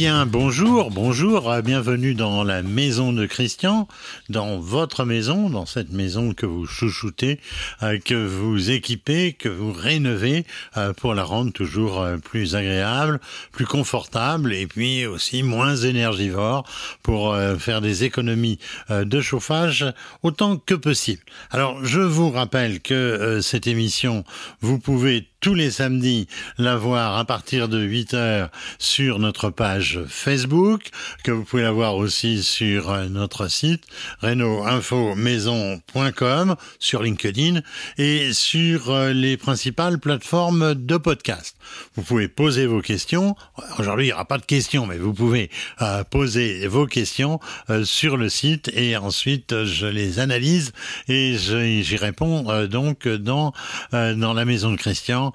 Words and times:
Bien, 0.00 0.24
bonjour, 0.24 0.90
bonjour, 0.90 1.50
euh, 1.50 1.60
bienvenue 1.60 2.14
dans 2.14 2.42
la 2.42 2.62
maison 2.62 3.12
de 3.12 3.26
Christian, 3.26 3.86
dans 4.30 4.58
votre 4.58 5.04
maison, 5.04 5.50
dans 5.50 5.66
cette 5.66 5.92
maison 5.92 6.32
que 6.32 6.46
vous 6.46 6.64
chouchoutez, 6.64 7.38
euh, 7.82 7.98
que 8.02 8.14
vous 8.14 8.70
équipez, 8.70 9.34
que 9.34 9.50
vous 9.50 9.74
rénovez 9.74 10.46
euh, 10.78 10.94
pour 10.94 11.12
la 11.12 11.22
rendre 11.22 11.52
toujours 11.52 12.02
plus 12.24 12.56
agréable, 12.56 13.20
plus 13.52 13.66
confortable 13.66 14.54
et 14.54 14.66
puis 14.66 15.04
aussi 15.04 15.42
moins 15.42 15.76
énergivore 15.76 16.64
pour 17.02 17.36
faire 17.58 17.82
des 17.82 18.04
économies 18.04 18.58
de 18.88 19.20
chauffage 19.20 19.84
autant 20.22 20.56
que 20.56 20.74
possible. 20.74 21.22
Alors, 21.50 21.84
je 21.84 22.00
vous 22.00 22.30
rappelle 22.30 22.80
que 22.80 23.40
cette 23.42 23.66
émission, 23.66 24.24
vous 24.62 24.78
pouvez 24.78 25.26
tous 25.40 25.54
les 25.54 25.70
samedis 25.70 26.28
la 26.58 26.76
voir 26.76 27.16
à 27.16 27.24
partir 27.24 27.68
de 27.68 27.80
8 27.80 28.14
heures 28.14 28.50
sur 28.78 29.18
notre 29.18 29.50
page 29.50 29.89
Facebook, 30.08 30.88
que 31.24 31.30
vous 31.30 31.44
pouvez 31.44 31.62
la 31.62 31.72
voir 31.72 31.96
aussi 31.96 32.42
sur 32.42 32.90
euh, 32.90 33.08
notre 33.08 33.48
site 33.48 33.84
reno-info-maison.com, 34.20 36.56
sur 36.78 37.02
LinkedIn 37.02 37.60
et 37.98 38.32
sur 38.32 38.90
euh, 38.90 39.12
les 39.12 39.36
principales 39.36 39.98
plateformes 39.98 40.74
de 40.74 40.96
podcast. 40.96 41.56
Vous 41.96 42.02
pouvez 42.02 42.28
poser 42.28 42.66
vos 42.66 42.80
questions. 42.80 43.36
Aujourd'hui, 43.78 44.06
il 44.06 44.08
n'y 44.08 44.12
aura 44.12 44.24
pas 44.24 44.38
de 44.38 44.46
questions, 44.46 44.86
mais 44.86 44.98
vous 44.98 45.14
pouvez 45.14 45.50
euh, 45.82 46.02
poser 46.04 46.66
vos 46.66 46.86
questions 46.86 47.38
sur 47.84 48.16
le 48.16 48.28
site 48.28 48.70
et 48.74 48.96
ensuite 48.96 49.64
je 49.64 49.86
les 49.86 50.18
analyse 50.18 50.72
et 51.08 51.36
j'y 51.36 51.96
réponds 51.96 52.66
donc 52.66 53.08
dans 53.08 53.52
dans 53.92 54.34
la 54.34 54.44
maison 54.44 54.72
de 54.72 54.76
Christian 54.76 55.32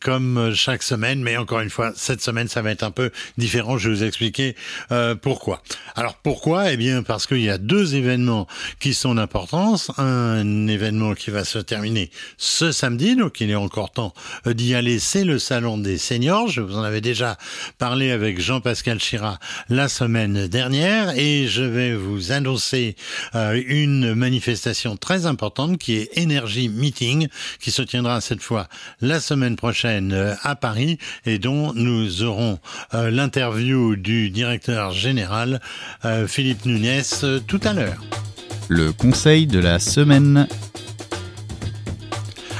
comme 0.00 0.54
chaque 0.54 0.82
semaine. 0.82 1.22
Mais 1.22 1.36
encore 1.36 1.60
une 1.60 1.70
fois, 1.70 1.92
cette 1.94 2.22
semaine, 2.22 2.48
ça 2.48 2.62
va 2.62 2.70
être 2.70 2.82
un 2.82 2.90
peu 2.90 3.10
différent. 3.36 3.65
Je 3.78 3.88
vais 3.88 3.94
vous 3.96 4.04
expliquer 4.04 4.54
euh, 4.92 5.14
pourquoi. 5.14 5.62
Alors 5.94 6.14
pourquoi? 6.14 6.72
Eh 6.72 6.76
bien 6.76 7.02
parce 7.02 7.26
qu'il 7.26 7.42
y 7.42 7.50
a 7.50 7.58
deux 7.58 7.94
événements 7.94 8.46
qui 8.78 8.94
sont 8.94 9.14
d'importance. 9.14 9.90
Un 9.98 10.66
événement 10.66 11.14
qui 11.14 11.30
va 11.30 11.44
se 11.44 11.58
terminer 11.58 12.10
ce 12.36 12.72
samedi, 12.72 13.16
donc 13.16 13.40
il 13.40 13.50
est 13.50 13.56
encore 13.56 13.90
temps 13.90 14.14
euh, 14.46 14.54
d'y 14.54 14.74
aller. 14.74 14.98
C'est 14.98 15.24
le 15.24 15.38
salon 15.38 15.78
des 15.78 15.98
seniors. 15.98 16.48
Je 16.48 16.60
vous 16.60 16.76
en 16.76 16.82
avais 16.82 17.00
déjà 17.00 17.36
parlé 17.78 18.10
avec 18.10 18.40
Jean-Pascal 18.40 19.00
Chira 19.00 19.38
la 19.68 19.88
semaine 19.88 20.46
dernière 20.46 21.18
et 21.18 21.46
je 21.48 21.62
vais 21.62 21.94
vous 21.94 22.32
annoncer 22.32 22.96
une 23.34 24.14
manifestation 24.14 24.96
très 24.96 25.26
importante 25.26 25.78
qui 25.78 25.96
est 25.96 26.18
Energy 26.18 26.68
Meeting 26.68 27.28
qui 27.60 27.70
se 27.70 27.82
tiendra 27.82 28.20
cette 28.20 28.42
fois 28.42 28.68
la 29.00 29.20
semaine 29.20 29.56
prochaine 29.56 30.12
euh, 30.12 30.34
à 30.42 30.56
Paris 30.56 30.98
et 31.24 31.38
dont 31.38 31.72
nous 31.74 32.22
aurons 32.22 32.58
euh, 32.94 33.10
du 33.56 34.30
directeur 34.30 34.92
général 34.92 35.60
euh, 36.04 36.26
Philippe 36.26 36.64
Nunez 36.66 37.02
tout 37.46 37.60
à 37.64 37.72
l'heure. 37.72 38.02
Le 38.68 38.92
conseil 38.92 39.46
de 39.46 39.58
la 39.58 39.78
semaine 39.78 40.46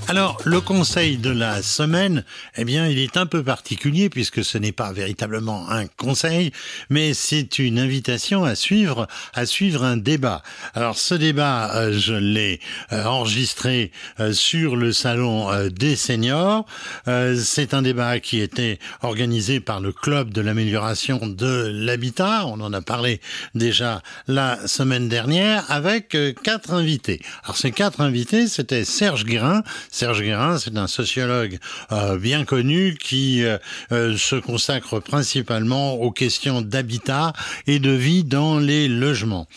alors, 0.08 0.38
le 0.44 0.60
conseil 0.60 1.16
de 1.16 1.30
la 1.30 1.62
semaine, 1.62 2.22
eh 2.56 2.64
bien, 2.64 2.86
il 2.86 3.00
est 3.00 3.16
un 3.16 3.26
peu 3.26 3.42
particulier 3.42 4.08
puisque 4.08 4.44
ce 4.44 4.56
n'est 4.56 4.70
pas 4.70 4.92
véritablement 4.92 5.68
un 5.68 5.88
conseil, 5.88 6.52
mais 6.90 7.12
c'est 7.12 7.58
une 7.58 7.80
invitation 7.80 8.44
à 8.44 8.54
suivre, 8.54 9.08
à 9.34 9.46
suivre 9.46 9.82
un 9.82 9.96
débat. 9.96 10.42
Alors, 10.74 10.96
ce 10.96 11.16
débat, 11.16 11.74
euh, 11.74 11.92
je 11.92 12.14
l'ai 12.14 12.60
euh, 12.92 13.02
enregistré 13.04 13.90
euh, 14.20 14.32
sur 14.32 14.76
le 14.76 14.92
salon 14.92 15.50
des 15.70 15.96
seniors. 15.96 16.66
c'est 17.06 17.74
un 17.74 17.82
débat 17.82 18.20
qui 18.20 18.40
était 18.40 18.78
organisé 19.02 19.58
par 19.58 19.80
le 19.80 19.90
club 19.92 20.32
de 20.32 20.40
l'amélioration 20.40 21.26
de 21.26 21.68
l'habitat. 21.72 22.46
On 22.46 22.60
en 22.60 22.72
a 22.72 22.80
parlé 22.80 23.20
déjà 23.56 24.02
la 24.28 24.68
semaine 24.68 25.08
dernière 25.08 25.68
avec 25.68 26.16
quatre 26.44 26.74
invités. 26.74 27.20
Alors, 27.42 27.56
ces 27.56 27.72
quatre 27.72 28.00
invités, 28.00 28.46
c'était 28.46 28.84
Serge 28.84 29.24
Guérin, 29.24 29.62
Serge 29.96 30.20
Guérin, 30.20 30.58
c'est 30.58 30.76
un 30.76 30.88
sociologue 30.88 31.58
euh, 31.90 32.18
bien 32.18 32.44
connu 32.44 32.98
qui 33.00 33.42
euh, 33.42 33.56
euh, 33.92 34.14
se 34.18 34.36
consacre 34.36 35.00
principalement 35.00 35.94
aux 35.94 36.10
questions 36.10 36.60
d'habitat 36.60 37.32
et 37.66 37.78
de 37.78 37.92
vie 37.92 38.22
dans 38.22 38.58
les 38.58 38.88
logements. 38.88 39.48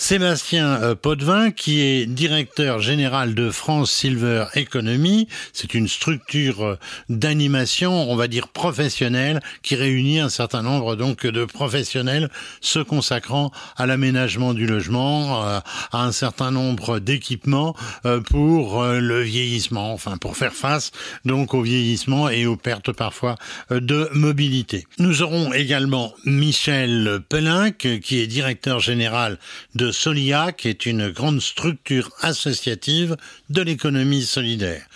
Sébastien 0.00 0.80
euh, 0.80 0.94
Potvin, 0.94 1.50
qui 1.50 1.80
est 1.80 2.06
directeur 2.06 2.78
général 2.78 3.34
de 3.34 3.50
France 3.50 3.90
Silver 3.90 4.44
Economy. 4.54 5.26
C'est 5.52 5.74
une 5.74 5.88
structure 5.88 6.64
euh, 6.64 6.78
d'animation, 7.08 8.08
on 8.08 8.14
va 8.14 8.28
dire 8.28 8.46
professionnelle, 8.46 9.40
qui 9.62 9.74
réunit 9.74 10.20
un 10.20 10.28
certain 10.28 10.62
nombre 10.62 10.94
donc 10.94 11.26
de 11.26 11.44
professionnels 11.44 12.30
se 12.60 12.78
consacrant 12.78 13.50
à 13.76 13.86
l'aménagement 13.86 14.54
du 14.54 14.68
logement, 14.68 15.44
euh, 15.44 15.58
à 15.90 16.04
un 16.04 16.12
certain 16.12 16.52
nombre 16.52 17.00
d'équipements 17.00 17.74
pour 18.30 18.84
le 18.84 19.20
vieillissement, 19.20 19.92
enfin 19.92 20.16
pour 20.16 20.36
faire 20.36 20.52
face 20.52 20.92
donc 21.24 21.54
au 21.54 21.62
vieillissement 21.62 22.28
et 22.28 22.46
aux 22.46 22.56
pertes 22.56 22.92
parfois 22.92 23.34
de 23.70 24.08
mobilité. 24.12 24.86
Nous 24.98 25.22
aurons 25.22 25.52
également 25.52 26.14
Michel 26.24 27.20
Pelinck, 27.28 28.00
qui 28.00 28.20
est 28.20 28.28
directeur 28.28 28.78
général 28.78 29.38
de 29.74 29.87
Solia, 29.92 30.52
qui 30.52 30.68
est 30.68 30.86
une 30.86 31.10
grande 31.10 31.40
structure 31.40 32.10
associative 32.22 33.16
de 33.50 33.62
l'économie 33.62 34.22
solidaire. 34.22 34.86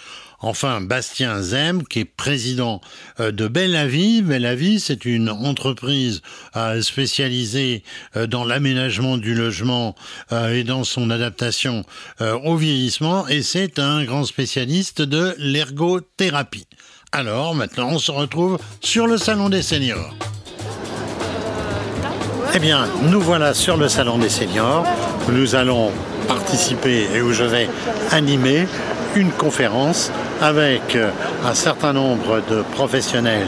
Enfin, 0.45 0.81
Bastien 0.81 1.41
Zem, 1.41 1.85
qui 1.85 2.01
est 2.01 2.05
président 2.05 2.81
euh, 3.21 3.31
de 3.31 3.47
Belle 3.47 3.87
Vie. 3.87 4.23
Belle 4.23 4.57
Vie, 4.57 4.81
c'est 4.81 5.05
une 5.05 5.31
entreprise 5.31 6.21
euh, 6.57 6.83
spécialisée 6.83 7.85
euh, 8.17 8.27
dans 8.27 8.45
l'aménagement 8.45 9.19
du 9.19 9.35
logement 9.35 9.95
et 10.33 10.65
dans 10.65 10.83
son 10.85 11.11
adaptation 11.11 11.85
au 12.21 12.57
vieillissement, 12.57 13.29
et 13.29 13.43
c'est 13.43 13.79
un 13.79 14.05
grand 14.05 14.25
spécialiste 14.25 15.03
de 15.03 15.35
l'ergothérapie. 15.39 16.67
Alors, 17.13 17.55
maintenant, 17.55 17.91
on 17.93 17.99
se 17.99 18.11
retrouve 18.11 18.59
sur 18.81 19.07
le 19.07 19.19
Salon 19.19 19.49
des 19.49 19.63
Seniors. 19.63 20.15
Eh 22.55 22.59
bien, 22.59 22.87
nous 23.03 23.21
voilà 23.21 23.55
sur 23.55 23.79
le 23.79 23.89
Salon 23.89 24.19
des 24.19 24.29
Seniors. 24.29 24.85
Nous 25.31 25.55
allons 25.55 25.91
participer 26.29 27.07
et 27.15 27.23
où 27.23 27.33
je 27.33 27.45
vais 27.45 27.67
animer 28.11 28.69
une 29.17 29.31
conférence 29.31 30.13
avec 30.39 30.95
euh, 30.95 31.11
un 31.47 31.55
certain 31.55 31.95
nombre 31.95 32.43
de 32.51 32.63
professionnels 32.75 33.47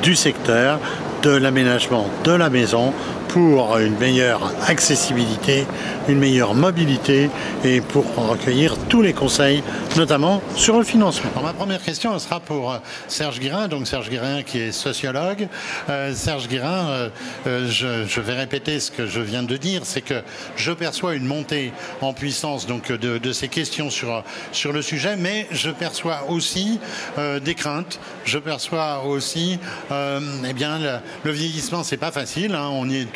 du 0.00 0.14
secteur 0.14 0.78
de 1.22 1.30
l'aménagement 1.30 2.06
de 2.22 2.30
la 2.30 2.48
maison 2.48 2.92
pour 3.36 3.76
une 3.76 3.98
meilleure 3.98 4.50
accessibilité, 4.66 5.66
une 6.08 6.18
meilleure 6.18 6.54
mobilité 6.54 7.28
et 7.64 7.82
pour 7.82 8.06
recueillir 8.16 8.78
tous 8.88 9.02
les 9.02 9.12
conseils, 9.12 9.62
notamment 9.94 10.40
sur 10.54 10.78
le 10.78 10.84
financement. 10.84 11.28
ma 11.42 11.52
première 11.52 11.82
question 11.82 12.18
sera 12.18 12.40
pour 12.40 12.72
euh, 12.72 12.78
Serge 13.08 13.38
Guirin, 13.38 13.68
donc 13.68 13.86
Serge 13.86 14.08
Guirin 14.08 14.42
qui 14.42 14.60
est 14.60 14.72
sociologue. 14.72 15.48
Euh, 15.90 16.14
Serge 16.14 16.48
Guirin, 16.48 17.10
euh, 17.46 17.68
je, 17.68 18.20
vais 18.22 18.32
répéter 18.32 18.80
ce 18.80 18.90
que 18.90 19.04
je 19.04 19.20
viens 19.20 19.42
de 19.42 19.58
dire, 19.58 19.82
c'est 19.84 20.00
que 20.00 20.22
je 20.56 20.72
perçois 20.72 21.14
une 21.14 21.26
montée 21.26 21.74
en 22.00 22.14
puissance 22.14 22.66
donc 22.66 22.90
de, 22.90 23.32
ces 23.32 23.48
questions 23.48 23.90
sur, 23.90 24.24
sur 24.52 24.72
le 24.72 24.80
sujet, 24.80 25.16
mais 25.16 25.46
je 25.50 25.68
perçois 25.68 26.24
aussi 26.30 26.80
des 27.44 27.54
craintes, 27.54 28.00
je 28.24 28.38
perçois 28.38 29.04
aussi, 29.04 29.58
eh 29.90 30.52
bien, 30.54 30.78
le, 31.24 31.30
vieillissement, 31.30 31.82
c'est 31.84 31.98
pas 31.98 32.12
facile, 32.12 32.54
hein. 32.54 32.70
on 32.72 32.88
y 32.88 32.96
est 32.96 33.12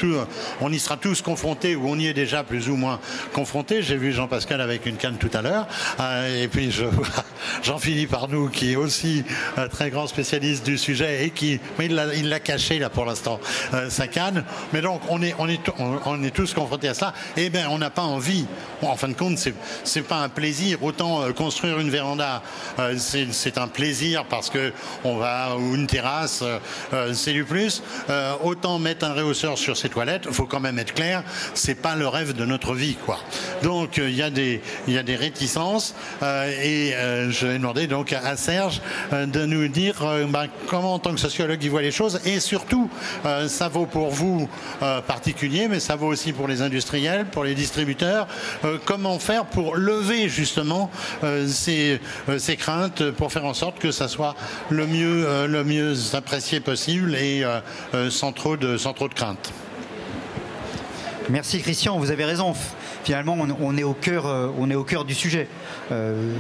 on 0.61 0.73
y 0.73 0.79
sera 0.79 0.97
tous 0.97 1.23
confrontés, 1.23 1.77
ou 1.77 1.89
on 1.89 1.99
y 1.99 2.07
est 2.07 2.15
déjà 2.15 2.45
plus 2.45 2.69
ou 2.69 2.77
moins 2.77 3.01
confrontés. 3.33 3.83
J'ai 3.83 3.97
vu 3.97 4.13
Jean-Pascal 4.13 4.61
avec 4.61 4.87
une 4.87 4.97
canne 4.97 5.17
tout 5.17 5.31
à 5.33 5.43
l'heure, 5.43 5.67
euh, 6.01 6.43
et 6.43 6.49
puis 6.49 6.71
Jean-Philippe 7.63 8.13
Arnoux, 8.15 8.49
qui 8.49 8.73
est 8.73 8.77
aussi 8.77 9.25
un 9.57 9.69
très 9.69 9.91
grand 9.91 10.07
spécialiste 10.07 10.65
du 10.65 10.79
sujet, 10.79 11.25
et 11.25 11.31
qui, 11.31 11.61
mais 11.79 11.87
il 11.87 12.29
l'a 12.29 12.41
caché 12.41 12.79
là 12.79 12.91
pour 12.91 13.05
l'instant, 13.05 13.41
euh, 13.75 13.91
sa 13.91 14.07
canne. 14.07 14.45
Mais 14.73 14.81
donc, 14.81 15.01
on 15.09 15.23
est, 15.23 16.31
tous 16.33 16.55
confrontés 16.55 16.89
à 16.89 16.95
cela. 16.95 17.15
Et 17.37 17.47
eh 17.47 17.51
bien, 17.51 17.69
on 17.71 17.79
n'a 17.79 17.91
pas 17.91 18.03
envie. 18.03 18.47
en 18.83 18.97
fin 18.97 19.09
de 19.09 19.15
compte, 19.15 19.39
c'est, 19.39 19.55
c'est 19.85 20.03
pas 20.03 20.19
un 20.19 20.29
plaisir. 20.29 20.83
Autant 20.83 21.23
euh, 21.23 21.33
construire 21.33 21.79
une 21.79 21.91
véranda, 21.91 22.43
c'est, 22.97 23.59
un 23.59 23.69
plaisir 23.69 24.25
parce 24.27 24.49
que 24.49 24.73
on 25.05 25.17
va 25.17 25.57
ou 25.57 25.75
une 25.75 25.87
terrasse, 25.87 26.45
c'est 27.13 27.33
du 27.33 27.45
plus. 27.45 27.83
autant 28.43 28.79
mettre 28.79 29.05
un 29.05 29.13
réhausseur 29.13 29.59
sur 29.59 29.77
ses 29.77 29.89
il 30.09 30.33
faut 30.33 30.47
quand 30.47 30.61
même 30.61 30.79
être 30.79 30.95
clair, 30.95 31.23
c'est 31.55 31.75
pas 31.75 31.97
le 31.97 32.09
rêve 32.09 32.35
de 32.35 32.45
notre 32.45 32.75
vie, 32.75 32.95
quoi. 32.95 33.19
Donc 33.63 33.99
il 33.99 34.15
y 34.15 34.23
a 34.23 34.31
des 34.31 34.61
y 34.89 34.99
a 34.99 35.03
des 35.03 35.17
réticences 35.17 35.95
et 36.23 36.93
je 37.31 37.47
vais 37.47 37.59
demander 37.59 37.87
donc 37.87 38.13
à 38.13 38.37
Serge 38.37 38.81
de 39.13 39.45
nous 39.45 39.69
dire 39.69 39.97
bah, 40.29 40.45
comment 40.67 40.95
en 40.95 40.99
tant 40.99 41.13
que 41.13 41.21
sociologue 41.21 41.63
il 41.63 41.71
voit 41.71 41.83
les 41.83 41.91
choses 41.91 42.21
et 42.25 42.41
surtout 42.41 42.91
ça 43.49 43.69
vaut 43.69 43.87
pour 43.87 44.11
vous 44.11 44.49
particuliers, 45.07 45.69
mais 45.69 45.81
ça 45.81 45.97
vaut 45.97 46.09
aussi 46.09 46.33
pour 46.33 46.49
les 46.49 46.63
industriels, 46.63 47.27
pour 47.27 47.45
les 47.45 47.55
distributeurs. 47.55 48.27
comment 48.85 49.19
faire 49.19 49.47
pour 49.47 49.77
lever 49.77 50.29
justement 50.29 50.91
ces, 51.47 52.01
ces 52.39 52.57
craintes, 52.57 53.11
pour 53.11 53.33
faire 53.33 53.45
en 53.45 53.55
sorte 53.55 53.79
que 53.79 53.91
ça 53.91 54.09
soit 54.09 54.35
le 54.71 54.87
mieux 54.87 55.47
le 55.47 55.65
mieux 55.65 55.95
apprécié 56.15 56.61
possible 56.61 57.15
et 57.15 57.45
sans 58.11 58.33
trop 58.33 58.57
de 58.57 58.77
sans 58.77 58.93
trop 58.93 59.09
de 59.09 59.15
crainte. 59.15 59.53
Merci 61.31 61.61
Christian, 61.63 61.97
vous 61.97 62.11
avez 62.11 62.25
raison. 62.25 62.55
Finalement, 63.05 63.37
on, 63.61 63.77
est, 63.77 63.85
au 63.85 63.93
cœur, 63.93 64.27
euh, 64.27 64.49
on 64.59 64.69
est 64.69 64.75
au 64.75 64.83
cœur 64.83 65.05
du 65.05 65.15
sujet. 65.15 65.47
Euh, 65.93 66.35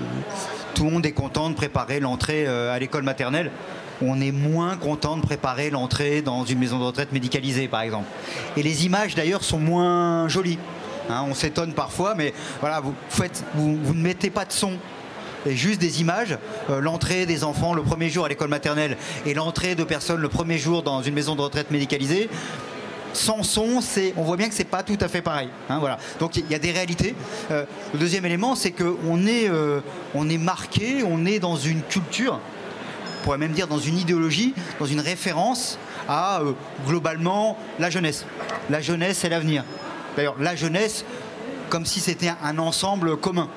tout 0.74 0.82
le 0.82 0.90
monde 0.90 1.06
est 1.06 1.12
content 1.12 1.48
de 1.48 1.54
préparer 1.54 2.00
l'entrée 2.00 2.44
euh, 2.48 2.74
à 2.74 2.78
l'école 2.80 3.04
maternelle. 3.04 3.52
On 4.02 4.20
est 4.20 4.32
moins 4.32 4.76
content 4.76 5.16
de 5.16 5.22
préparer 5.22 5.70
l'entrée 5.70 6.22
dans 6.22 6.44
une 6.44 6.58
maison 6.58 6.80
de 6.80 6.84
retraite 6.84 7.12
médicalisée, 7.12 7.68
par 7.68 7.82
exemple. 7.82 8.08
Et 8.56 8.64
les 8.64 8.84
images, 8.84 9.14
d'ailleurs, 9.14 9.44
sont 9.44 9.60
moins 9.60 10.26
jolies. 10.26 10.58
Hein. 11.08 11.24
on 11.28 11.34
s'étonne 11.34 11.72
parfois, 11.72 12.16
mais 12.16 12.34
voilà, 12.58 12.80
vous, 12.80 13.94
ne 13.94 14.02
mettez 14.02 14.30
pas 14.30 14.44
de 14.44 14.52
son 14.52 14.72
et 15.46 15.56
juste 15.56 15.80
des 15.80 16.00
images. 16.00 16.36
l'entrée 16.68 17.24
des 17.24 17.44
enfants 17.44 17.72
le 17.72 17.82
premier 17.82 18.10
jour 18.10 18.26
à 18.26 18.28
l'école 18.28 18.50
maternelle 18.50 18.98
et 19.24 19.32
l'entrée 19.32 19.74
de 19.74 19.84
personnes 19.84 20.20
le 20.20 20.28
premier 20.28 20.58
jour 20.58 20.82
dans 20.82 21.00
une 21.02 21.14
maison 21.14 21.34
de 21.34 21.40
retraite 21.40 21.70
médicalisée, 21.70 22.28
sans 23.12 23.42
son, 23.42 23.80
c'est, 23.80 24.14
on 24.16 24.22
voit 24.22 24.36
bien 24.36 24.48
que 24.48 24.54
c'est 24.54 24.64
pas 24.64 24.82
tout 24.82 24.98
à 25.00 25.08
fait 25.08 25.22
pareil. 25.22 25.48
Hein, 25.68 25.78
voilà. 25.78 25.98
Donc 26.18 26.36
il 26.36 26.48
y 26.50 26.54
a 26.54 26.58
des 26.58 26.72
réalités. 26.72 27.14
Euh, 27.50 27.64
le 27.92 27.98
deuxième 27.98 28.24
élément, 28.24 28.54
c'est 28.54 28.72
qu'on 28.72 29.26
est, 29.26 29.48
euh, 29.48 29.80
on 30.14 30.28
est 30.28 30.38
marqué, 30.38 31.02
on 31.04 31.26
est 31.26 31.38
dans 31.38 31.56
une 31.56 31.82
culture, 31.82 32.38
on 33.20 33.24
pourrait 33.24 33.38
même 33.38 33.52
dire 33.52 33.68
dans 33.68 33.78
une 33.78 33.98
idéologie, 33.98 34.54
dans 34.78 34.86
une 34.86 35.00
référence 35.00 35.78
à 36.08 36.40
euh, 36.40 36.52
globalement 36.86 37.56
la 37.78 37.90
jeunesse. 37.90 38.24
La 38.68 38.80
jeunesse, 38.80 39.24
et 39.24 39.28
l'avenir. 39.28 39.64
D'ailleurs, 40.16 40.36
la 40.38 40.56
jeunesse, 40.56 41.04
comme 41.68 41.86
si 41.86 42.00
c'était 42.00 42.32
un 42.42 42.58
ensemble 42.58 43.16
commun. 43.16 43.48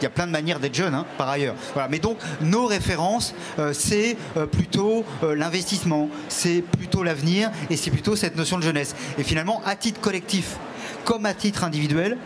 Il 0.00 0.04
y 0.04 0.06
a 0.06 0.10
plein 0.10 0.26
de 0.26 0.32
manières 0.32 0.60
d'être 0.60 0.74
jeune, 0.74 0.94
hein, 0.94 1.04
par 1.18 1.28
ailleurs. 1.28 1.54
Mais 1.90 1.98
donc, 1.98 2.16
nos 2.40 2.66
références, 2.66 3.34
euh, 3.58 3.74
c'est 3.74 4.16
euh, 4.38 4.46
plutôt 4.46 5.04
euh, 5.22 5.34
l'investissement, 5.34 6.08
c'est 6.28 6.62
plutôt 6.62 7.02
l'avenir 7.02 7.50
et 7.68 7.76
c'est 7.76 7.90
plutôt 7.90 8.16
cette 8.16 8.36
notion 8.36 8.56
de 8.56 8.62
jeunesse. 8.62 8.94
Et 9.18 9.24
finalement, 9.24 9.60
à 9.66 9.76
titre 9.76 10.00
collectif 10.00 10.56
comme 11.04 11.26
à 11.26 11.34
titre 11.34 11.64
individuel, 11.64 12.16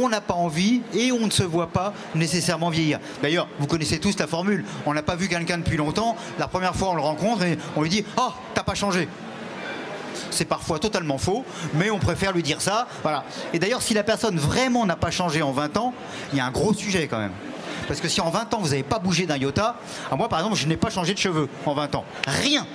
on 0.00 0.08
n'a 0.08 0.22
pas 0.22 0.34
envie 0.34 0.80
et 0.94 1.12
on 1.12 1.26
ne 1.26 1.30
se 1.30 1.42
voit 1.42 1.68
pas 1.68 1.92
nécessairement 2.14 2.70
vieillir. 2.70 2.98
D'ailleurs, 3.22 3.46
vous 3.58 3.66
connaissez 3.66 3.98
tous 3.98 4.18
la 4.18 4.26
formule. 4.26 4.64
On 4.86 4.94
n'a 4.94 5.02
pas 5.02 5.16
vu 5.16 5.28
quelqu'un 5.28 5.58
depuis 5.58 5.76
longtemps. 5.76 6.16
La 6.38 6.48
première 6.48 6.74
fois, 6.74 6.90
on 6.90 6.94
le 6.94 7.02
rencontre 7.02 7.42
et 7.42 7.58
on 7.76 7.82
lui 7.82 7.90
dit 7.90 8.04
Oh, 8.16 8.30
t'as 8.54 8.62
pas 8.62 8.74
changé 8.74 9.06
c'est 10.34 10.44
parfois 10.44 10.78
totalement 10.78 11.18
faux, 11.18 11.44
mais 11.74 11.90
on 11.90 11.98
préfère 11.98 12.32
lui 12.32 12.42
dire 12.42 12.60
ça. 12.60 12.86
Voilà. 13.02 13.24
Et 13.52 13.58
d'ailleurs, 13.58 13.82
si 13.82 13.94
la 13.94 14.02
personne 14.02 14.38
vraiment 14.38 14.86
n'a 14.86 14.96
pas 14.96 15.10
changé 15.10 15.42
en 15.42 15.52
20 15.52 15.76
ans, 15.76 15.94
il 16.32 16.38
y 16.38 16.40
a 16.40 16.46
un 16.46 16.50
gros 16.50 16.74
sujet 16.74 17.08
quand 17.08 17.18
même. 17.18 17.32
Parce 17.88 18.00
que 18.00 18.08
si 18.08 18.20
en 18.20 18.30
20 18.30 18.54
ans 18.54 18.58
vous 18.60 18.70
n'avez 18.70 18.82
pas 18.82 18.98
bougé 18.98 19.26
d'un 19.26 19.36
iota, 19.36 19.76
à 20.10 20.16
moi 20.16 20.28
par 20.28 20.38
exemple, 20.38 20.56
je 20.56 20.66
n'ai 20.66 20.76
pas 20.76 20.90
changé 20.90 21.14
de 21.14 21.18
cheveux 21.18 21.48
en 21.66 21.74
20 21.74 21.94
ans. 21.94 22.04
Rien 22.26 22.66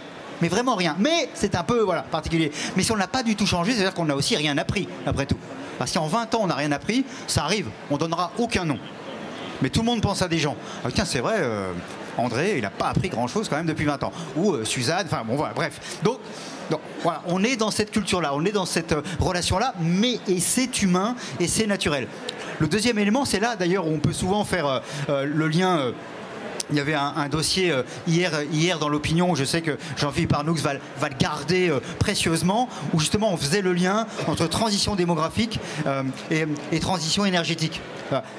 mais 0.42 0.50
vraiment 0.50 0.75
rien. 0.75 0.95
Mais 1.00 1.30
c'est 1.33 1.56
un 1.56 1.63
peu 1.63 1.80
voilà, 1.81 2.04
particulier. 2.04 2.51
Mais 2.75 2.83
si 2.83 2.92
on 2.92 2.98
n'a 2.98 3.07
pas 3.07 3.24
du 3.24 3.36
tout 3.36 3.45
changé, 3.45 3.71
c'est-à-dire 3.74 3.94
qu'on 3.94 4.06
n'a 4.06 4.15
aussi 4.15 4.36
rien 4.36 4.57
appris, 4.57 4.88
après 5.06 5.25
tout. 5.25 5.38
Parce 5.77 5.92
qu'en 5.92 6.07
20 6.07 6.36
ans, 6.36 6.39
on 6.44 6.48
n'a 6.48 6.56
rien 6.56 6.71
appris, 6.71 7.06
ça 7.27 7.44
arrive, 7.44 7.68
on 7.92 7.98
donnera 7.98 8.31
aucun 8.38 8.65
nom. 8.65 8.80
Mais 9.62 9.69
tout 9.69 9.81
le 9.81 9.86
monde 9.86 10.01
pense 10.01 10.21
à 10.21 10.27
des 10.27 10.38
gens. 10.38 10.56
Ah, 10.83 10.89
tiens, 10.94 11.06
c'est 11.06 11.19
vrai, 11.19 11.38
euh, 11.39 11.71
André, 12.18 12.54
il 12.58 12.62
n'a 12.62 12.69
pas 12.69 12.90
appris 12.90 13.10
grand-chose 13.10 13.48
quand 13.50 13.58
même 13.58 13.66
depuis 13.66 13.86
20 13.86 14.04
ans. 14.04 14.12
Ou 14.36 14.54
euh, 14.54 14.66
Suzanne, 14.66 15.06
enfin 15.06 15.24
bon, 15.25 15.36
voilà, 15.36 15.54
bref. 15.54 16.00
Donc, 16.04 16.19
on 17.28 17.44
est 17.44 17.56
dans 17.56 17.72
cette 17.72 17.92
culture-là, 17.92 18.31
on 18.34 18.44
est 18.44 18.52
dans 18.52 18.66
cette 18.66 18.92
euh, 18.92 19.02
relation-là, 19.19 19.74
mais 19.80 20.19
et 20.28 20.40
c'est 20.40 20.81
humain 20.81 21.16
et 21.40 21.48
c'est 21.48 21.68
naturel. 21.68 22.08
Le 22.60 22.68
deuxième 22.68 22.98
élément, 22.98 23.24
c'est 23.24 23.40
là 23.40 23.56
d'ailleurs 23.56 23.88
où 23.88 23.92
on 23.92 24.00
peut 24.00 24.14
souvent 24.14 24.44
faire 24.44 24.81
euh, 25.10 25.25
le 25.25 25.48
lien. 25.48 25.94
il 26.72 26.75
y 26.75 26.80
avait 26.80 26.96
un, 26.96 27.30
dossier 27.30 27.72
hier, 28.08 28.31
hier 28.52 28.80
dans 28.80 28.90
l'opinion, 28.90 29.36
je 29.36 29.46
sais 29.46 29.62
que 29.62 29.78
Jean-Philippe 29.96 30.34
Arnoux 30.34 30.56
va, 30.56 30.74
va, 31.00 31.10
le 31.10 31.16
garder 31.16 31.72
précieusement, 32.00 32.68
où 32.94 33.00
justement 33.00 33.31
on 33.31 33.38
faisait 33.38 33.62
le 33.62 33.74
lien 33.74 34.08
entre 34.25 34.48
transition 34.48 34.96
démographique 34.96 35.60
et, 36.31 36.80
transition 36.80 37.24
énergétique, 37.24 37.80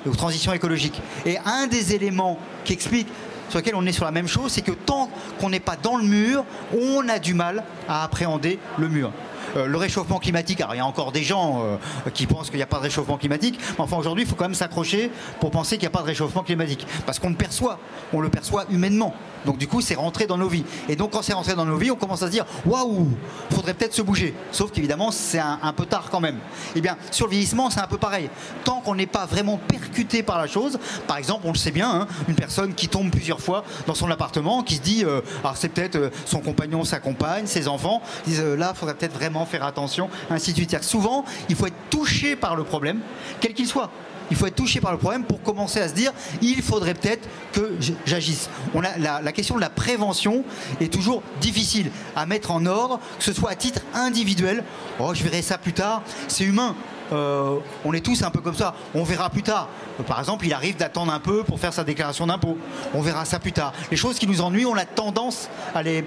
ou 0.05 0.15
transition 0.17 0.53
écologique. 0.53 1.01
Et 1.25 1.39
un 1.47 1.69
des 1.69 1.95
éléments 1.95 2.39
qui 2.65 2.75
explique 2.75 3.09
sur 3.49 3.59
lequel 3.59 3.75
on 3.75 3.87
est 3.87 3.93
sur 3.93 4.05
la 4.05 4.11
même 4.11 4.29
chose, 4.29 4.53
c'est 4.53 4.63
que 4.63 4.73
tant 4.73 5.11
qu'on 5.41 5.51
n'est 5.51 5.61
pas 5.61 5.77
dans 5.77 5.97
le 5.97 6.05
mur, 6.05 6.45
on 6.73 7.09
a 7.09 7.19
du 7.19 7.35
mal 7.35 7.65
à 7.89 8.05
appréhender 8.05 8.59
le 8.79 8.89
mur. 8.89 9.13
Euh, 9.57 9.67
le 9.67 9.77
réchauffement 9.77 10.19
climatique, 10.19 10.61
alors 10.61 10.75
il 10.75 10.79
y 10.79 10.81
a 10.81 10.87
encore 10.87 11.13
des 11.13 11.23
gens 11.23 11.63
euh, 11.63 12.11
qui 12.13 12.27
pensent 12.27 12.51
qu'il 12.51 12.59
n'y 12.59 12.63
a 12.63 12.67
pas 12.67 12.79
de 12.79 12.83
réchauffement 12.83 13.17
climatique, 13.17 13.59
mais 13.61 13.81
enfin 13.85 13.97
aujourd'hui 13.97 14.25
il 14.25 14.29
faut 14.29 14.37
quand 14.37 14.45
même 14.45 14.55
s'accrocher 14.55 15.11
pour 15.41 15.51
penser 15.51 15.77
qu'il 15.77 15.89
n'y 15.89 15.95
a 15.95 15.97
pas 15.97 16.03
de 16.03 16.07
réchauffement 16.07 16.43
climatique. 16.43 16.87
Parce 17.07 17.19
qu'on 17.19 17.31
le 17.31 17.37
perçoit, 17.37 17.79
on 18.13 18.21
le 18.21 18.29
perçoit 18.29 18.65
humainement. 18.71 19.15
Donc 19.45 19.59
du 19.59 19.69
coup, 19.69 19.81
c'est 19.81 19.95
rentré 19.95 20.27
dans 20.27 20.39
nos 20.39 20.49
vies. 20.49 20.65
Et 20.89 20.97
donc 20.97 21.13
quand 21.13 21.23
c'est 21.23 21.33
rentré 21.33 21.55
dans 21.55 21.65
nos 21.65 21.77
vies, 21.77 21.91
on 21.91 21.97
commence 21.97 22.23
à 22.23 22.27
se 22.27 22.33
dire 22.33 22.45
waouh, 22.67 23.09
faudrait 23.51 23.75
peut-être 23.75 23.95
se 23.95 24.03
bouger. 24.03 24.35
Sauf 24.53 24.73
qu'évidemment, 24.73 25.11
c'est 25.11 25.39
un, 25.39 25.73
peu 25.73 25.87
tard 25.87 26.09
quand 26.11 26.21
même. 26.21 26.39
Eh 26.75 26.81
bien, 26.81 26.97
sur 27.11 27.27
le 27.27 27.33
vieillissement, 27.33 27.71
c'est 27.71 27.81
un 27.81 27.87
peu 27.87 27.99
pareil. 27.99 28.31
Tant 28.65 28.81
qu'on 28.81 28.95
n'est 28.95 29.07
pas 29.07 29.27
vraiment 29.27 29.59
percuté 29.59 30.23
par 30.23 30.39
la 30.39 30.47
chose, 30.47 30.79
par 31.07 31.17
exemple, 31.19 31.47
on 31.47 31.53
le 31.53 31.59
sait 31.59 31.71
bien, 31.71 31.91
hein, 31.91 32.07
une 32.29 32.35
personne 32.35 32.75
qui 32.75 32.89
tombe 32.89 33.11
plusieurs 33.11 33.41
fois 33.41 33.65
dans 33.87 33.95
son 33.95 34.11
appartement, 34.11 34.63
qui 34.63 34.77
se 34.77 34.81
dit, 34.81 35.05
euh, 35.05 35.21
alors 35.43 35.57
c'est 35.57 35.69
peut-être 35.69 36.11
son 36.25 36.41
compagnon, 36.41 36.85
sa 36.85 37.01
compagne, 37.01 37.47
ses 37.47 37.69
enfants, 37.69 38.03
disent 38.27 38.41
euh, 38.41 38.57
là, 38.57 38.75
faudrait 38.75 38.95
peut-être 38.95 39.15
vraiment 39.15 39.38
faire 39.47 39.65
attention, 39.65 40.09
ainsi 40.31 40.53
de 40.53 40.57
suite. 40.57 40.83
Souvent, 40.83 41.25
il 41.49 41.57
faut 41.57 41.67
être 41.67 41.91
touché 41.91 42.37
par 42.37 42.57
le 42.57 42.65
problème, 42.65 43.01
quel 43.41 43.55
qu'il 43.55 43.67
soit 43.67 43.91
il 44.31 44.37
faut 44.37 44.47
être 44.47 44.57
touché 44.57 44.81
par 44.81 44.93
le 44.93 44.99
problème 44.99 45.25
pour 45.25 45.43
commencer 45.43 45.81
à 45.81 45.89
se 45.89 45.95
dire 45.95 46.13
il 46.43 46.63
faudrait 46.63 46.95
peut-être 46.95 47.29
que 47.53 47.77
j'agisse. 48.05 48.51
On 48.75 48.83
a 48.83 48.99
la, 48.99 49.33
question 49.33 49.57
de 49.57 49.61
la 49.61 49.71
prévention 49.71 50.45
est 50.81 50.93
toujours 50.93 51.23
difficile 51.41 51.91
à 52.17 52.27
mettre 52.27 52.51
en 52.51 52.67
ordre, 52.67 53.01
que 53.19 53.25
ce 53.25 53.33
soit 53.33 53.51
à 53.51 53.57
titre 53.57 53.81
individuel. 53.95 54.65
Oh, 54.99 55.15
je 55.15 55.23
verrai 55.23 55.43
ça 55.43 55.59
plus 55.59 55.73
tard. 55.73 56.03
C'est 56.29 56.45
humain. 56.45 56.75
Euh, 57.11 57.57
on 57.87 57.95
est 57.95 58.05
tous 58.05 58.23
un 58.23 58.31
peu 58.31 58.41
comme 58.41 58.55
ça. 58.55 58.75
On 58.95 59.03
verra 59.03 59.31
plus 59.31 59.43
tard. 59.43 59.69
Par 60.07 60.19
exemple, 60.19 60.45
il 60.45 60.53
arrive 60.53 60.77
d'attendre 60.77 61.13
un 61.13 61.21
peu 61.21 61.43
pour 61.43 61.59
faire 61.59 61.73
sa 61.73 61.85
déclaration 61.85 62.27
d'impôt. 62.27 62.59
On 62.95 63.01
verra 63.01 63.25
ça 63.25 63.39
plus 63.39 63.53
tard. 63.53 63.73
Les 63.91 63.97
choses 63.97 64.19
qui 64.19 64.27
nous 64.27 64.43
ennuient, 64.43 64.67
on 64.67 64.77
a 64.77 64.85
tendance 64.85 65.49
à 65.75 65.83
les, 65.83 66.05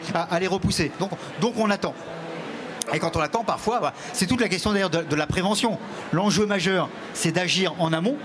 repousser. 0.47 0.91
Donc 0.99 1.53
on 1.57 1.69
attend. 1.69 1.95
Et 2.93 2.99
quand 2.99 3.15
on 3.15 3.19
l'attend, 3.19 3.43
parfois, 3.43 3.79
bah, 3.79 3.93
c'est 4.13 4.27
toute 4.27 4.41
la 4.41 4.49
question 4.49 4.73
d'ailleurs 4.73 4.89
de, 4.89 5.15
la 5.15 5.27
prévention. 5.27 5.77
L'enjeu 6.11 6.45
majeur, 6.45 6.89
c'est 7.13 7.31
d'agir 7.31 7.73
en 7.79 7.93
amont 7.93 8.17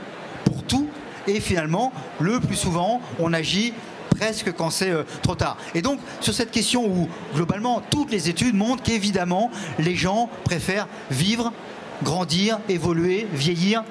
pour 0.44 0.62
tout. 0.64 0.88
Et 1.26 1.40
finalement, 1.40 1.92
le 2.20 2.40
plus 2.40 2.56
souvent, 2.56 3.00
on 3.18 3.32
agit 3.32 3.73
presque 4.11 4.52
quand 4.52 4.70
c'est 4.70 4.90
euh, 4.90 5.02
trop 5.23 5.35
tard. 5.35 5.56
Et 5.75 5.82
donc, 5.82 5.99
sur 6.20 6.32
cette 6.32 6.50
question 6.50 6.87
où, 6.87 7.08
globalement, 7.35 7.82
toutes 7.90 8.11
les 8.11 8.28
études 8.28 8.54
montrent 8.54 8.82
qu'évidemment, 8.82 9.50
les 9.78 9.96
gens 9.96 10.30
préfèrent 10.44 10.88
vivre, 11.11 11.52
grandir, 12.02 12.58
évoluer, 12.68 13.26
vieillir 13.32 13.82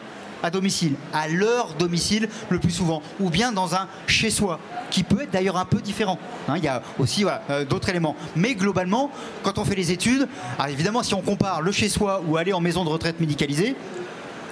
à 0.44 0.50
domicile, 0.50 0.96
à 1.14 1.28
leur 1.28 1.74
domicile 1.74 2.30
le 2.50 2.60
plus 2.60 2.72
souvent, 2.72 3.02
ou 3.20 3.30
bien 3.30 3.52
dans 3.52 3.76
un 3.76 3.88
chez-soi, 4.08 4.60
qui 4.92 5.04
peut 5.04 5.22
être 5.24 5.32
d'ailleurs 5.32 5.58
un 5.58 5.66
peu 5.66 5.82
différent. 5.82 6.20
Hein. 6.48 6.56
il 6.58 6.64
y 6.64 6.68
a 6.68 6.82
aussi 7.00 7.26
euh, 7.50 7.66
d'autres 7.66 7.90
éléments. 7.90 8.16
Mais 8.36 8.56
globalement, 8.56 9.12
quand 9.44 9.58
on 9.58 9.66
fait 9.66 9.76
les 9.76 9.92
études, 9.92 10.28
évidemment, 10.70 11.04
si 11.04 11.14
on 11.14 11.22
compare 11.22 11.62
le 11.62 11.72
chez-soi 11.72 12.22
ou 12.28 12.38
aller 12.38 12.54
en 12.54 12.62
maison 12.62 12.84
de 12.84 12.90
retraite 12.90 13.20
médicalisée, 13.20 13.76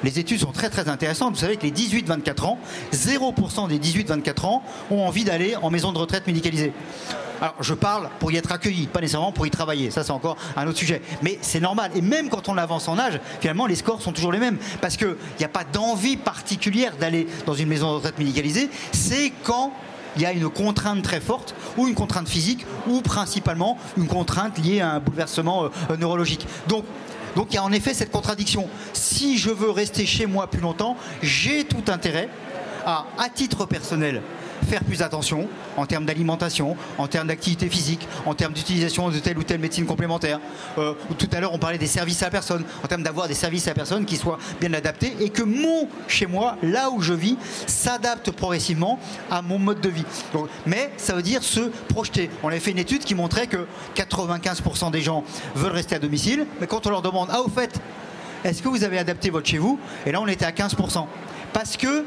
les 0.03 0.19
études 0.19 0.39
sont 0.39 0.51
très 0.51 0.69
très 0.69 0.89
intéressantes. 0.89 1.33
Vous 1.33 1.39
savez 1.39 1.57
que 1.57 1.63
les 1.63 1.71
18-24 1.71 2.45
ans, 2.45 2.59
0% 2.93 3.67
des 3.67 3.79
18-24 3.79 4.45
ans 4.45 4.63
ont 4.91 5.05
envie 5.05 5.23
d'aller 5.23 5.55
en 5.55 5.69
maison 5.69 5.91
de 5.91 5.97
retraite 5.97 6.27
médicalisée. 6.27 6.73
Alors, 7.41 7.55
je 7.59 7.73
parle 7.73 8.09
pour 8.19 8.31
y 8.31 8.37
être 8.37 8.51
accueilli, 8.51 8.87
pas 8.87 9.01
nécessairement 9.01 9.33
pour 9.33 9.45
y 9.45 9.49
travailler. 9.49 9.91
Ça, 9.91 10.03
c'est 10.03 10.11
encore 10.11 10.37
un 10.55 10.65
autre 10.67 10.77
sujet. 10.77 11.01
Mais 11.21 11.37
c'est 11.41 11.59
normal. 11.59 11.91
Et 11.93 12.01
même 12.01 12.29
quand 12.29 12.47
on 12.47 12.57
avance 12.57 12.87
en 12.87 12.97
âge, 12.97 13.19
finalement, 13.41 13.65
les 13.65 13.75
scores 13.75 14.01
sont 14.01 14.13
toujours 14.13 14.31
les 14.31 14.39
mêmes. 14.39 14.57
Parce 14.79 14.95
qu'il 14.95 15.15
n'y 15.39 15.45
a 15.45 15.49
pas 15.49 15.65
d'envie 15.65 16.15
particulière 16.15 16.93
d'aller 16.97 17.27
dans 17.45 17.53
une 17.53 17.67
maison 17.67 17.89
de 17.89 17.95
retraite 17.95 18.17
médicalisée. 18.17 18.69
C'est 18.93 19.33
quand 19.43 19.73
il 20.15 20.21
y 20.21 20.25
a 20.25 20.31
une 20.31 20.49
contrainte 20.49 21.01
très 21.01 21.19
forte, 21.19 21.55
ou 21.75 21.87
une 21.87 21.95
contrainte 21.95 22.29
physique, 22.29 22.65
ou 22.87 23.01
principalement 23.01 23.77
une 23.97 24.07
contrainte 24.07 24.57
liée 24.59 24.79
à 24.79 24.91
un 24.91 24.99
bouleversement 24.99 25.65
euh, 25.65 25.97
neurologique. 25.97 26.47
Donc, 26.67 26.85
donc 27.35 27.47
il 27.51 27.55
y 27.55 27.57
a 27.57 27.63
en 27.63 27.71
effet 27.71 27.93
cette 27.93 28.11
contradiction. 28.11 28.69
Si 28.93 29.37
je 29.37 29.49
veux 29.49 29.69
rester 29.69 30.05
chez 30.05 30.25
moi 30.25 30.47
plus 30.47 30.61
longtemps, 30.61 30.97
j'ai 31.21 31.63
tout 31.63 31.83
intérêt 31.91 32.29
à, 32.85 33.05
à 33.17 33.29
titre 33.29 33.65
personnel, 33.65 34.21
faire 34.67 34.83
plus 34.83 35.01
attention 35.01 35.47
en 35.77 35.85
termes 35.85 36.05
d'alimentation, 36.05 36.75
en 36.97 37.07
termes 37.07 37.27
d'activité 37.27 37.69
physique, 37.69 38.07
en 38.25 38.33
termes 38.33 38.53
d'utilisation 38.53 39.09
de 39.09 39.19
telle 39.19 39.37
ou 39.37 39.43
telle 39.43 39.59
médecine 39.59 39.85
complémentaire. 39.85 40.39
Euh, 40.77 40.93
tout 41.17 41.29
à 41.31 41.39
l'heure, 41.39 41.53
on 41.53 41.59
parlait 41.59 41.77
des 41.77 41.87
services 41.87 42.21
à 42.21 42.25
la 42.25 42.31
personne, 42.31 42.63
en 42.83 42.87
termes 42.87 43.03
d'avoir 43.03 43.27
des 43.27 43.33
services 43.33 43.67
à 43.67 43.71
la 43.71 43.75
personne 43.75 44.05
qui 44.05 44.17
soient 44.17 44.39
bien 44.59 44.73
adaptés 44.73 45.15
et 45.19 45.29
que 45.29 45.43
mon 45.43 45.87
chez 46.07 46.25
moi, 46.25 46.57
là 46.63 46.89
où 46.89 47.01
je 47.01 47.13
vis, 47.13 47.37
s'adapte 47.67 48.31
progressivement 48.31 48.99
à 49.29 49.41
mon 49.41 49.59
mode 49.59 49.81
de 49.81 49.89
vie. 49.89 50.05
mais 50.65 50.91
ça 50.97 51.13
veut 51.13 51.21
dire 51.21 51.43
se 51.43 51.61
projeter. 51.89 52.29
On 52.43 52.49
avait 52.49 52.59
fait 52.59 52.71
une 52.71 52.79
étude 52.79 53.03
qui 53.03 53.15
montrait 53.15 53.47
que 53.47 53.65
95% 53.95 54.91
des 54.91 55.01
gens 55.01 55.23
veulent 55.55 55.71
rester 55.71 55.95
à 55.95 55.99
domicile, 55.99 56.45
mais 56.59 56.67
quand 56.67 56.85
on 56.87 56.89
leur 56.89 57.01
demande, 57.01 57.29
ah 57.31 57.41
au 57.41 57.49
fait, 57.49 57.79
est-ce 58.43 58.61
que 58.61 58.67
vous 58.67 58.83
avez 58.83 58.97
adapté 58.97 59.29
votre 59.29 59.47
chez 59.47 59.57
vous? 59.57 59.79
Et 60.05 60.11
là, 60.11 60.21
on 60.21 60.27
était 60.27 60.45
à 60.45 60.51
15%. 60.51 61.05
Parce 61.53 61.77
que 61.77 62.05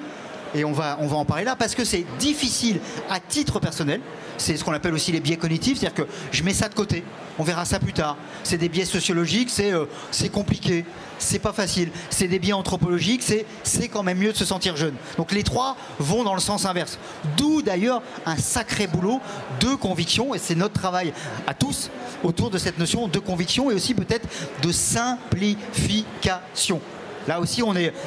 et 0.54 0.64
on 0.64 0.72
va, 0.72 0.98
en 1.00 1.24
parler 1.24 1.44
là, 1.44 1.56
parce 1.56 1.74
que 1.74 1.84
c'est 1.84 2.04
difficile 2.18 2.80
à 3.10 3.20
titre 3.20 3.60
personnel. 3.60 4.00
C'est 4.38 4.56
ce 4.56 4.64
qu'on 4.64 4.72
appelle 4.72 4.92
aussi 4.92 5.12
les 5.12 5.20
biais 5.20 5.36
cognitifs, 5.36 5.78
c'est-à-dire 5.78 6.04
que 6.04 6.10
je 6.30 6.42
mets 6.42 6.52
ça 6.52 6.68
de 6.68 6.74
côté, 6.74 7.04
on 7.38 7.42
verra 7.42 7.64
ça 7.64 7.78
plus 7.78 7.94
tard. 7.94 8.18
C'est 8.42 8.58
des 8.58 8.68
biais 8.68 8.84
sociologiques, 8.84 9.48
c'est 9.50 9.72
euh, 9.72 9.86
c'est 10.10 10.28
compliqué, 10.28 10.84
c'est 11.18 11.38
pas 11.38 11.54
facile. 11.54 11.90
C'est 12.10 12.28
des 12.28 12.38
biais 12.38 12.52
anthropologiques, 12.52 13.22
c'est 13.22 13.46
c'est 13.62 13.88
quand 13.88 14.02
même 14.02 14.18
mieux 14.18 14.32
de 14.32 14.36
se 14.36 14.44
sentir 14.44 14.76
jeune. 14.76 14.94
Donc 15.16 15.32
les 15.32 15.42
trois 15.42 15.78
vont 15.98 16.22
dans 16.22 16.34
le 16.34 16.40
sens 16.40 16.66
inverse. 16.66 16.98
D'où 17.38 17.62
d'ailleurs 17.62 18.02
un 18.26 18.36
sacré 18.36 18.86
boulot 18.86 19.22
de 19.60 19.74
conviction, 19.74 20.34
et 20.34 20.38
c'est 20.38 20.54
notre 20.54 20.74
travail 20.74 21.14
à 21.46 21.54
tous 21.54 21.90
autour 22.22 22.50
de 22.50 22.58
cette 22.58 22.78
notion 22.78 23.08
de 23.08 23.18
conviction 23.18 23.70
et 23.70 23.74
aussi 23.74 23.94
peut-être 23.94 24.28
de 24.62 24.72
simplification. 24.72 26.80
Là 27.28 27.40
aussi, 27.40 27.62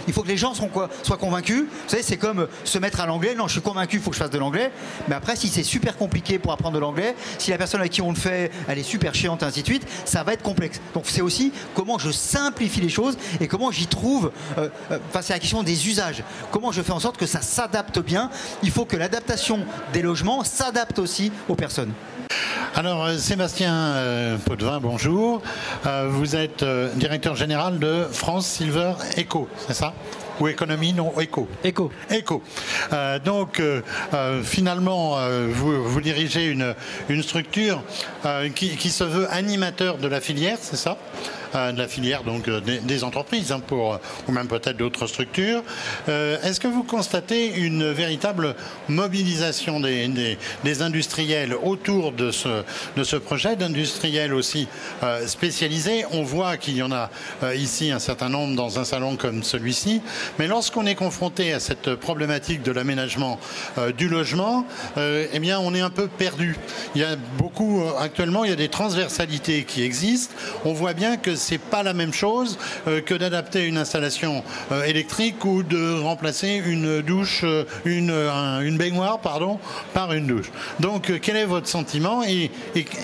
il 0.07 0.13
faut 0.13 0.21
que 0.21 0.27
les 0.27 0.37
gens 0.37 0.53
soient, 0.53 1.17
convaincus. 1.17 1.63
Vous 1.63 1.89
savez, 1.89 2.03
c'est 2.03 2.17
comme 2.17 2.47
se 2.63 2.77
mettre 2.77 3.01
à 3.01 3.05
l'anglais. 3.05 3.35
Non, 3.35 3.47
je 3.47 3.53
suis 3.53 3.61
convaincu, 3.61 3.97
il 3.97 4.01
faut 4.01 4.09
que 4.09 4.15
je 4.15 4.21
fasse 4.21 4.29
de 4.29 4.37
l'anglais. 4.37 4.71
Mais 5.07 5.15
après, 5.15 5.35
si 5.35 5.47
c'est 5.47 5.63
super 5.63 5.97
compliqué 5.97 6.39
pour 6.39 6.51
apprendre 6.51 6.75
de 6.75 6.79
l'anglais, 6.79 7.15
si 7.37 7.51
la 7.51 7.57
personne 7.57 7.79
avec 7.79 7.91
qui 7.91 8.01
on 8.01 8.09
le 8.09 8.17
fait, 8.17 8.51
elle 8.67 8.79
est 8.79 8.83
super 8.83 9.13
chiante, 9.13 9.43
et 9.43 9.45
ainsi 9.45 9.61
de 9.61 9.67
suite, 9.67 9.87
ça 10.05 10.23
va 10.23 10.33
être 10.33 10.43
complexe. 10.43 10.79
Donc 10.93 11.03
c'est 11.07 11.21
aussi 11.21 11.51
comment 11.75 11.97
je 11.97 12.11
simplifie 12.11 12.81
les 12.81 12.89
choses 12.89 13.17
et 13.39 13.47
comment 13.47 13.71
j'y 13.71 13.87
trouve. 13.87 14.31
Euh, 14.57 14.69
euh, 14.91 14.99
c'est 15.21 15.33
la 15.33 15.39
question 15.39 15.63
des 15.63 15.87
usages. 15.87 16.23
Comment 16.51 16.71
je 16.71 16.81
fais 16.81 16.91
en 16.91 16.99
sorte 16.99 17.17
que 17.17 17.25
ça 17.25 17.41
s'adapte 17.41 17.99
bien. 17.99 18.29
Il 18.63 18.71
faut 18.71 18.85
que 18.85 18.97
l'adaptation 18.97 19.65
des 19.93 20.01
logements 20.01 20.43
s'adapte 20.43 20.99
aussi 20.99 21.31
aux 21.47 21.55
personnes. 21.55 21.93
Alors, 22.79 23.03
euh, 23.03 23.17
Sébastien 23.17 23.73
euh, 23.75 24.37
Potvin, 24.37 24.79
bonjour. 24.79 25.41
Euh, 25.85 26.07
vous 26.09 26.37
êtes 26.37 26.63
directeur 26.95 27.35
général 27.35 27.77
de 27.77 28.05
France 28.09 28.47
Silver 28.47 28.93
Eco, 29.17 29.49
c'est 29.67 29.73
ça? 29.73 29.93
Ou 30.39 30.47
économie 30.47 30.93
Non, 30.93 31.11
éco. 31.19 31.49
Éco. 31.65 31.91
Éco. 32.09 32.41
donc, 33.25 33.61
finalement, 34.43 35.17
vous, 35.49 35.99
dirigez 35.99 36.45
une, 36.45 36.73
une 37.09 37.21
structure 37.21 37.83
qui, 38.55 38.77
qui, 38.77 38.89
se 38.89 39.03
veut 39.03 39.27
animateur 39.33 39.97
de 39.97 40.07
la 40.07 40.21
filière, 40.21 40.57
c'est 40.61 40.77
ça? 40.77 40.97
De 41.53 41.77
la 41.77 41.87
filière 41.87 42.23
donc 42.23 42.47
euh, 42.47 42.59
des, 42.61 43.03
entreprises 43.03 43.51
hein, 43.51 43.59
pour, 43.59 43.99
ou 44.27 44.31
même 44.31 44.47
peut-être 44.47 44.77
d'autres 44.77 45.07
structures. 45.07 45.63
Euh, 46.07 46.37
est-ce 46.43 46.59
que 46.59 46.67
vous 46.67 46.83
constatez 46.83 47.47
une 47.47 47.91
véritable 47.91 48.55
mobilisation 48.87 49.79
des, 49.79 50.37
industriels 50.81 51.53
autour 51.53 52.11
de 52.11 52.31
ce, 52.31 53.15
projet, 53.15 53.55
d'industriels 53.55 54.33
aussi 54.33 54.67
euh, 55.03 55.25
spécialisés? 55.27 56.05
On 56.11 56.23
voit 56.23 56.57
qu'il 56.57 56.75
y 56.75 56.83
en 56.83 56.91
a 56.91 57.09
ici 57.55 57.91
un 57.91 57.99
certain 57.99 58.29
nombre 58.29 58.55
dans 58.55 58.79
un 58.79 58.85
salon 58.85 59.15
comme 59.15 59.43
celui-ci, 59.43 60.01
mais 60.37 60.47
lorsqu'on 60.47 60.85
est 60.85 60.95
confronté 60.95 61.53
à 61.53 61.59
cette 61.59 61.95
problématique 61.95 62.61
de 62.63 62.71
l'aménagement 62.71 63.39
du 63.97 64.09
logement, 64.09 64.65
eh 64.97 65.39
bien 65.39 65.59
on 65.59 65.73
est 65.73 65.81
un 65.81 65.89
peu 65.89 66.07
perdu. 66.07 66.57
Il 66.95 67.01
y 67.01 67.03
a 67.03 67.15
beaucoup 67.37 67.83
actuellement, 67.99 68.43
il 68.43 68.49
y 68.49 68.53
a 68.53 68.57
des 68.57 68.69
transversalités 68.69 69.63
qui 69.63 69.83
existent. 69.83 70.33
On 70.65 70.73
voit 70.73 70.93
bien 70.93 71.17
que 71.17 71.35
c'est 71.39 71.57
pas 71.57 71.83
la 71.83 71.93
même 71.93 72.13
chose 72.13 72.57
euh, 72.87 73.01
que 73.01 73.15
d'adapter 73.15 73.65
une 73.65 73.77
installation 73.77 74.43
euh, 74.71 74.83
électrique 74.83 75.43
ou 75.45 75.63
de 75.63 75.99
remplacer 75.99 76.61
une 76.65 77.01
douche, 77.01 77.41
euh, 77.43 77.63
une, 77.85 78.11
une 78.11 78.77
baignoire, 78.77 79.19
pardon, 79.19 79.59
par 79.93 80.13
une 80.13 80.27
douche. 80.27 80.51
Donc, 80.79 81.19
quel 81.21 81.37
est 81.37 81.45
votre 81.45 81.67
sentiment 81.67 82.23
et, 82.23 82.51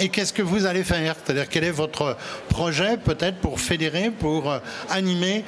qu'est-ce 0.09 0.33
que 0.33 0.41
vous 0.41 0.65
allez 0.65 0.83
faire? 0.83 1.15
C'est-à-dire, 1.23 1.49
quel 1.49 1.63
est 1.63 1.71
votre 1.71 2.17
projet 2.49 2.97
peut-être 2.97 3.37
pour 3.37 3.59
fédérer, 3.59 4.11
pour 4.11 4.53
animer 4.89 5.43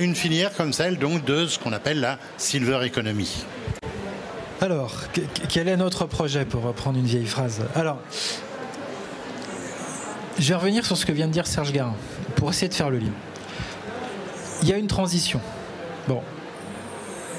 une 0.00 0.14
filière 0.14 0.52
comme 0.54 0.72
celle 0.72 0.98
donc 0.98 1.24
de 1.24 1.46
ce 1.46 1.58
qu'on 1.58 1.72
appelle 1.72 2.00
la 2.00 2.18
silver 2.36 2.84
economy? 2.84 3.44
Alors, 4.60 4.94
quel 5.48 5.68
est 5.68 5.76
notre 5.76 6.06
projet 6.06 6.44
pour 6.44 6.62
reprendre 6.62 6.98
une 6.98 7.06
vieille 7.06 7.26
phrase? 7.26 7.60
Alors, 7.74 7.98
je 10.38 10.48
vais 10.48 10.54
revenir 10.54 10.84
sur 10.84 10.96
ce 10.96 11.06
que 11.06 11.12
vient 11.12 11.26
de 11.26 11.32
dire 11.32 11.46
Serge 11.46 11.72
Garin 11.72 11.94
pour 12.36 12.50
essayer 12.50 12.68
de 12.68 12.74
faire 12.74 12.90
le 12.90 12.98
lien. 12.98 13.12
Il 14.62 14.68
y 14.68 14.72
a 14.72 14.78
une 14.78 14.86
transition. 14.86 15.40
Bon. 16.08 16.20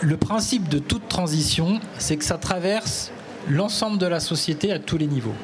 Le 0.02 0.18
principe 0.18 0.68
de 0.68 0.80
toute 0.80 1.08
transition, 1.08 1.80
c'est 1.98 2.18
que 2.18 2.25
ça 2.25 2.38
traverse 2.38 3.12
l'ensemble 3.48 3.98
de 3.98 4.06
la 4.06 4.20
société 4.20 4.72
à 4.72 4.80
tous 4.80 4.98
les 4.98 5.08
niveaux. 5.08 5.36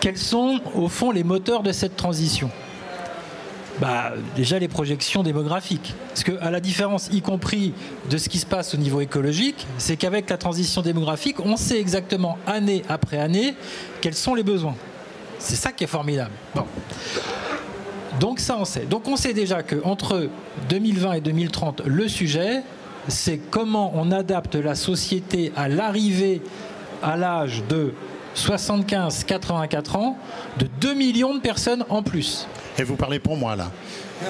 Quels 0.00 0.18
sont, 0.18 0.60
au 0.74 0.88
fond, 0.88 1.10
les 1.10 1.24
moteurs 1.24 1.62
de 1.62 1.72
cette 1.72 1.96
transition? 1.96 2.50
Bah, 3.80 4.12
déjà 4.34 4.58
les 4.58 4.68
projections 4.68 5.22
démographiques. 5.22 5.94
Parce 6.08 6.24
que, 6.24 6.32
à 6.40 6.50
la 6.50 6.60
différence, 6.60 7.08
y 7.12 7.20
compris 7.20 7.74
de 8.08 8.16
ce 8.16 8.30
qui 8.30 8.38
se 8.38 8.46
passe 8.46 8.74
au 8.74 8.78
niveau 8.78 9.00
écologique, 9.00 9.66
c'est 9.76 9.96
qu'avec 9.96 10.30
la 10.30 10.38
transition 10.38 10.80
démographique, 10.80 11.40
on 11.40 11.56
sait 11.56 11.78
exactement 11.78 12.38
année 12.46 12.82
après 12.88 13.18
année 13.18 13.54
quels 14.00 14.14
sont 14.14 14.34
les 14.34 14.42
besoins. 14.42 14.76
C'est 15.38 15.56
ça 15.56 15.72
qui 15.72 15.84
est 15.84 15.88
formidable. 15.88 16.30
Bon. 16.54 16.64
Donc 18.20 18.40
ça 18.40 18.56
on 18.58 18.64
sait. 18.64 18.86
Donc 18.86 19.08
on 19.08 19.16
sait 19.16 19.34
déjà 19.34 19.62
qu'entre 19.62 20.28
2020 20.68 21.12
et 21.14 21.20
2030, 21.20 21.82
le 21.84 22.08
sujet, 22.08 22.62
c'est 23.08 23.38
comment 23.38 23.92
on 23.94 24.10
adapte 24.10 24.56
la 24.56 24.74
société 24.74 25.52
à 25.56 25.68
l'arrivée 25.68 26.42
à 27.02 27.16
l'âge 27.16 27.62
de 27.68 27.92
75-84 28.36 29.96
ans 29.96 30.16
de 30.58 30.66
2 30.80 30.94
millions 30.94 31.34
de 31.34 31.40
personnes 31.40 31.84
en 31.88 32.02
plus. 32.02 32.46
Et 32.78 32.82
vous 32.82 32.96
parlez 32.96 33.18
pour 33.18 33.36
moi 33.36 33.56
là 33.56 33.70
euh, 34.22 34.28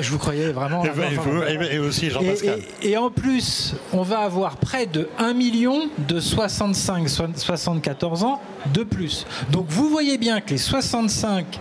Je 0.00 0.10
vous 0.10 0.18
croyais 0.18 0.52
vraiment. 0.52 0.84
Et, 0.84 1.78
aussi 1.78 2.10
Jean-Pascal. 2.10 2.58
Et, 2.82 2.98
en 2.98 3.10
plus, 3.10 3.74
on 3.92 4.02
va 4.02 4.20
avoir 4.20 4.58
près 4.58 4.86
de 4.86 5.08
1 5.18 5.32
million 5.32 5.88
de 5.98 6.20
65-74 6.20 8.24
ans 8.24 8.40
de 8.74 8.82
plus. 8.82 9.26
Donc 9.50 9.64
vous 9.68 9.88
voyez 9.88 10.18
bien 10.18 10.42
que 10.42 10.50
les 10.50 10.58
65 10.58 11.58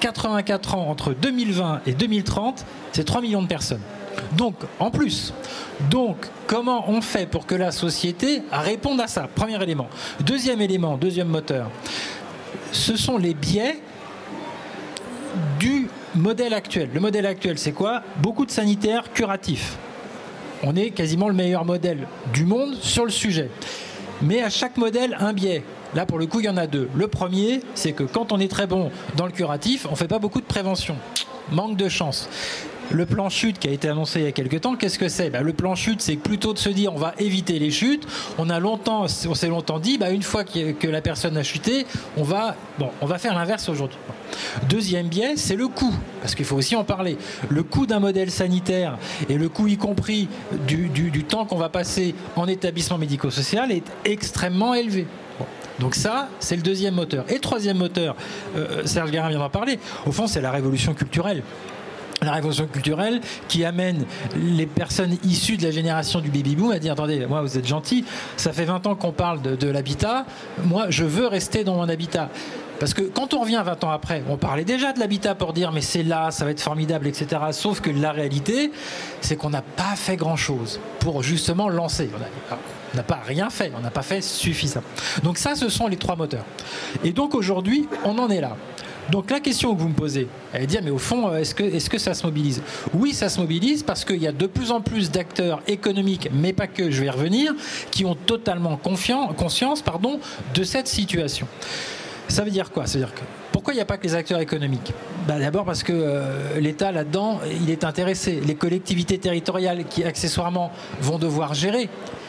84 0.00 0.74
ans 0.74 0.88
entre 0.88 1.12
2020 1.14 1.82
et 1.86 1.92
2030, 1.92 2.64
c'est 2.92 3.04
3 3.04 3.20
millions 3.20 3.42
de 3.42 3.48
personnes. 3.48 3.80
Donc, 4.36 4.54
en 4.78 4.90
plus. 4.90 5.32
Comment 6.46 6.88
on 6.88 7.00
fait 7.00 7.26
pour 7.26 7.44
que 7.44 7.54
la 7.54 7.70
société 7.70 8.42
réponde 8.50 9.00
à 9.00 9.08
ça? 9.08 9.28
Premier 9.34 9.62
élément. 9.62 9.88
Deuxième 10.20 10.60
élément, 10.60 10.96
deuxième 10.96 11.28
moteur, 11.28 11.70
ce 12.72 12.96
sont 12.96 13.18
les 13.18 13.34
biais 13.34 13.80
du 15.58 15.88
modèle 16.14 16.54
actuel. 16.54 16.88
Le 16.94 17.00
modèle 17.00 17.26
actuel, 17.26 17.58
c'est 17.58 17.72
quoi? 17.72 18.02
Beaucoup 18.18 18.46
de 18.46 18.50
sanitaires 18.50 19.12
curatifs. 19.12 19.76
On 20.62 20.74
est 20.76 20.90
quasiment 20.90 21.28
le 21.28 21.34
meilleur 21.34 21.64
modèle 21.64 22.06
du 22.32 22.44
monde 22.46 22.76
sur 22.80 23.04
le 23.04 23.10
sujet. 23.10 23.50
Mais 24.22 24.42
à 24.42 24.48
chaque 24.48 24.78
modèle, 24.78 25.16
un 25.20 25.34
biais. 25.34 25.62
Là, 25.96 26.04
pour 26.04 26.18
le 26.18 26.26
coup, 26.26 26.40
il 26.40 26.44
y 26.44 26.48
en 26.50 26.58
a 26.58 26.66
deux. 26.66 26.90
Le 26.94 27.08
premier, 27.08 27.62
c'est 27.74 27.92
que 27.92 28.02
quand 28.02 28.30
on 28.30 28.38
est 28.38 28.50
très 28.50 28.66
bon 28.66 28.90
dans 29.16 29.24
le 29.24 29.32
curatif, 29.32 29.86
on 29.88 29.92
ne 29.92 29.96
fait 29.96 30.06
pas 30.06 30.18
beaucoup 30.18 30.42
de 30.42 30.46
prévention. 30.46 30.94
Manque 31.50 31.78
de 31.78 31.88
chance. 31.88 32.28
Le 32.90 33.06
plan 33.06 33.30
chute 33.30 33.58
qui 33.58 33.66
a 33.66 33.70
été 33.70 33.88
annoncé 33.88 34.20
il 34.20 34.24
y 34.26 34.28
a 34.28 34.32
quelques 34.32 34.60
temps, 34.60 34.76
qu'est-ce 34.76 34.98
que 34.98 35.08
c'est? 35.08 35.30
Bah, 35.30 35.40
Le 35.40 35.54
plan 35.54 35.74
chute, 35.74 36.02
c'est 36.02 36.16
plutôt 36.16 36.52
de 36.52 36.58
se 36.58 36.68
dire 36.68 36.92
on 36.94 36.98
va 36.98 37.14
éviter 37.18 37.58
les 37.58 37.70
chutes. 37.70 38.06
On 38.36 38.50
a 38.50 38.60
longtemps, 38.60 39.06
on 39.26 39.34
s'est 39.34 39.48
longtemps 39.48 39.78
dit, 39.78 39.96
bah, 39.96 40.10
une 40.10 40.22
fois 40.22 40.44
que 40.44 40.86
la 40.86 41.00
personne 41.00 41.34
a 41.38 41.42
chuté, 41.42 41.86
on 42.18 42.22
va, 42.22 42.56
faire 43.16 43.34
l'inverse 43.34 43.66
aujourd'hui. 43.70 43.98
Deuxième 44.68 45.08
biais, 45.08 45.36
c'est 45.36 45.56
le 45.56 45.66
coût, 45.66 45.94
parce 46.20 46.34
qu'il 46.34 46.44
faut 46.44 46.56
aussi 46.56 46.76
en 46.76 46.84
parler. 46.84 47.16
Le 47.48 47.62
coût 47.62 47.86
d'un 47.86 48.00
modèle 48.00 48.30
sanitaire 48.30 48.98
et 49.30 49.38
le 49.38 49.48
coût 49.48 49.66
y 49.66 49.78
compris 49.78 50.28
du 50.66 51.24
temps 51.24 51.46
qu'on 51.46 51.56
va 51.56 51.70
passer 51.70 52.14
en 52.36 52.46
établissement 52.46 52.98
médico-social 52.98 53.72
est 53.72 53.90
extrêmement 54.04 54.74
élevé. 54.74 55.06
Donc 55.78 55.94
ça, 55.94 56.28
c'est 56.40 56.56
le 56.56 56.62
deuxième 56.62 56.94
moteur. 56.94 57.24
Et 57.28 57.38
troisième 57.38 57.78
moteur, 57.78 58.16
euh, 58.56 58.82
Serge 58.86 59.10
Garin 59.10 59.28
vient 59.28 59.38
d'en 59.38 59.50
parler, 59.50 59.78
au 60.06 60.12
fond, 60.12 60.26
c'est 60.26 60.40
la 60.40 60.50
révolution 60.50 60.94
culturelle 60.94 61.42
la 62.22 62.32
révolution 62.32 62.66
culturelle 62.66 63.20
qui 63.46 63.62
amène 63.62 64.06
les 64.34 64.64
personnes 64.64 65.18
issues 65.22 65.58
de 65.58 65.64
la 65.64 65.70
génération 65.70 66.20
du 66.20 66.30
baby 66.30 66.56
boom 66.56 66.70
à 66.70 66.78
dire 66.78 66.94
attendez 66.94 67.26
moi 67.26 67.42
vous 67.42 67.58
êtes 67.58 67.66
gentil 67.66 68.06
ça 68.38 68.54
fait 68.54 68.64
20 68.64 68.86
ans 68.86 68.94
qu'on 68.94 69.12
parle 69.12 69.42
de, 69.42 69.54
de 69.54 69.68
l'habitat 69.68 70.24
moi 70.64 70.86
je 70.88 71.04
veux 71.04 71.26
rester 71.26 71.62
dans 71.62 71.74
mon 71.74 71.88
habitat 71.90 72.30
Parce 72.78 72.94
que 72.94 73.02
quand 73.02 73.34
on 73.34 73.40
revient 73.40 73.62
20 73.64 73.84
ans 73.84 73.90
après, 73.90 74.22
on 74.28 74.36
parlait 74.36 74.64
déjà 74.64 74.92
de 74.92 75.00
l'habitat 75.00 75.34
pour 75.34 75.52
dire 75.52 75.72
mais 75.72 75.80
c'est 75.80 76.02
là, 76.02 76.30
ça 76.30 76.44
va 76.44 76.50
être 76.50 76.60
formidable, 76.60 77.06
etc. 77.06 77.40
Sauf 77.52 77.80
que 77.80 77.90
la 77.90 78.12
réalité, 78.12 78.70
c'est 79.20 79.36
qu'on 79.36 79.50
n'a 79.50 79.62
pas 79.62 79.96
fait 79.96 80.16
grand-chose 80.16 80.80
pour 81.00 81.22
justement 81.22 81.68
lancer. 81.68 82.10
On 82.96 83.00
n'a 83.00 83.02
pas 83.02 83.20
rien 83.26 83.50
fait, 83.50 83.72
on 83.76 83.82
n'a 83.82 83.90
pas 83.90 84.00
fait 84.00 84.22
suffisamment. 84.22 84.86
Donc 85.22 85.36
ça, 85.36 85.54
ce 85.54 85.68
sont 85.68 85.86
les 85.86 85.98
trois 85.98 86.16
moteurs. 86.16 86.46
Et 87.04 87.12
donc 87.12 87.34
aujourd'hui, 87.34 87.86
on 88.06 88.18
en 88.18 88.30
est 88.30 88.40
là. 88.40 88.56
Donc 89.10 89.30
la 89.30 89.38
question 89.38 89.74
que 89.74 89.82
vous 89.82 89.90
me 89.90 89.94
posez, 89.94 90.28
elle 90.54 90.62
est 90.62 90.66
de 90.66 90.70
dire, 90.70 90.80
mais 90.82 90.90
au 90.90 90.96
fond, 90.96 91.36
est-ce 91.36 91.54
que, 91.54 91.62
est 91.62 91.86
que 91.90 91.98
ça 91.98 92.14
se 92.14 92.24
mobilise? 92.24 92.62
Oui, 92.94 93.12
ça 93.12 93.28
se 93.28 93.38
mobilise 93.38 93.82
parce 93.82 94.02
qu'il 94.02 94.22
y 94.22 94.26
a 94.26 94.32
de 94.32 94.46
plus 94.46 94.70
en 94.70 94.80
plus 94.80 95.10
d'acteurs 95.10 95.60
économiques, 95.66 96.30
mais 96.32 96.54
pas 96.54 96.68
que, 96.68 96.90
je 96.90 97.00
vais 97.00 97.06
y 97.08 97.10
revenir, 97.10 97.52
qui 97.90 98.06
ont 98.06 98.14
totalement 98.14 98.78
conscience 98.78 99.82
pardon, 99.82 100.18
de 100.54 100.64
cette 100.64 100.88
situation. 100.88 101.46
Ça 102.28 102.44
veut 102.44 102.50
dire 102.50 102.70
quoi? 102.70 102.84
Dire 102.84 103.14
que 103.14 103.20
pourquoi 103.52 103.72
il 103.74 103.76
n'y 103.76 103.82
a 103.82 103.86
pas 103.86 103.98
que 103.98 104.04
les 104.04 104.14
acteurs 104.14 104.40
économiques? 104.40 104.92
Bah, 105.28 105.38
D'abord 105.38 105.64
parce 105.64 105.82
que 105.82 105.92
euh, 105.92 106.60
l'État 106.60 106.92
là-dedans, 106.92 107.40
il 107.62 107.70
est 107.70 107.84
intéressé. 107.84 108.40
Les 108.46 108.54
collectivités 108.54 109.18
territoriales 109.18 109.84
qui 109.84 110.02
accessoirement 110.04 110.72
vont 111.00 111.18
devoir 111.18 111.54
gérer. 111.54 111.88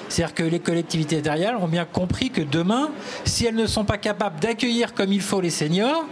C'est-à-dire 0.09 0.33
que 0.33 0.43
les 0.43 0.59
collectivités 0.59 1.21
territoriales 1.21 1.57
ont 1.57 1.67
bien 1.67 1.85
compris 1.85 2.29
que 2.29 2.41
demain, 2.41 2.89
si 3.25 3.45
elles 3.45 3.55
ne 3.55 3.67
sont 3.67 3.85
pas 3.85 3.97
capables 3.97 4.39
d'accueillir 4.39 4.93
comme 4.93 5.11
il 5.11 5.21
faut 5.21 5.41
les 5.41 5.49
seniors, 5.49 6.05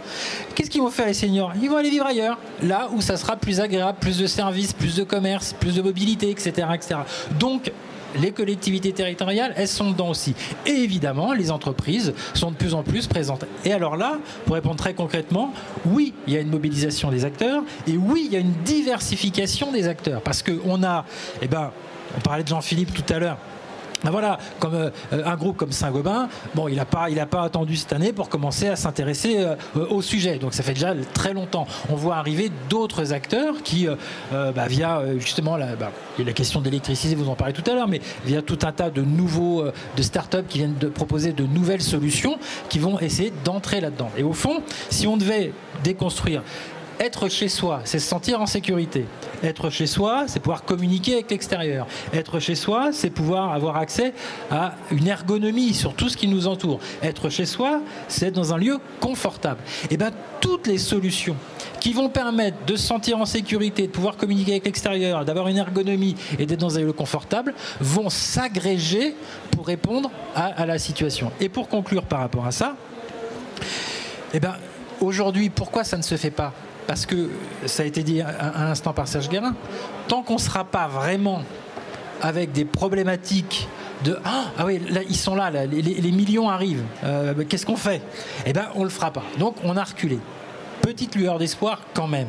qu'est-ce 0.54 0.70
qu'ils 0.70 0.82
vont 0.82 0.90
faire 0.90 1.06
les 1.06 1.14
seniors? 1.14 1.52
Ils 1.60 1.70
vont 1.70 1.76
aller 1.76 1.90
vivre 1.90 2.06
ailleurs, 2.06 2.38
là 2.62 2.88
où 2.92 3.00
ça 3.00 3.16
sera 3.16 3.36
plus 3.36 3.60
agréable, 3.60 3.98
plus 4.00 4.18
de 4.18 4.26
services, 4.26 4.72
plus 4.72 4.96
de 4.96 5.04
commerce, 5.04 5.54
plus 5.58 5.74
de 5.74 5.82
mobilité, 5.82 6.30
etc. 6.30 6.68
etc. 6.74 6.96
Donc, 7.38 7.72
les 8.20 8.32
collectivités 8.32 8.92
territoriales, 8.92 9.52
elles 9.56 9.68
sont 9.68 9.90
dedans 9.90 10.10
aussi. 10.10 10.34
Et 10.64 10.70
évidemment, 10.70 11.32
les 11.32 11.50
entreprises 11.50 12.14
sont 12.34 12.50
de 12.50 12.56
plus 12.56 12.74
en 12.74 12.82
plus 12.82 13.06
présentes. 13.06 13.44
Et 13.64 13.72
alors 13.72 13.96
là, 13.96 14.18
pour 14.44 14.54
répondre 14.54 14.76
très 14.76 14.94
concrètement, 14.94 15.52
oui, 15.84 16.14
il 16.26 16.34
y 16.34 16.36
a 16.36 16.40
une 16.40 16.50
mobilisation 16.50 17.10
des 17.10 17.24
acteurs, 17.24 17.62
et 17.86 17.96
oui, 17.96 18.24
il 18.26 18.32
y 18.32 18.36
a 18.36 18.40
une 18.40 18.54
diversification 18.64 19.72
des 19.72 19.88
acteurs. 19.88 20.22
Parce 20.22 20.42
qu'on 20.42 20.82
a, 20.82 21.04
eh 21.42 21.48
ben, 21.48 21.72
on 22.16 22.20
parlait 22.20 22.42
de 22.42 22.48
Jean-Philippe 22.48 22.94
tout 22.94 23.12
à 23.12 23.18
l'heure, 23.18 23.38
voilà, 24.04 24.38
comme 24.58 24.74
euh, 24.74 24.90
un 25.12 25.36
groupe 25.36 25.56
comme 25.56 25.72
Saint-Gobain, 25.72 26.28
bon, 26.54 26.68
il 26.68 26.76
n'a 26.76 26.84
pas, 26.84 27.06
attendu 27.42 27.76
cette 27.76 27.92
année 27.92 28.12
pour 28.12 28.28
commencer 28.28 28.68
à 28.68 28.76
s'intéresser 28.76 29.38
euh, 29.38 29.56
au 29.90 30.02
sujet. 30.02 30.38
Donc 30.38 30.54
ça 30.54 30.62
fait 30.62 30.74
déjà 30.74 30.94
très 31.14 31.32
longtemps. 31.32 31.66
On 31.90 31.96
voit 31.96 32.16
arriver 32.16 32.50
d'autres 32.68 33.12
acteurs 33.12 33.62
qui, 33.62 33.88
euh, 33.88 34.52
bah, 34.52 34.66
via 34.68 35.02
justement 35.18 35.56
la, 35.56 35.76
bah, 35.76 35.92
la 36.18 36.32
question 36.32 36.60
d'électricité, 36.60 37.14
vous 37.14 37.28
en 37.28 37.34
parlez 37.34 37.52
tout 37.52 37.68
à 37.70 37.74
l'heure, 37.74 37.88
mais 37.88 38.00
via 38.24 38.42
tout 38.42 38.58
un 38.62 38.72
tas 38.72 38.90
de 38.90 39.02
nouveaux, 39.02 39.64
de 39.96 40.02
start-up 40.02 40.46
qui 40.48 40.58
viennent 40.58 40.78
de 40.78 40.88
proposer 40.88 41.32
de 41.32 41.44
nouvelles 41.44 41.82
solutions, 41.82 42.38
qui 42.68 42.78
vont 42.78 42.98
essayer 43.00 43.32
d'entrer 43.44 43.80
là-dedans. 43.80 44.10
Et 44.16 44.22
au 44.22 44.32
fond, 44.32 44.62
si 44.90 45.06
on 45.06 45.16
devait 45.16 45.52
déconstruire 45.84 46.42
être 47.00 47.28
chez 47.28 47.48
soi, 47.48 47.80
c'est 47.84 47.98
se 47.98 48.08
sentir 48.08 48.40
en 48.40 48.46
sécurité. 48.46 49.04
Être 49.42 49.70
chez 49.70 49.86
soi, 49.86 50.24
c'est 50.26 50.40
pouvoir 50.40 50.64
communiquer 50.64 51.14
avec 51.14 51.30
l'extérieur. 51.30 51.86
Être 52.14 52.40
chez 52.40 52.54
soi, 52.54 52.90
c'est 52.92 53.10
pouvoir 53.10 53.52
avoir 53.52 53.76
accès 53.76 54.14
à 54.50 54.74
une 54.90 55.06
ergonomie 55.06 55.74
sur 55.74 55.94
tout 55.94 56.08
ce 56.08 56.16
qui 56.16 56.26
nous 56.26 56.46
entoure. 56.46 56.80
Être 57.02 57.28
chez 57.28 57.44
soi, 57.44 57.80
c'est 58.08 58.28
être 58.28 58.34
dans 58.34 58.54
un 58.54 58.56
lieu 58.56 58.78
confortable. 59.00 59.60
Et 59.84 59.88
eh 59.92 59.96
bien, 59.96 60.10
toutes 60.40 60.66
les 60.66 60.78
solutions 60.78 61.36
qui 61.80 61.92
vont 61.92 62.08
permettre 62.08 62.64
de 62.66 62.76
se 62.76 62.86
sentir 62.86 63.18
en 63.18 63.26
sécurité, 63.26 63.86
de 63.86 63.92
pouvoir 63.92 64.16
communiquer 64.16 64.52
avec 64.52 64.64
l'extérieur, 64.64 65.24
d'avoir 65.24 65.48
une 65.48 65.58
ergonomie 65.58 66.16
et 66.38 66.46
d'être 66.46 66.60
dans 66.60 66.78
un 66.78 66.82
lieu 66.82 66.92
confortable, 66.92 67.54
vont 67.80 68.10
s'agréger 68.10 69.14
pour 69.50 69.66
répondre 69.66 70.10
à, 70.34 70.66
la 70.66 70.78
situation. 70.78 71.30
Et 71.40 71.48
pour 71.48 71.68
conclure 71.68 72.04
par 72.04 72.20
rapport 72.20 72.46
à 72.46 72.52
ça, 72.52 72.74
eh 74.32 74.40
ben, 74.40 74.54
aujourd'hui, 75.00 75.50
pourquoi 75.50 75.84
ça 75.84 75.96
ne 75.96 76.02
se 76.02 76.16
fait 76.16 76.30
pas? 76.30 76.52
Parce 76.86 77.06
que 77.06 77.30
ça 77.66 77.82
a 77.82 77.86
été 77.86 78.02
dit 78.02 78.20
à, 78.20 78.52
l'instant 78.64 78.92
par 78.92 79.08
Serge 79.08 79.28
Guérin, 79.28 79.54
tant 80.08 80.22
qu'on 80.22 80.34
ne 80.34 80.40
sera 80.40 80.64
pas 80.64 80.86
vraiment 80.88 81.42
avec 82.22 82.52
des 82.52 82.64
problématiques 82.64 83.68
de 84.04 84.18
ah, 84.24 84.44
ah 84.58 84.66
oui 84.66 84.80
là, 84.90 85.00
ils 85.08 85.16
sont 85.16 85.34
là, 85.34 85.50
les, 85.50 86.12
millions 86.12 86.50
arrivent 86.50 86.84
euh, 87.04 87.34
qu'est-ce 87.48 87.64
qu'on 87.64 87.76
fait? 87.76 88.02
Eh 88.44 88.52
bien 88.52 88.68
on 88.74 88.84
le 88.84 88.90
fera 88.90 89.10
pas 89.10 89.22
donc 89.38 89.56
on 89.64 89.76
a 89.76 89.84
reculé 89.84 90.18
petite 90.82 91.14
lueur 91.14 91.38
d'espoir 91.38 91.80
quand 91.94 92.06
même 92.06 92.28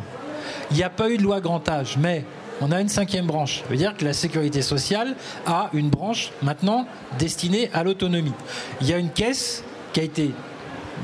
il 0.72 0.78
n'y 0.78 0.84
a 0.84 0.90
pas 0.90 1.10
eu 1.10 1.18
de 1.18 1.24
loi 1.24 1.42
grand 1.42 1.68
âge 1.68 1.98
mais 2.00 2.24
on 2.62 2.72
a 2.72 2.82
une 2.82 2.90
cinquième 2.90 3.28
branche. 3.28 3.62
Ça 3.62 3.70
veut 3.70 3.78
dire 3.78 3.96
que 3.96 4.06
la 4.06 4.14
sécurité 4.14 4.62
sociale 4.62 5.16
a 5.46 5.70
une 5.74 5.90
branche 5.90 6.32
maintenant 6.42 6.88
destinée 7.20 7.70
à 7.74 7.84
l'autonomie. 7.84 8.34
Il 8.82 8.88
y 8.88 8.94
a 8.94 8.98
une 8.98 9.12
caisse 9.12 9.64
qui 9.94 10.00
a 10.00 10.04
été 10.04 10.32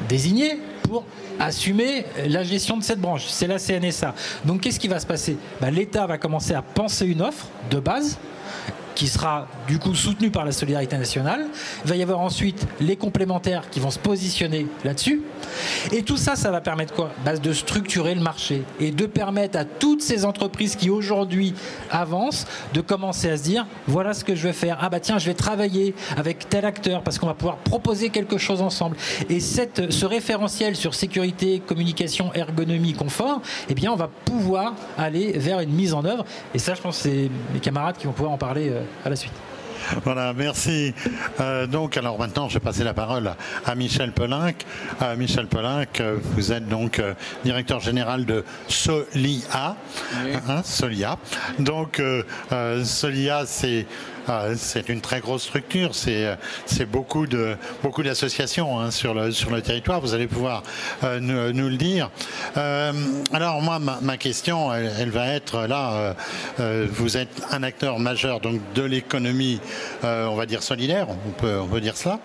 désignée 0.10 0.60
pour 0.84 1.04
assumer 1.40 2.06
la 2.28 2.44
gestion 2.44 2.78
de 2.78 2.84
cette 2.84 3.00
branche. 3.00 3.26
C'est 3.28 3.48
la 3.48 3.58
CNSA. 3.58 4.14
Donc 4.46 4.62
qu'est-ce 4.62 4.80
qui 4.80 4.88
va 4.88 5.00
se 5.00 5.06
passer? 5.06 5.38
Ben, 5.60 5.72
L'État 5.72 6.06
va 6.06 6.18
commencer 6.18 6.54
à 6.54 6.62
penser 6.62 7.06
une 7.06 7.22
offre 7.22 7.48
de 7.72 7.80
base 7.80 8.18
qui 8.96 9.08
sera 9.08 9.48
du 9.68 9.80
coup 9.80 9.96
soutenu 9.96 10.30
par 10.30 10.46
la 10.46 10.52
solidarité 10.52 10.98
nationale. 10.98 11.48
Il 11.86 11.90
va 11.90 11.96
y 11.96 12.04
avoir 12.04 12.20
ensuite 12.20 12.66
les 12.80 12.96
complémentaires 12.96 13.70
qui 13.70 13.80
vont 13.80 13.92
se 13.92 14.00
positionner 14.00 14.68
là-dessus. 14.84 15.22
Et 15.92 16.04
tout 16.04 16.18
ça, 16.18 16.36
ça 16.36 16.52
va 16.52 16.62
permettre 16.62 16.94
quoi? 16.94 17.12
Bah, 17.26 17.38
De 17.38 17.54
structurer 17.54 18.16
le 18.16 18.22
marché 18.22 18.64
et 18.80 18.92
de 18.92 19.06
permettre 19.06 19.58
à 19.58 19.66
toutes 19.66 20.02
ces 20.02 20.26
entreprises 20.26 20.76
qui 20.76 20.90
aujourd'hui 20.90 21.54
avancent 21.92 22.46
de 22.74 22.82
commencer 22.82 23.30
à 23.30 23.38
se 23.38 23.44
dire 23.44 23.66
voilà 23.88 24.14
ce 24.14 24.24
que 24.24 24.36
je 24.36 24.48
vais 24.48 24.54
faire. 24.54 24.78
Ah 24.82 24.90
bah 24.90 25.00
tiens, 25.00 25.18
je 25.18 25.26
vais 25.26 25.34
travailler 25.34 25.94
avec 26.18 26.50
tel 26.50 26.66
acteur 26.66 27.02
parce 27.04 27.20
qu'on 27.20 27.28
va 27.28 27.34
pouvoir 27.34 27.58
proposer 27.58 28.10
quelque 28.10 28.38
chose 28.38 28.62
ensemble. 28.62 28.98
Et 29.30 29.40
ce 29.40 30.06
référentiel 30.06 30.76
sur 30.76 30.94
sécurité, 30.94 31.62
communication, 31.66 32.34
ergonomie, 32.34 32.94
confort, 32.94 33.42
eh 33.70 33.74
bien, 33.74 33.92
on 33.92 33.96
va 33.96 34.10
pouvoir 34.26 34.74
aller 34.98 35.34
vers 35.38 35.60
une 35.60 35.72
mise 35.72 35.94
en 35.94 36.06
œuvre. 36.06 36.26
Et 36.54 36.60
ça, 36.60 36.74
je 36.74 36.82
pense, 36.82 36.98
c'est 36.98 37.30
mes 37.54 37.60
camarades 37.60 37.98
qui 37.98 38.06
vont 38.06 38.14
pouvoir 38.14 38.32
en 38.32 38.38
parler 38.38 38.70
euh, 38.70 38.83
à 39.06 39.10
la 39.10 39.16
suite. 39.16 39.34
Voilà, 40.06 40.34
merci. 40.34 40.94
Euh, 41.42 41.68
donc, 41.68 41.98
alors 41.98 42.18
maintenant, 42.18 42.48
je 42.48 42.54
vais 42.54 42.60
passer 42.62 42.86
la 42.86 42.94
parole 42.94 43.34
à 43.66 43.76
Michel 43.76 44.14
Pelinck. 44.14 44.66
Euh, 45.02 45.18
Michel 45.18 45.48
Pelinck, 45.48 46.02
vous 46.36 46.54
êtes 46.54 46.68
donc 46.68 47.02
directeur 47.44 47.82
général 47.82 48.26
de 48.26 48.46
Solia. 48.70 49.76
Hein, 50.48 50.62
Solia. 50.64 51.18
Donc, 51.60 52.02
Solia, 52.84 53.44
c'est 53.46 53.86
ah, 54.28 54.48
c'est 54.56 54.90
une 54.90 55.02
très 55.02 55.20
grosse 55.20 55.44
structure, 55.44 55.92
c'est 55.96 56.86
beaucoup 56.86 57.28
de 57.28 57.58
beaucoup 57.82 58.04
d'associations 58.04 58.80
hein, 58.80 58.92
sur 58.92 59.14
le 59.14 59.62
territoire. 59.62 60.00
Vous 60.00 60.14
allez 60.14 60.28
pouvoir 60.28 60.64
euh, 61.04 61.20
nous, 61.20 61.70
le 61.70 61.78
dire. 61.78 62.10
Euh, 62.58 62.92
alors 63.34 63.62
moi, 63.62 63.80
ma, 63.80 64.18
question, 64.18 64.74
elle, 64.74 65.10
va 65.10 65.28
être 65.28 65.68
là. 65.68 66.16
Euh, 66.60 66.88
vous 66.90 67.18
êtes 67.18 67.42
un 67.52 67.64
acteur 67.64 68.00
majeur 68.00 68.40
donc 68.40 68.62
de 68.76 68.84
l'économie, 68.84 69.60
on 70.04 70.36
va 70.36 70.46
dire 70.46 70.64
solidaire, 70.64 71.08
on 71.10 71.32
peut 71.32 71.60
on 71.60 71.68
peut 71.68 71.82
dire 71.82 71.98
cela. 71.98 72.20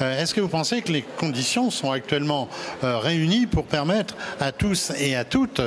Est-ce 0.00 0.34
que 0.34 0.40
vous 0.40 0.48
pensez 0.48 0.82
que 0.82 0.92
les 0.92 1.02
conditions 1.02 1.70
sont 1.70 1.90
actuellement 1.90 2.48
réunies 2.82 3.46
pour 3.46 3.64
permettre 3.64 4.16
à 4.40 4.52
tous 4.52 4.92
et 4.98 5.16
à 5.16 5.24
toutes, 5.24 5.60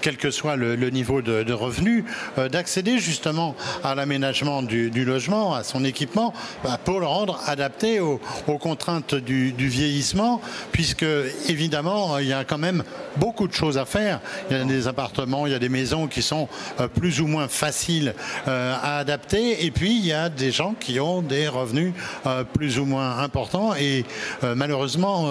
quel 0.00 0.16
que 0.16 0.30
soit 0.30 0.56
le, 0.56 0.90
niveau 0.90 1.22
de, 1.22 1.52
revenus, 1.52 2.04
d'accéder 2.50 2.98
justement 2.98 3.54
à 3.84 3.94
l'aménagement 3.94 4.62
du 4.62 5.01
logement, 5.04 5.54
à 5.54 5.64
son 5.64 5.84
équipement, 5.84 6.32
bah, 6.64 6.78
pour 6.82 7.00
le 7.00 7.06
rendre 7.06 7.40
adapté 7.46 8.00
aux, 8.00 8.20
contraintes 8.60 9.14
du, 9.14 9.52
vieillissement, 9.58 10.40
puisque 10.72 11.06
évidemment, 11.48 12.18
il 12.18 12.28
y 12.28 12.32
a 12.32 12.44
quand 12.44 12.58
même 12.58 12.84
beaucoup 13.16 13.48
de 13.48 13.52
choses 13.52 13.78
à 13.78 13.84
faire. 13.84 14.20
Il 14.50 14.56
y 14.56 14.60
a 14.60 14.64
des 14.64 14.88
appartements, 14.88 15.46
il 15.46 15.52
y 15.52 15.54
a 15.54 15.58
des 15.58 15.68
maisons 15.68 16.06
qui 16.06 16.22
sont 16.22 16.48
euh, 16.80 16.88
plus 16.88 17.20
ou 17.20 17.26
moins 17.26 17.48
faciles 17.48 18.14
euh, 18.48 18.74
à 18.82 18.98
adapter, 18.98 19.64
et 19.64 19.70
puis 19.70 19.96
il 19.96 20.06
y 20.06 20.12
a 20.12 20.28
des 20.28 20.50
gens 20.50 20.74
qui 20.78 21.00
ont 21.00 21.22
des 21.22 21.48
revenus 21.48 21.92
euh, 22.26 22.44
plus 22.44 22.78
ou 22.78 22.84
moins 22.84 23.18
importants, 23.18 23.74
et 23.74 24.04
malheureusement, 24.42 25.28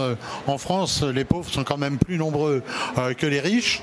en 0.47 0.57
France, 0.57 1.03
les 1.03 1.23
pauvres 1.23 1.51
sont 1.51 1.63
quand 1.63 1.77
même 1.77 1.97
plus 1.97 2.17
nombreux 2.17 2.63
que 3.17 3.25
les 3.25 3.39
riches, 3.39 3.81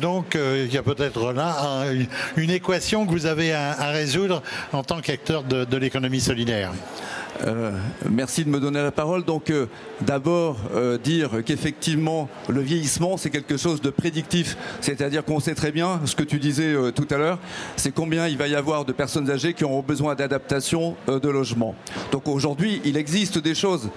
donc 0.00 0.36
il 0.36 0.72
y 0.72 0.78
a 0.78 0.82
peut-être 0.82 1.32
là 1.32 1.84
une 2.36 2.50
équation 2.50 3.06
que 3.06 3.10
vous 3.10 3.26
avez 3.26 3.52
à, 3.52 3.72
à 3.72 3.90
résoudre 3.90 4.42
en 4.72 4.82
tant 4.82 5.00
de, 5.26 5.76
l'économie 5.76 6.20
solidaire. 6.20 6.72
Euh, 7.46 7.72
merci 8.08 8.44
de 8.44 8.50
me 8.50 8.60
donner 8.60 8.82
la 8.82 8.92
parole. 8.92 9.24
Donc, 9.24 9.50
euh, 9.50 9.66
d'abord, 10.00 10.58
euh, 10.74 10.98
dire 10.98 11.30
qu'effectivement, 11.44 12.28
le 12.48 12.60
vieillissement, 12.60 13.16
c'est 13.16 13.30
quelque 13.30 13.56
chose 13.56 13.80
de 13.80 13.90
prédictif. 13.90 14.56
C'est-à-dire 14.80 15.24
qu'on 15.24 15.40
sait 15.40 15.54
très 15.54 15.72
bien, 15.72 16.00
ce 16.04 16.14
que 16.14 16.22
tu 16.22 16.38
disais 16.38 16.74
tout 16.92 17.06
à 17.10 17.16
l'heure, 17.16 17.38
c'est 17.76 17.92
combien 17.92 18.28
il 18.28 18.36
va 18.36 18.46
y 18.48 18.54
avoir 18.54 18.84
de 18.84 18.92
personnes 18.92 19.30
âgées 19.30 19.54
qui 19.54 19.64
auront 19.64 19.82
besoin 19.82 20.14
d'adaptation 20.14 20.96
de 21.06 21.28
logement. 21.28 21.74
Donc, 22.12 22.28
aujourd'hui, 22.28 22.80
il 22.84 22.96
existe 22.96 23.38
des 23.38 23.54
choses. 23.54 23.88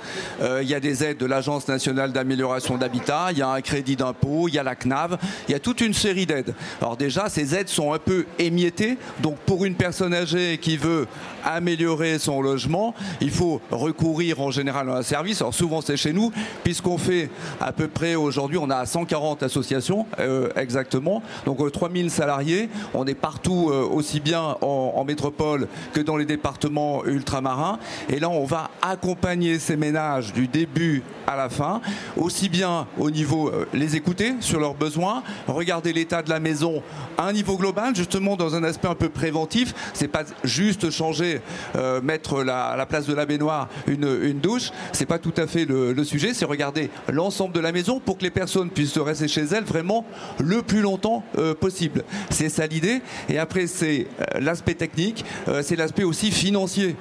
il 0.41 0.67
y 0.67 0.73
a 0.73 0.79
des 0.79 1.03
aides 1.03 1.17
de 1.17 1.25
l'Agence 1.25 1.67
nationale 1.67 2.11
d'amélioration 2.11 2.77
d'habitat, 2.77 3.27
il 3.31 3.37
y 3.37 3.41
a 3.41 3.49
un 3.49 3.61
crédit 3.61 3.95
d'impôt, 3.95 4.47
il 4.47 4.55
y 4.55 4.59
a 4.59 4.63
la 4.63 4.75
CNAV, 4.75 5.17
il 5.47 5.51
y 5.51 5.55
a 5.55 5.59
toute 5.59 5.81
une 5.81 5.93
série 5.93 6.25
d'aides. 6.25 6.53
Alors, 6.81 6.97
déjà, 6.97 7.29
ces 7.29 7.55
aides 7.55 7.69
sont 7.69 7.93
un 7.93 7.99
peu 7.99 8.25
émiettées. 8.39 8.97
Donc, 9.21 9.37
pour 9.45 9.65
une 9.65 9.75
personne 9.75 10.13
âgée 10.13 10.57
qui 10.57 10.77
veut 10.77 11.07
améliorer 11.43 12.19
son 12.19 12.41
logement, 12.41 12.95
il 13.21 13.31
faut 13.34 13.34
recourir 13.71 14.41
en 14.41 14.51
général 14.51 14.89
à 14.89 14.97
un 14.97 15.01
service. 15.03 15.41
Alors 15.41 15.53
souvent 15.53 15.81
c'est 15.81 15.97
chez 15.97 16.13
nous, 16.13 16.31
puisqu'on 16.63 16.97
fait 16.97 17.29
à 17.59 17.71
peu 17.71 17.87
près 17.87 18.15
aujourd'hui, 18.15 18.57
on 18.57 18.69
a 18.69 18.85
140 18.85 19.43
associations 19.43 20.05
euh, 20.19 20.49
exactement, 20.55 21.21
donc 21.45 21.71
3000 21.71 22.09
salariés. 22.09 22.69
On 22.93 23.05
est 23.05 23.15
partout 23.15 23.71
aussi 23.91 24.19
bien 24.19 24.57
en, 24.61 25.03
métropole 25.05 25.67
que 25.93 26.01
dans 26.01 26.17
les 26.17 26.25
départements 26.25 27.05
ultramarins. 27.05 27.77
Et 28.09 28.19
là, 28.19 28.29
on 28.29 28.45
va 28.45 28.71
accompagner 28.81 29.59
ces 29.59 29.77
ménages 29.77 30.33
du 30.33 30.47
début 30.47 31.03
à 31.27 31.35
la 31.35 31.49
fin, 31.49 31.81
aussi 32.17 32.49
bien 32.49 32.87
au 32.97 33.11
niveau 33.11 33.51
les 33.73 33.95
écouter 33.95 34.35
sur 34.39 34.59
leurs 34.59 34.73
besoins, 34.73 35.23
regarder 35.47 35.93
l'état 35.93 36.21
de 36.21 36.29
la 36.29 36.39
maison 36.39 36.81
à 37.17 37.27
un 37.27 37.33
niveau 37.33 37.57
global, 37.57 37.95
justement 37.95 38.35
dans 38.35 38.55
un 38.55 38.63
aspect 38.63 38.87
un 38.87 38.95
peu 38.95 39.09
préventif. 39.09 39.73
C'est 39.93 40.07
pas 40.07 40.23
juste 40.43 40.89
changer, 40.89 41.41
euh, 41.75 42.01
mettre 42.01 42.43
la, 42.43 42.75
la 42.75 42.85
place 42.85 43.05
de 43.05 43.13
la 43.13 43.24
baignoire 43.25 43.69
une, 43.87 44.39
douche. 44.39 44.71
C'est 44.91 45.05
pas 45.05 45.19
tout 45.19 45.33
à 45.37 45.47
fait 45.47 45.65
le, 45.65 46.03
sujet. 46.03 46.33
C'est 46.33 46.45
regarder 46.45 46.89
l'ensemble 47.11 47.53
de 47.53 47.59
la 47.59 47.71
maison 47.71 47.99
pour 47.99 48.17
que 48.17 48.23
les 48.23 48.29
personnes 48.29 48.69
puissent 48.69 48.97
rester 48.97 49.27
chez 49.27 49.43
elles 49.43 49.63
vraiment 49.63 50.05
le 50.39 50.61
plus 50.61 50.81
longtemps 50.81 51.23
euh, 51.37 51.53
possible. 51.53 52.03
C'est 52.29 52.49
ça 52.49 52.67
l'idée. 52.67 53.01
Et 53.29 53.37
après, 53.37 53.67
c'est 53.67 54.07
euh, 54.19 54.39
l'aspect 54.39 54.75
technique, 54.75 55.25
euh, 55.47 55.61
c'est 55.63 55.75
l'aspect 55.75 56.03
aussi 56.03 56.31
financier. 56.31 56.95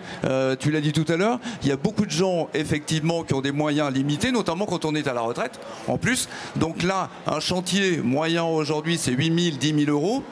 Tu 0.61 0.71
l'as 0.71 0.81
dit 0.81 0.93
tout 0.93 1.11
à 1.13 1.17
l'heure, 1.17 1.41
il 1.63 1.69
y 1.69 1.73
a 1.73 1.77
beaucoup 1.77 2.07
de 2.07 2.11
gens 2.11 2.49
effectivement 2.55 3.23
qui 3.25 3.35
ont 3.35 3.41
des 3.41 3.53
moyens 3.53 3.93
limités, 3.93 4.33
notamment 4.33 4.67
quand 4.67 4.85
on 4.85 4.95
est 4.95 5.07
à 5.07 5.13
la 5.13 5.21
retraite. 5.21 5.61
En 5.89 5.99
plus, 5.99 6.29
donc 6.57 6.83
là, 6.83 7.11
un 7.27 7.41
chantier 7.41 7.99
moyen 7.99 8.45
aujourd'hui, 8.45 8.99
c'est 8.99 9.13
8 9.13 9.51
000, 9.51 9.57
10 9.59 9.85
000 9.87 9.91
euros. 9.91 10.23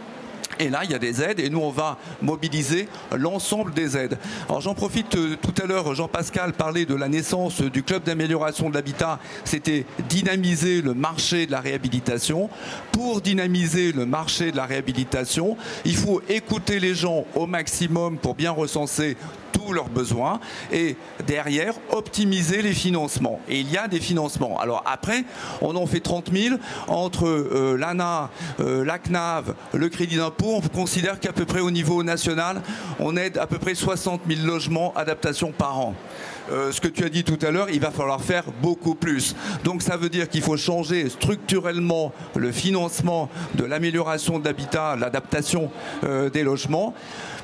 Et 0.59 0.68
là, 0.68 0.85
il 0.85 0.90
y 0.90 0.94
a 0.94 0.98
des 0.98 1.22
aides 1.22 1.40
et 1.40 1.50
nous, 1.50 1.61
on 1.61 1.70
va 1.70 1.98
mobiliser 2.20 2.88
l'ensemble 3.16 3.72
des 3.72 3.96
aides. 3.96 4.18
Alors 4.48 4.61
j'en 4.61 4.74
profite, 4.74 5.14
euh, 5.16 5.37
tout 5.40 5.55
à 5.62 5.66
l'heure, 5.66 5.94
Jean-Pascal 5.94 6.52
parlait 6.52 6.85
de 6.85 6.94
la 6.94 7.09
naissance 7.09 7.61
du 7.61 7.83
club 7.83 8.05
d'amélioration 8.05 8.68
de 8.68 8.74
l'habitat. 8.74 9.18
C'était 9.44 9.87
dynamiser 10.09 10.83
le 10.83 10.94
marché 10.94 11.46
de 11.46 11.52
la 11.52 11.61
réhabilitation. 11.61 12.50
Pour 12.92 13.20
dynamiser 13.20 13.92
le 13.92 14.07
marché 14.07 14.52
de 14.52 14.57
la 14.57 14.66
réhabilitation, 14.66 15.57
il 15.85 15.96
faut 15.96 16.22
écouter 16.28 16.81
les 16.81 16.94
gens 16.94 17.24
au 17.35 17.46
maximum 17.46 18.18
pour 18.18 18.35
bien 18.35 18.50
recenser 18.50 19.16
tous 19.52 19.72
leurs 19.72 19.88
besoins 19.88 20.40
et 20.72 20.96
derrière 21.26 21.74
optimiser 21.90 22.62
les 22.62 22.72
financements. 22.72 23.40
Et 23.48 23.60
il 23.60 23.70
y 23.70 23.76
a 23.76 23.88
des 23.88 24.00
financements. 24.00 24.58
Alors 24.58 24.82
après, 24.86 25.24
on 25.60 25.76
en 25.76 25.86
fait 25.86 26.00
30 26.00 26.30
000 26.32 26.56
entre 26.88 27.26
euh, 27.26 27.76
l'ANA, 27.78 28.30
euh, 28.60 28.84
la 28.84 28.98
CNAV, 28.98 29.54
le 29.74 29.88
crédit 29.88 30.16
d'impôt. 30.16 30.54
On 30.56 30.60
considère 30.60 31.20
qu'à 31.20 31.32
peu 31.32 31.44
près 31.44 31.60
au 31.60 31.70
niveau 31.70 32.02
national, 32.02 32.62
on 32.98 33.16
aide 33.16 33.38
à 33.38 33.46
peu 33.46 33.58
près 33.58 33.74
60 33.74 34.22
000 34.28 34.46
logements 34.46 34.92
adaptation 34.96 35.52
par 35.52 35.78
an. 35.78 35.94
Euh, 36.50 36.72
ce 36.72 36.80
que 36.80 36.88
tu 36.88 37.04
as 37.04 37.08
dit 37.08 37.24
tout 37.24 37.38
à 37.42 37.50
l'heure, 37.50 37.68
il 37.70 37.80
va 37.80 37.90
falloir 37.90 38.20
faire 38.20 38.44
beaucoup 38.60 38.94
plus. 38.94 39.36
Donc 39.64 39.82
ça 39.82 39.96
veut 39.96 40.08
dire 40.08 40.28
qu'il 40.28 40.42
faut 40.42 40.56
changer 40.56 41.08
structurellement 41.08 42.12
le 42.34 42.50
financement 42.50 43.28
de 43.54 43.64
l'amélioration 43.64 44.38
de 44.38 44.44
l'habitat, 44.44 44.96
l'adaptation 44.96 45.70
des 46.32 46.42
logements 46.42 46.94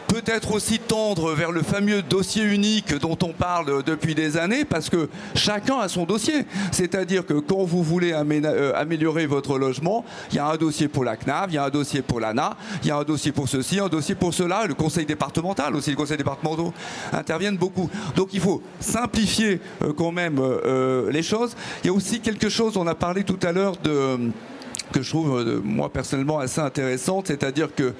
peut-être 0.09 0.53
aussi 0.53 0.79
tendre 0.79 1.33
vers 1.33 1.53
le 1.53 1.63
fameux 1.63 2.03
dossier 2.03 2.43
unique 2.43 2.95
dont 2.95 3.17
on 3.23 3.33
parle 3.33 3.85
depuis 3.85 4.15
des 4.15 4.37
années, 4.37 4.65
parce 4.65 4.89
que 4.91 5.09
chacun 5.35 5.79
a 5.79 5.89
son 5.89 6.05
dossier. 6.05 6.47
C'est-à-dire 6.73 7.25
que 7.25 7.35
quand 7.35 7.65
vous 7.65 7.83
voulez 7.83 8.13
euh, 8.13 8.73
améliorer 8.75 9.27
votre 9.27 9.59
logement, 9.59 10.05
il 10.31 10.37
y 10.37 10.39
a 10.39 10.47
un 10.47 10.57
dossier 10.57 10.89
pour 10.89 11.05
la 11.05 11.17
CNAV, 11.17 11.51
il 11.51 11.55
y 11.55 11.59
a 11.59 11.65
un 11.65 11.71
dossier 11.71 12.03
pour 12.03 12.21
l'ANA, 12.21 12.57
il 12.83 12.89
y 12.89 12.91
a 12.91 12.97
un 12.97 13.05
dossier 13.05 13.33
pour 13.33 13.49
ceci, 13.49 13.79
un 13.79 13.89
dossier 13.89 14.15
pour 14.15 14.33
cela, 14.35 14.67
le 14.67 14.75
conseil 14.75 15.07
départemental 15.07 15.77
aussi, 15.77 15.91
le 15.91 15.97
conseil 15.97 16.17
départemental 16.17 16.73
interviennent 17.13 17.59
beaucoup. 17.59 17.91
Donc 18.17 18.31
il 18.33 18.41
faut 18.41 18.63
simplifier 18.81 19.61
euh, 19.83 19.93
quand 19.93 20.13
même 20.13 20.39
euh, 20.41 21.11
les 21.13 21.23
choses. 21.23 21.55
Il 21.85 21.89
y 21.89 21.91
a 21.91 21.93
aussi 21.93 22.21
quelque 22.21 22.49
chose, 22.49 22.77
on 22.77 22.87
a 22.87 22.95
parlé 22.95 23.25
tout 23.25 23.39
à 23.43 23.53
l'heure 23.53 23.77
de 23.77 24.19
que 24.91 25.03
je 25.03 25.11
trouve 25.11 25.61
moi 25.63 25.93
personnellement 25.93 26.39
assez 26.39 26.63
intéressante, 26.63 27.27
c'est-à-dire 27.27 27.75
que 27.75 27.93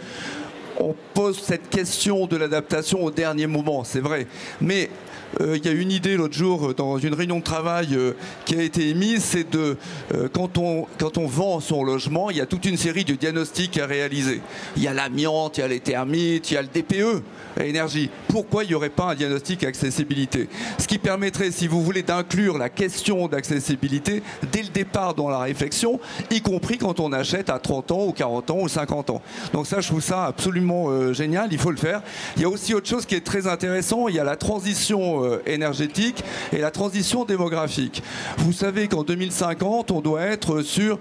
on 0.81 0.95
pose 1.15 1.39
cette 1.41 1.69
question 1.69 2.27
de 2.27 2.37
l'adaptation 2.37 3.05
au 3.05 3.11
dernier 3.11 3.47
moment, 3.47 3.85
c'est 3.85 4.01
vrai. 4.01 4.27
Mais 4.61 4.91
il 5.41 5.65
y 5.65 5.69
a 5.69 5.73
une 5.73 5.93
idée 5.93 6.17
l'autre 6.17 6.35
jour 6.35 6.75
dans 6.75 6.99
une 6.99 7.15
réunion 7.15 7.39
de 7.39 7.45
travail 7.45 7.89
euh, 7.93 8.13
qui 8.45 8.55
a 8.57 8.63
été 8.63 8.89
émise, 8.89 9.23
c'est 9.23 9.51
de 9.51 9.77
euh, 10.15 10.29
quand, 10.33 10.59
on, 10.59 10.87
quand 10.99 11.19
on 11.19 11.27
vend 11.27 11.61
son 11.61 11.85
logement, 11.85 12.31
il 12.31 12.37
y 12.37 12.41
a 12.41 12.47
toute 12.47 12.65
une 12.65 12.77
série 12.77 13.05
de 13.05 13.15
diagnostics 13.15 13.79
à 13.79 13.87
réaliser. 13.87 14.41
Il 14.77 14.83
y 14.83 14.89
a 14.89 14.95
l'amiante, 14.95 15.59
il 15.59 15.61
y 15.61 15.65
a 15.65 15.69
les 15.69 15.81
thermites, 15.81 16.51
il 16.51 16.55
y 16.55 16.57
a 16.57 16.63
le 16.63 16.69
DPE 16.69 17.23
énergie. 17.61 18.11
Pourquoi 18.29 18.65
il 18.65 18.69
n'y 18.69 18.75
aurait 18.75 18.89
pas 18.89 19.11
un 19.11 19.15
diagnostic 19.15 19.65
accessibilité? 19.65 20.49
Ce 20.79 20.87
qui 20.87 20.99
permettrait, 20.99 21.51
si 21.51 21.67
vous 21.67 21.83
voulez, 21.83 22.03
d'inclure 22.03 22.59
la 22.59 22.69
question 22.69 23.29
d'accessibilité 23.29 24.23
dès 24.53 24.63
le 24.63 24.69
départ 24.69 25.15
dans 25.15 25.29
la 25.29 25.41
réflexion, 25.41 26.01
y 26.31 26.41
compris 26.41 26.79
quand 26.79 27.01
on 27.01 27.13
achète 27.13 27.51
à 27.51 27.59
30 27.59 27.93
ans 27.93 28.07
ou 28.07 28.13
40 28.13 28.51
ans 28.51 28.59
ou 28.61 28.69
50 28.69 29.11
ans. 29.11 29.23
Donc 29.53 29.67
ça, 29.67 29.81
je 29.81 29.89
trouve 29.89 30.03
ça 30.03 30.25
absolument 30.25 30.89
euh, 30.89 31.13
génial, 31.13 31.49
il 31.53 31.59
faut 31.59 31.71
le 31.71 31.77
faire. 31.77 32.03
Il 32.37 32.43
y 32.43 32.45
a 32.45 32.49
aussi 32.49 32.75
autre 32.75 32.89
chose 32.89 33.07
qui 33.07 33.15
est 33.15 33.25
très 33.25 33.47
intéressant, 33.47 34.09
il 34.09 34.15
y 34.15 34.21
a 34.21 34.25
la 34.25 34.37
transition 34.37 35.18
euh, 35.25 35.43
énergétique 35.47 36.25
et 36.53 36.59
la 36.59 36.71
transition 36.71 37.25
démographique. 37.25 38.03
Vous 38.39 38.53
savez 38.53 38.89
qu'en 38.89 39.03
2050, 39.03 39.91
on 39.91 40.01
doit 40.01 40.23
être 40.23 40.63
sur 40.63 40.99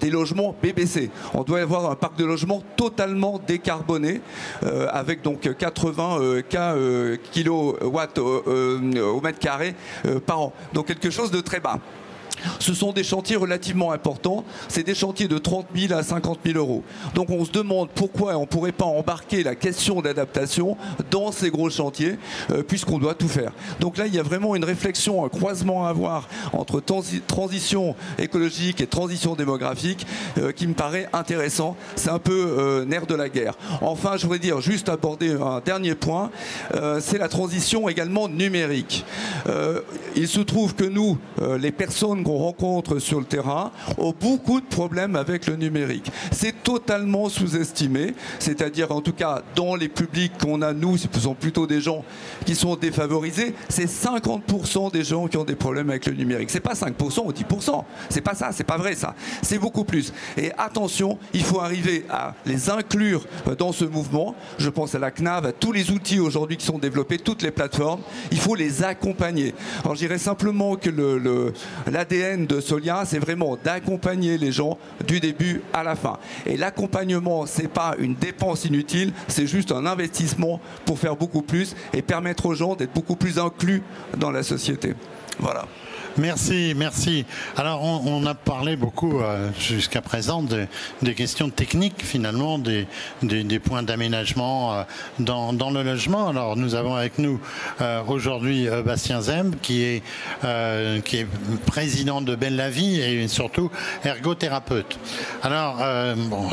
des 0.00 0.10
logements 0.10 0.54
BBC. 0.62 1.10
On 1.34 1.42
doit 1.42 1.60
avoir 1.60 1.90
un 1.90 1.94
parc 1.94 2.18
de 2.18 2.24
logements 2.24 2.62
totalement 2.76 3.40
décarboné 3.46 4.20
euh, 4.64 4.86
avec 4.90 5.22
donc 5.22 5.48
80 5.56 6.18
euh, 6.20 6.42
euh, 6.56 7.16
au 9.02 9.20
mètre 9.20 9.38
carré 9.38 9.74
par 10.26 10.40
an. 10.40 10.52
Donc 10.72 10.86
quelque 10.86 11.10
chose 11.10 11.30
de 11.30 11.40
très 11.40 11.60
bas. 11.60 11.78
Ce 12.58 12.74
sont 12.74 12.92
des 12.92 13.04
chantiers 13.04 13.36
relativement 13.36 13.92
importants. 13.92 14.44
C'est 14.68 14.82
des 14.82 14.94
chantiers 14.94 15.28
de 15.28 15.38
30 15.38 15.66
000 15.74 15.92
à 15.92 16.02
50 16.02 16.40
000 16.44 16.58
euros. 16.58 16.82
Donc 17.14 17.30
on 17.30 17.44
se 17.44 17.50
demande 17.50 17.88
pourquoi 17.94 18.36
on 18.36 18.42
ne 18.42 18.46
pourrait 18.46 18.72
pas 18.72 18.84
embarquer 18.84 19.42
la 19.42 19.54
question 19.54 20.00
d'adaptation 20.00 20.76
dans 21.10 21.32
ces 21.32 21.50
gros 21.50 21.70
chantiers, 21.70 22.18
euh, 22.50 22.62
puisqu'on 22.62 22.98
doit 22.98 23.14
tout 23.14 23.28
faire. 23.28 23.52
Donc 23.80 23.98
là, 23.98 24.06
il 24.06 24.14
y 24.14 24.18
a 24.18 24.22
vraiment 24.22 24.56
une 24.56 24.64
réflexion, 24.64 25.24
un 25.24 25.28
croisement 25.28 25.86
à 25.86 25.90
avoir 25.90 26.28
entre 26.52 26.80
transition 27.26 27.94
écologique 28.18 28.80
et 28.80 28.86
transition 28.86 29.34
démographique 29.34 30.06
euh, 30.38 30.52
qui 30.52 30.66
me 30.66 30.74
paraît 30.74 31.08
intéressant. 31.12 31.76
C'est 31.94 32.10
un 32.10 32.18
peu 32.18 32.54
euh, 32.58 32.84
nerf 32.84 33.06
de 33.06 33.14
la 33.14 33.28
guerre. 33.28 33.54
Enfin, 33.80 34.16
je 34.16 34.22
voudrais 34.22 34.38
dire, 34.38 34.60
juste 34.60 34.88
aborder 34.88 35.32
un 35.32 35.60
dernier 35.64 35.94
point, 35.94 36.30
c'est 37.00 37.18
la 37.18 37.28
transition 37.28 37.88
également 37.88 38.28
numérique. 38.28 39.04
Il 40.14 40.28
se 40.28 40.40
trouve 40.40 40.74
que 40.74 40.84
nous, 40.84 41.18
les 41.58 41.70
personnes 41.70 42.22
qu'on 42.26 42.38
rencontre 42.38 42.98
sur 42.98 43.20
le 43.20 43.24
terrain 43.24 43.70
ont 43.98 44.12
beaucoup 44.18 44.60
de 44.60 44.66
problèmes 44.66 45.14
avec 45.14 45.46
le 45.46 45.54
numérique. 45.54 46.10
C'est 46.32 46.64
totalement 46.64 47.28
sous-estimé, 47.28 48.14
c'est-à-dire 48.40 48.90
en 48.90 49.00
tout 49.00 49.12
cas 49.12 49.42
dans 49.54 49.76
les 49.76 49.88
publics 49.88 50.32
qu'on 50.36 50.60
a 50.60 50.72
nous, 50.72 50.96
ce 50.96 51.06
sont 51.20 51.34
plutôt 51.34 51.68
des 51.68 51.80
gens 51.80 52.04
qui 52.44 52.56
sont 52.56 52.74
défavorisés, 52.74 53.54
c'est 53.68 53.88
50% 53.88 54.90
des 54.90 55.04
gens 55.04 55.28
qui 55.28 55.36
ont 55.36 55.44
des 55.44 55.54
problèmes 55.54 55.88
avec 55.90 56.06
le 56.06 56.14
numérique. 56.14 56.50
C'est 56.50 56.58
pas 56.58 56.72
5% 56.72 57.26
ou 57.26 57.30
10%, 57.30 57.84
c'est 58.08 58.20
pas 58.22 58.34
ça, 58.34 58.50
c'est 58.50 58.64
pas 58.64 58.76
vrai 58.76 58.96
ça. 58.96 59.14
C'est 59.42 59.58
beaucoup 59.58 59.84
plus. 59.84 60.12
Et 60.36 60.50
attention, 60.58 61.20
il 61.32 61.44
faut 61.44 61.60
arriver 61.60 62.06
à 62.10 62.34
les 62.44 62.70
inclure 62.70 63.24
dans 63.56 63.70
ce 63.70 63.84
mouvement. 63.84 64.34
Je 64.58 64.68
pense 64.68 64.96
à 64.96 64.98
la 64.98 65.12
CNAV, 65.12 65.46
à 65.46 65.52
tous 65.52 65.70
les 65.70 65.92
outils 65.92 66.18
aujourd'hui 66.18 66.56
qui 66.56 66.66
sont 66.66 66.78
développés, 66.78 67.18
toutes 67.18 67.42
les 67.42 67.52
plateformes. 67.52 68.00
Il 68.32 68.38
faut 68.38 68.56
les 68.56 68.82
accompagner. 68.82 69.54
Alors 69.84 69.94
je 69.94 70.00
dirais 70.00 70.18
simplement 70.18 70.74
que 70.74 70.90
l'ADN 71.86 72.15
de 72.16 72.60
Solia, 72.60 73.04
c'est 73.04 73.18
vraiment 73.18 73.58
d'accompagner 73.62 74.38
les 74.38 74.50
gens 74.50 74.78
du 75.06 75.20
début 75.20 75.60
à 75.72 75.82
la 75.82 75.94
fin. 75.94 76.18
Et 76.46 76.56
l'accompagnement, 76.56 77.44
c'est 77.46 77.68
pas 77.68 77.94
une 77.98 78.14
dépense 78.14 78.64
inutile, 78.64 79.12
c'est 79.28 79.46
juste 79.46 79.70
un 79.70 79.84
investissement 79.84 80.60
pour 80.86 80.98
faire 80.98 81.14
beaucoup 81.14 81.42
plus 81.42 81.76
et 81.92 82.02
permettre 82.02 82.46
aux 82.46 82.54
gens 82.54 82.74
d'être 82.74 82.92
beaucoup 82.92 83.16
plus 83.16 83.38
inclus 83.38 83.82
dans 84.16 84.30
la 84.30 84.42
société. 84.42 84.94
Voilà. 85.38 85.66
Merci, 86.18 86.72
merci. 86.74 87.26
Alors, 87.58 87.82
on, 87.82 88.24
a 88.24 88.34
parlé 88.34 88.76
beaucoup 88.76 89.20
euh, 89.20 89.50
jusqu'à 89.60 90.00
présent 90.00 90.42
de, 90.42 90.66
des 91.02 91.14
questions 91.14 91.50
techniques, 91.50 92.02
finalement, 92.02 92.58
des, 92.58 92.86
points 93.58 93.82
d'aménagement 93.82 94.72
euh, 94.72 94.82
dans, 95.18 95.70
le 95.70 95.82
logement. 95.82 96.28
Alors, 96.28 96.56
nous 96.56 96.74
avons 96.74 96.94
avec 96.94 97.18
nous 97.18 97.38
euh, 97.82 98.02
aujourd'hui 98.08 98.66
Bastien 98.82 99.20
Zemb, 99.20 99.56
qui 99.60 99.82
est, 99.82 100.02
président 101.66 102.22
de 102.22 102.34
Belle 102.34 102.56
la 102.56 102.70
Vie 102.70 102.98
et 102.98 103.28
surtout 103.28 103.70
ergothérapeute. 104.02 104.98
Alors, 105.42 105.84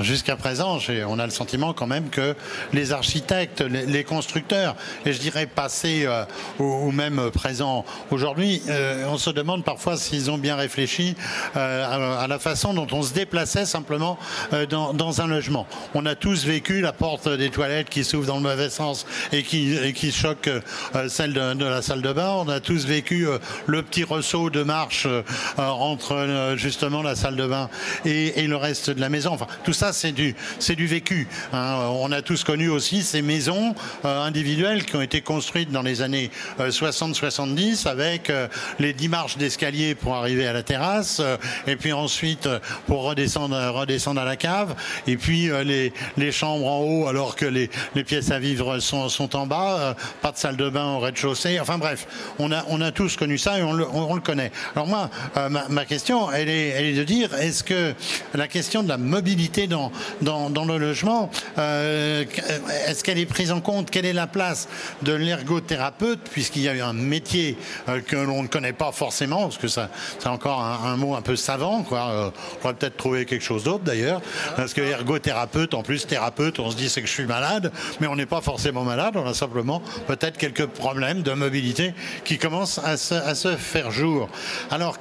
jusqu'à 0.02 0.36
présent, 0.36 0.78
on 1.08 1.20
a 1.20 1.26
le 1.26 1.32
sentiment 1.32 1.74
quand 1.74 1.88
même 1.88 2.10
que 2.10 2.36
les 2.74 2.92
architectes, 2.92 3.62
les, 3.62 3.86
les 3.86 4.04
constructeurs, 4.04 4.76
et 5.06 5.14
je 5.14 5.20
dirais 5.20 5.46
passés 5.46 6.06
ou, 6.60 6.64
ou, 6.64 6.92
même 6.92 7.32
présents 7.32 7.86
aujourd'hui, 8.12 8.62
on 9.08 9.18
se 9.18 9.30
demande 9.30 9.53
parfois 9.62 9.98
s'ils 9.98 10.32
ont 10.32 10.38
bien 10.38 10.56
réfléchi 10.56 11.16
euh, 11.56 12.24
à, 12.24 12.28
la 12.28 12.40
façon 12.40 12.74
dont 12.74 12.88
on 12.92 13.04
se 13.04 13.14
déplaçait 13.14 13.66
simplement 13.66 14.18
euh, 14.54 14.66
dans, 14.66 15.22
un 15.22 15.28
logement. 15.28 15.68
On 15.94 16.06
a 16.06 16.16
tous 16.16 16.46
vécu 16.46 16.82
la 16.82 16.94
porte 16.94 17.30
des 17.30 17.50
toilettes 17.50 17.90
qui 17.90 18.04
s'ouvre 18.04 18.26
dans 18.26 18.38
le 18.38 18.42
mauvais 18.42 18.70
sens 18.70 19.06
et 19.32 19.44
qui, 19.44 19.76
et 19.76 19.94
qui 19.94 20.12
choque 20.12 20.48
euh, 20.48 21.10
celle 21.10 21.34
de, 21.34 21.66
la 21.66 21.82
salle 21.82 22.02
de 22.02 22.12
bain. 22.12 22.32
On 22.38 22.50
a 22.50 22.60
tous 22.60 22.86
vécu 22.86 23.28
le 23.68 23.82
petit 23.84 24.04
ressaut 24.04 24.50
de 24.50 24.64
marche 24.64 25.08
entre 25.58 26.54
justement 26.56 27.02
la 27.02 27.16
salle 27.16 27.36
de 27.36 27.46
bain 27.46 27.70
et, 28.06 28.42
et, 28.42 28.48
le 28.48 28.56
reste 28.56 28.90
de 28.90 29.00
la 29.00 29.10
maison. 29.10 29.34
Enfin, 29.34 29.48
tout 29.64 29.74
ça, 29.74 29.94
c'est 29.94 30.12
du, 30.12 30.36
c'est 30.60 30.76
du 30.76 30.88
vécu. 30.88 31.28
Hein. 31.52 31.90
On 31.92 32.12
a 32.12 32.22
tous 32.22 32.44
connu 32.44 32.70
aussi 32.70 33.04
ces 33.04 33.22
maisons 33.22 33.76
individuelles 34.04 34.86
qui 34.86 34.96
ont 34.96 35.02
été 35.02 35.22
construites 35.22 35.72
dans 35.72 35.82
les 35.82 36.02
années 36.02 36.32
60-70 36.60 37.88
avec 37.88 38.32
les 38.80 38.94
10 38.94 39.10
marches 39.10 39.38
d'escalier 39.44 39.94
pour 39.94 40.16
arriver 40.16 40.48
à 40.48 40.54
la 40.54 40.64
terrasse, 40.64 41.20
euh, 41.20 41.36
et 41.68 41.76
puis 41.76 41.92
ensuite 41.92 42.46
euh, 42.46 42.60
pour 42.88 43.04
redescendre, 43.04 43.58
redescendre 43.74 44.22
à 44.22 44.26
la 44.26 44.38
cave, 44.38 44.74
et 45.06 45.18
puis 45.18 45.50
euh, 45.50 45.64
les, 45.64 45.92
les 46.16 46.32
chambres 46.32 46.66
en 46.66 46.80
haut 46.80 47.08
alors 47.08 47.36
que 47.36 47.46
les, 47.46 47.70
les 47.94 48.06
pièces 48.06 48.32
à 48.32 48.40
vivre 48.40 48.80
sont, 48.80 49.10
sont 49.10 49.36
en 49.36 49.46
bas, 49.46 49.96
pas 50.22 50.32
de 50.32 50.38
salle 50.38 50.56
de 50.56 50.70
bain 50.70 50.96
au 50.96 51.00
rez-de-chaussée. 51.00 51.60
Enfin 51.60 51.78
bref, 51.78 52.08
on 52.40 52.52
a, 52.54 52.64
on 52.70 52.80
a 52.80 52.92
tous 52.92 53.18
connu 53.18 53.38
ça 53.38 53.60
et 53.60 53.64
on 53.64 53.74
le, 53.74 53.86
on, 53.86 54.16
le 54.16 54.22
connaît. 54.22 54.52
Alors 54.76 54.88
moi, 54.88 55.10
ma, 55.50 55.86
question, 55.86 56.32
elle 56.32 56.50
est, 56.50 56.70
elle 56.70 56.86
est 56.86 56.94
de 56.94 57.04
dire, 57.04 57.34
est-ce 57.34 57.64
que 57.64 57.94
la 58.34 58.48
question 58.48 58.82
de 58.82 58.88
la 58.88 58.98
mobilité 58.98 59.68
dans, 59.68 59.92
dans, 60.22 60.50
dans 60.50 60.66
le 60.66 60.78
logement, 60.78 61.30
euh, 61.58 62.24
est-ce 62.88 63.04
qu'elle 63.04 63.20
est 63.20 63.26
prise 63.26 63.52
en 63.52 63.62
compte 63.62 63.92
Quelle 63.92 64.06
est 64.06 64.14
la 64.14 64.28
place 64.28 64.70
de 65.02 65.14
l'ergothérapeute, 65.14 66.22
puisqu'il 66.32 66.62
y 66.62 66.70
a 66.70 66.88
un 66.88 66.94
métier 66.94 67.58
euh, 67.90 68.00
que 68.02 68.16
l'on 68.16 68.44
ne 68.44 68.48
connaît 68.48 68.74
pas 68.74 68.92
forcément, 68.92 69.33
parce 69.42 69.58
que 69.58 69.68
ça, 69.68 69.90
c'est 70.20 70.28
encore 70.28 70.62
un, 70.62 70.96
mot 70.98 71.16
un 71.16 71.22
peu 71.22 71.36
savant, 71.36 71.84
quoi. 71.84 72.08
Euh, 72.10 72.30
on 72.54 72.56
pourrait 72.58 72.74
peut-être 72.74 72.98
trouver 72.98 73.26
quelque 73.26 73.44
chose 73.44 73.64
d'autre 73.64 73.84
d'ailleurs, 73.84 74.22
parce 74.56 74.74
que 74.74 74.82
ergothérapeute, 74.82 75.74
en 75.74 75.84
plus 75.84 76.06
thérapeute, 76.06 76.60
on 76.60 76.72
se 76.72 76.76
dit 76.76 76.90
c'est 76.90 77.02
que 77.02 77.08
je 77.08 77.14
suis 77.14 77.26
malade, 77.26 77.72
mais 78.00 78.08
on 78.08 78.16
n'est 78.16 78.26
pas 78.26 78.42
forcément 78.42 78.84
malade, 78.84 79.16
on 79.16 79.26
a 79.26 79.34
simplement 79.34 79.82
peut-être 80.08 80.38
quelques 80.38 80.68
problèmes 80.68 81.22
de 81.22 81.32
mobilité 81.32 81.94
qui 82.24 82.38
commencent 82.38 82.80
à 82.80 82.98
se, 82.98 83.16
à 83.16 83.36
se 83.36 83.56
faire 83.56 83.92
jour. 83.92 84.30
Alors 84.72 85.00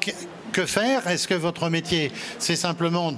que 0.53 0.67
faire? 0.67 1.09
Est-ce 1.09 1.27
que 1.27 1.35
votre 1.35 1.69
métier, 1.71 2.13
c'est 2.39 2.57
simplement 2.57 3.13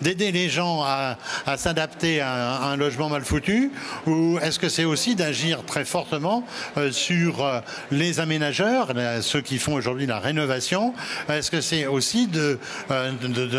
d'aider 0.00 0.32
les 0.32 0.48
gens 0.48 0.82
à, 0.82 1.16
s'adapter 1.56 2.20
à, 2.20 2.62
un 2.64 2.76
logement 2.76 3.08
mal 3.08 3.24
foutu? 3.24 3.70
Ou 4.06 4.38
est-ce 4.42 4.58
que 4.58 4.68
c'est 4.68 4.84
aussi 4.84 5.14
d'agir 5.14 5.64
très 5.64 5.84
fortement 5.84 6.44
euh, 6.76 6.90
sur 6.90 7.44
euh, 7.44 7.60
les 7.90 8.20
aménageurs, 8.20 8.88
ceux 9.20 9.40
qui 9.40 9.58
font 9.58 9.74
aujourd'hui 9.74 10.06
la 10.06 10.18
rénovation? 10.18 10.92
Est-ce 11.28 11.50
que 11.50 11.60
c'est 11.60 11.86
aussi 11.86 12.26
de, 12.26 12.58
euh, 12.90 13.12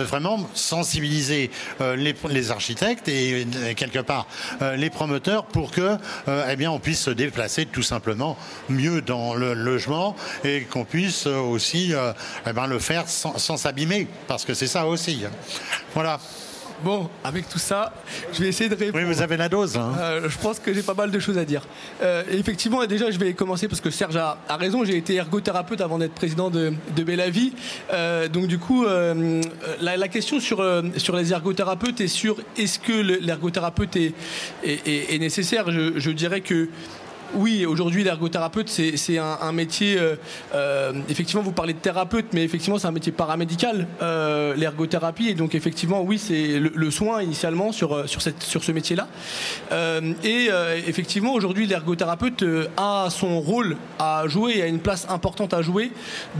vraiment 0.05 0.39
sensibiliser 0.53 1.49
les, 1.79 2.51
architectes 2.51 3.07
et, 3.07 3.41
et, 3.41 3.75
quelque 3.75 3.99
part 3.99 4.27
les 4.75 4.89
promoteurs 4.89 5.45
pour 5.45 5.71
que 5.71 5.97
eh 6.49 6.55
bien, 6.55 6.71
on 6.71 6.79
puisse 6.79 7.01
se 7.01 7.09
déplacer 7.09 7.65
tout 7.65 7.81
simplement 7.81 8.37
mieux 8.69 9.01
dans 9.01 9.33
le 9.33 9.53
logement 9.53 10.15
et 10.43 10.61
qu'on 10.63 10.83
puisse 10.83 11.25
aussi 11.25 11.93
eh 12.45 12.53
bien, 12.53 12.67
le 12.67 12.79
faire 12.79 13.07
sans, 13.13 13.57
s'abîmer, 13.57 14.07
parce 14.27 14.45
que 14.45 14.53
c'est 14.53 14.67
ça 14.67 14.85
aussi. 14.85 15.23
Voilà. 15.93 16.19
Bon, 16.83 17.09
avec 17.23 17.47
tout 17.47 17.59
ça, 17.59 17.93
je 18.33 18.41
vais 18.41 18.49
essayer 18.49 18.69
de 18.69 18.75
répondre. 18.75 19.01
Oui, 19.01 19.13
vous 19.13 19.21
avez 19.21 19.37
la 19.37 19.47
dose. 19.47 19.77
Hein. 19.77 19.93
Euh, 19.99 20.27
je 20.27 20.37
pense 20.37 20.59
que 20.59 20.73
j'ai 20.73 20.83
pas 20.83 20.93
mal 20.93 21.11
de 21.11 21.19
choses 21.19 21.37
à 21.37 21.45
dire. 21.45 21.65
Euh, 22.01 22.23
effectivement, 22.29 22.85
déjà, 22.85 23.09
je 23.09 23.17
vais 23.17 23.33
commencer 23.33 23.69
parce 23.69 23.79
que 23.79 23.89
Serge 23.89 24.17
a, 24.17 24.37
a 24.49 24.57
raison. 24.57 24.83
J'ai 24.83 24.97
été 24.97 25.15
ergothérapeute 25.15 25.79
avant 25.79 25.97
d'être 25.97 26.13
président 26.13 26.49
de, 26.49 26.73
de 26.93 27.03
Bellavie. 27.03 27.53
Euh, 27.93 28.27
donc, 28.27 28.47
du 28.47 28.59
coup, 28.59 28.85
la, 28.85 29.95
la, 29.95 30.07
question 30.09 30.41
sur, 30.41 30.61
sur 30.97 31.15
les 31.15 31.31
ergothérapeutes 31.31 32.01
et 32.01 32.09
sur 32.09 32.37
est-ce 32.57 32.79
que 32.79 32.91
l'ergothérapeute 32.91 33.95
est, 33.95 34.13
est, 34.65 34.85
est, 34.85 35.15
est, 35.15 35.19
nécessaire, 35.19 35.71
je, 35.71 35.97
je 35.97 36.11
dirais 36.11 36.41
que 36.41 36.67
oui, 37.35 37.65
aujourd'hui, 37.65 38.03
l'ergothérapeute, 38.03 38.69
c'est 38.69 39.17
un, 39.17 39.37
un, 39.41 39.51
métier. 39.51 39.97
Euh, 39.97 40.15
euh, 40.53 40.93
effectivement, 41.09 41.41
vous 41.41 41.51
parlez 41.51 41.73
de 41.73 41.79
thérapeute, 41.79 42.27
mais 42.33 42.43
effectivement, 42.43 42.77
c'est 42.77 42.87
un 42.87 42.91
métier 42.91 43.11
paramédical, 43.11 43.87
euh, 44.01 44.55
l'ergothérapie. 44.55 45.29
Et 45.29 45.33
donc, 45.33 45.55
effectivement, 45.55 46.01
oui, 46.01 46.19
c'est 46.19 46.59
le, 46.59 46.91
soin 46.91 47.21
initialement 47.21 47.71
sur, 47.71 48.07
sur, 48.07 48.21
cette, 48.21 48.43
sur 48.43 48.63
ce 48.63 48.71
métier-là. 48.71 49.07
Et 50.23 50.49
effectivement, 50.87 51.33
aujourd'hui, 51.33 51.65
l'ergothérapeute 51.65 52.43
a 52.77 53.07
son 53.09 53.39
rôle 53.39 53.77
à 53.99 54.23
jouer, 54.27 54.61
a 54.61 54.67
une 54.67 54.79
place 54.79 55.07
importante 55.09 55.53
à 55.53 55.61
jouer 55.61 55.91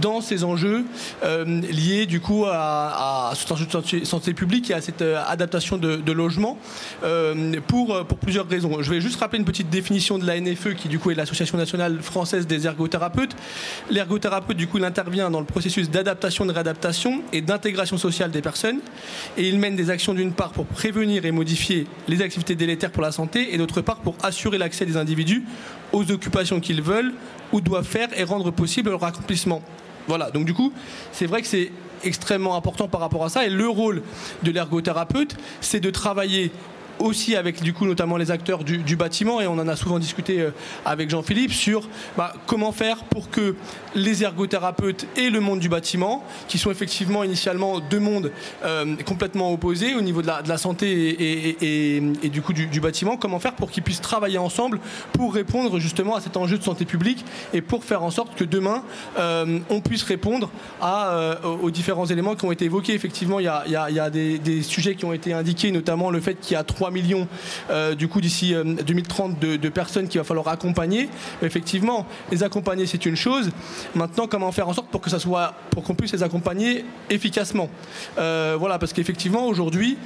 dans 0.01 0.21
ces 0.21 0.43
enjeux 0.43 0.86
liés, 1.23 2.06
du 2.06 2.19
coup, 2.19 2.45
à, 2.45 3.32
à 3.32 3.36
santé, 3.36 4.06
santé 4.06 4.34
publique 4.34 4.69
et 4.69 4.73
à 4.73 4.82
cette 4.82 5.01
adaptation 5.01 5.77
de, 5.77 5.95
de 5.95 6.12
logement 6.12 6.58
pour, 7.67 8.06
pour 8.06 8.17
plusieurs 8.17 8.47
raisons. 8.47 8.82
Je 8.82 8.89
vais 8.89 9.01
juste 9.01 9.19
rappeler 9.19 9.39
une 9.39 9.45
petite 9.45 9.69
définition 9.69 10.19
de 10.19 10.25
la 10.25 10.39
NFE 10.39 10.75
qui 10.75 10.82
du 10.87 10.99
coup 10.99 11.11
est 11.11 11.15
l'association 11.15 11.57
nationale 11.57 12.01
française 12.01 12.47
des 12.47 12.65
ergothérapeutes. 12.65 13.35
L'ergothérapeute 13.89 14.57
du 14.57 14.67
coup 14.67 14.77
il 14.77 14.83
intervient 14.85 15.29
dans 15.29 15.39
le 15.39 15.45
processus 15.45 15.89
d'adaptation, 15.89 16.45
de 16.45 16.51
réadaptation 16.51 17.21
et 17.31 17.41
d'intégration 17.41 17.97
sociale 17.97 18.31
des 18.31 18.41
personnes 18.41 18.79
et 19.37 19.47
il 19.47 19.59
mène 19.59 19.75
des 19.75 19.89
actions 19.89 20.13
d'une 20.13 20.33
part 20.33 20.51
pour 20.51 20.65
prévenir 20.65 21.25
et 21.25 21.31
modifier 21.31 21.87
les 22.07 22.21
activités 22.21 22.55
délétères 22.55 22.91
pour 22.91 23.03
la 23.03 23.11
santé 23.11 23.53
et 23.53 23.57
d'autre 23.57 23.81
part 23.81 23.97
pour 23.97 24.15
assurer 24.23 24.57
l'accès 24.57 24.85
des 24.85 24.97
individus 24.97 25.43
aux 25.91 26.11
occupations 26.11 26.59
qu'ils 26.59 26.81
veulent 26.81 27.13
ou 27.51 27.61
doivent 27.61 27.85
faire 27.85 28.09
et 28.17 28.23
rendre 28.23 28.51
possible 28.51 28.89
leur 28.89 29.03
accomplissement. 29.03 29.61
Voilà, 30.07 30.31
donc 30.31 30.45
du 30.45 30.53
coup, 30.53 30.73
c'est 31.11 31.27
vrai 31.27 31.41
que 31.41 31.47
c'est 31.47 31.71
extrêmement 32.03 32.57
important 32.57 32.87
par 32.87 32.99
rapport 32.99 33.23
à 33.23 33.29
ça 33.29 33.45
et 33.45 33.49
le 33.49 33.67
rôle 33.67 34.01
de 34.43 34.51
l'ergothérapeute, 34.51 35.37
c'est 35.61 35.79
de 35.79 35.89
travailler 35.89 36.51
aussi 36.99 37.36
avec 37.36 37.62
du 37.62 37.73
coup 37.73 37.86
notamment 37.86 38.17
les 38.17 38.32
acteurs 38.32 38.63
du, 38.63 38.95
bâtiment 38.95 39.41
et 39.41 39.47
on 39.47 39.53
en 39.53 39.67
a 39.67 39.75
souvent 39.75 39.99
discuté 39.99 40.39
euh, 40.39 40.51
avec 40.86 41.10
Jean-Philippe 41.10 41.51
sur 41.51 41.88
bah, 42.17 42.34
comment 42.45 42.71
faire 42.71 43.03
pour 43.06 43.29
que 43.29 43.56
les 43.95 44.23
ergothérapeutes 44.23 45.08
et 45.17 45.29
le 45.29 45.39
monde 45.39 45.60
du 45.60 45.69
bâtiment 45.69 46.23
qui 46.47 46.58
sont 46.58 46.71
effectivement 46.71 47.23
initialement 47.23 47.79
deux 47.79 47.99
mondes 47.99 48.32
euh, 48.63 48.95
complètement 49.06 49.51
opposés 49.51 49.95
au 49.95 50.01
niveau 50.01 50.21
de 50.21 50.27
la, 50.27 50.58
santé 50.58 51.97
et, 51.97 52.29
du 52.29 52.41
coup 52.41 52.53
du, 52.53 52.79
bâtiment 52.79 53.17
comment 53.17 53.39
faire 53.39 53.56
pour 53.56 53.71
qu'ils 53.71 53.84
puissent 53.84 54.01
travailler 54.01 54.38
ensemble 54.38 54.79
pour 55.13 55.34
répondre 55.34 55.79
justement 55.79 56.15
à 56.15 56.21
cet 56.21 56.38
enjeu 56.38 56.58
de 56.58 56.63
santé 56.63 56.86
publique 56.86 57.25
et 57.53 57.62
pour 57.62 57.84
faire 57.84 58.03
en 58.03 58.12
sorte 58.12 58.36
que 58.36 58.43
demain 58.43 58.84
euh, 59.17 59.60
on 59.69 59.82
puisse 59.82 60.03
répondre 60.03 60.49
aux 61.62 61.71
différents 61.71 62.06
éléments 62.06 62.36
qui 62.36 62.45
ont 62.45 62.51
été 62.51 62.65
évoqués. 62.65 62.93
Effectivement 62.93 63.39
il 63.39 63.45
y 63.45 63.47
a, 63.47 64.10
des 64.10 64.62
sujets 64.62 64.95
qui 64.95 65.06
ont 65.06 65.13
été 65.13 65.34
indiqués 65.34 65.71
notamment 65.71 66.12
le 66.12 66.19
fait 66.19 66.36
qu'il 66.36 66.53
y 66.53 66.58
a 66.58 66.63
trois 66.63 66.82
3 66.83 66.91
millions 66.91 67.29
euh, 67.69 67.95
du 67.95 68.09
coup 68.09 68.19
d'ici 68.19 68.53
euh, 68.53 68.65
2030 68.65 69.39
de, 69.39 69.55
de, 69.55 69.69
personnes 69.69 70.09
qu'il 70.09 70.19
va 70.19 70.25
falloir 70.25 70.49
accompagner. 70.49 71.07
Effectivement, 71.41 72.05
les 72.29 72.43
accompagner 72.43 72.85
c'est 72.87 73.05
une 73.05 73.15
chose. 73.15 73.51
Maintenant, 73.95 74.27
comment 74.27 74.51
faire 74.51 74.67
en 74.67 74.73
sorte 74.73 74.89
pour 74.89 74.99
que 74.99 75.09
ça 75.09 75.17
soit 75.17 75.53
pour 75.69 75.83
qu'on 75.83 75.95
puisse 75.95 76.11
les 76.11 76.23
accompagner 76.23 76.83
efficacement? 77.09 77.69
Euh, 78.17 78.57
voilà, 78.59 78.79
parce 78.79 78.91
qu'effectivement 78.91 79.47
aujourd'hui, 79.47 79.97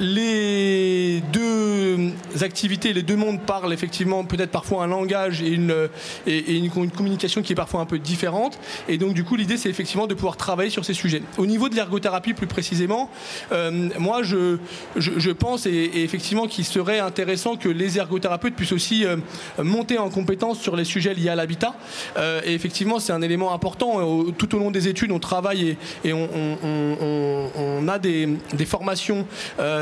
les 0.00 1.22
deux 1.32 2.12
activités, 2.42 2.92
les 2.92 3.02
deux 3.02 3.16
mondes 3.16 3.40
parlent 3.40 3.72
effectivement 3.72 4.24
peut-être 4.24 4.50
parfois 4.50 4.84
un 4.84 4.86
langage 4.88 5.42
et 5.42 5.48
une, 5.52 6.70
communication 6.90 7.42
qui 7.42 7.52
est 7.52 7.56
parfois 7.56 7.80
un 7.80 7.86
peu 7.86 7.98
différente. 7.98 8.58
Et 8.88 8.98
donc 8.98 9.14
du 9.14 9.24
coup 9.24 9.36
l'idée 9.36 9.56
c'est 9.56 9.68
effectivement 9.68 10.06
de 10.06 10.14
pouvoir 10.14 10.36
travailler 10.36 10.70
sur 10.70 10.84
ces 10.84 10.94
sujets. 10.94 11.22
Au 11.38 11.46
niveau 11.46 11.68
de 11.68 11.76
l'ergothérapie 11.76 12.34
plus 12.34 12.46
précisément, 12.46 13.10
euh, 13.52 13.90
moi 13.98 14.22
je, 14.22 15.30
pense 15.32 15.66
et, 15.66 15.90
effectivement 15.94 16.46
qu'il 16.46 16.64
serait 16.64 16.98
intéressant 16.98 17.56
que 17.56 17.68
les 17.68 17.98
ergothérapeutes 17.98 18.54
puissent 18.54 18.72
aussi 18.72 19.04
euh, 19.04 19.16
monter 19.62 19.98
en 19.98 20.10
compétence 20.10 20.60
sur 20.60 20.76
les 20.76 20.84
sujets 20.84 21.14
liés 21.14 21.28
à 21.28 21.36
l'habitat. 21.36 21.74
Euh, 22.16 22.40
et 22.44 22.54
effectivement 22.54 22.98
c'est 22.98 23.12
un 23.12 23.22
élément 23.22 23.54
important. 23.54 24.00
Tout 24.36 24.54
au 24.54 24.58
long 24.58 24.70
des 24.70 24.88
études 24.88 25.12
on 25.12 25.20
travaille 25.20 25.76
et, 26.04 26.12
on, 26.12 27.88
a 27.88 27.98
des, 27.98 28.38
formations. 28.66 29.26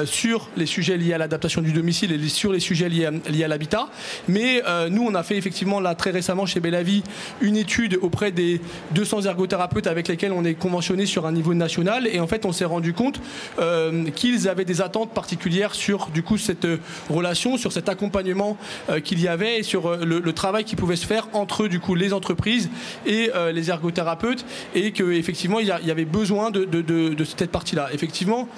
Sur 0.07 0.49
les 0.57 0.67
sujets 0.67 0.97
liés 0.97 1.13
à 1.13 1.19
l'adaptation 1.19 1.63
du 1.63 1.73
domicile 1.73 2.13
et 2.13 2.29
sur 2.29 2.53
les 2.53 2.61
sujets 2.61 2.89
liés 2.89 3.07
à, 3.07 3.49
l'habitat. 3.49 3.89
Mais 4.29 4.63
euh, 4.67 4.89
nous, 4.89 5.03
on 5.03 5.15
a 5.15 5.23
fait 5.23 5.37
effectivement 5.37 5.81
là 5.81 5.95
très 5.95 6.11
récemment 6.11 6.47
chez 6.47 6.61
Bellavie 6.61 7.03
une 7.41 7.57
étude 7.57 7.99
auprès 8.03 8.33
des 8.33 8.61
200 8.93 9.23
ergothérapeutes 9.23 9.87
avec 9.87 10.09
lesquels 10.09 10.33
on 10.33 10.45
est 10.45 10.55
conventionné 10.55 11.07
sur 11.07 11.27
un 11.27 11.33
niveau 11.33 11.55
national 11.55 12.07
et 12.07 12.21
en 12.21 12.27
fait 12.27 12.45
on 12.47 12.53
s'est 12.53 12.65
rendu 12.65 12.93
compte 12.93 13.21
euh, 13.59 14.05
qu'ils 14.11 14.49
avaient 14.49 14.65
des 14.65 14.81
attentes 14.81 15.13
particulières 15.13 15.75
sur 15.75 16.09
du 16.09 16.23
coup 16.23 16.39
cette 16.39 16.67
relation, 17.09 17.57
sur 17.57 17.73
cet 17.73 17.89
accompagnement 17.89 18.57
euh, 18.89 19.01
qu'il 19.01 19.21
y 19.21 19.29
avait 19.29 19.59
et 19.59 19.63
sur 19.63 19.87
euh, 19.87 20.05
le, 20.05 20.33
travail 20.33 20.65
qui 20.65 20.77
pouvait 20.77 20.97
se 20.97 21.07
faire 21.07 21.29
entre 21.33 21.69
du 21.69 21.79
coup 21.81 21.95
les 21.95 22.13
entreprises 22.13 22.71
et 23.07 23.31
euh, 23.35 23.53
les 23.53 23.71
ergothérapeutes 23.71 24.45
et 24.75 24.93
que 24.93 25.13
effectivement 25.13 25.61
il 25.61 25.67
y, 25.67 25.91
avait 25.91 26.05
besoin 26.05 26.51
de, 26.51 27.25
cette 27.25 27.51
partie 27.51 27.77
là. 27.77 27.89
Effectivement, 27.93 28.49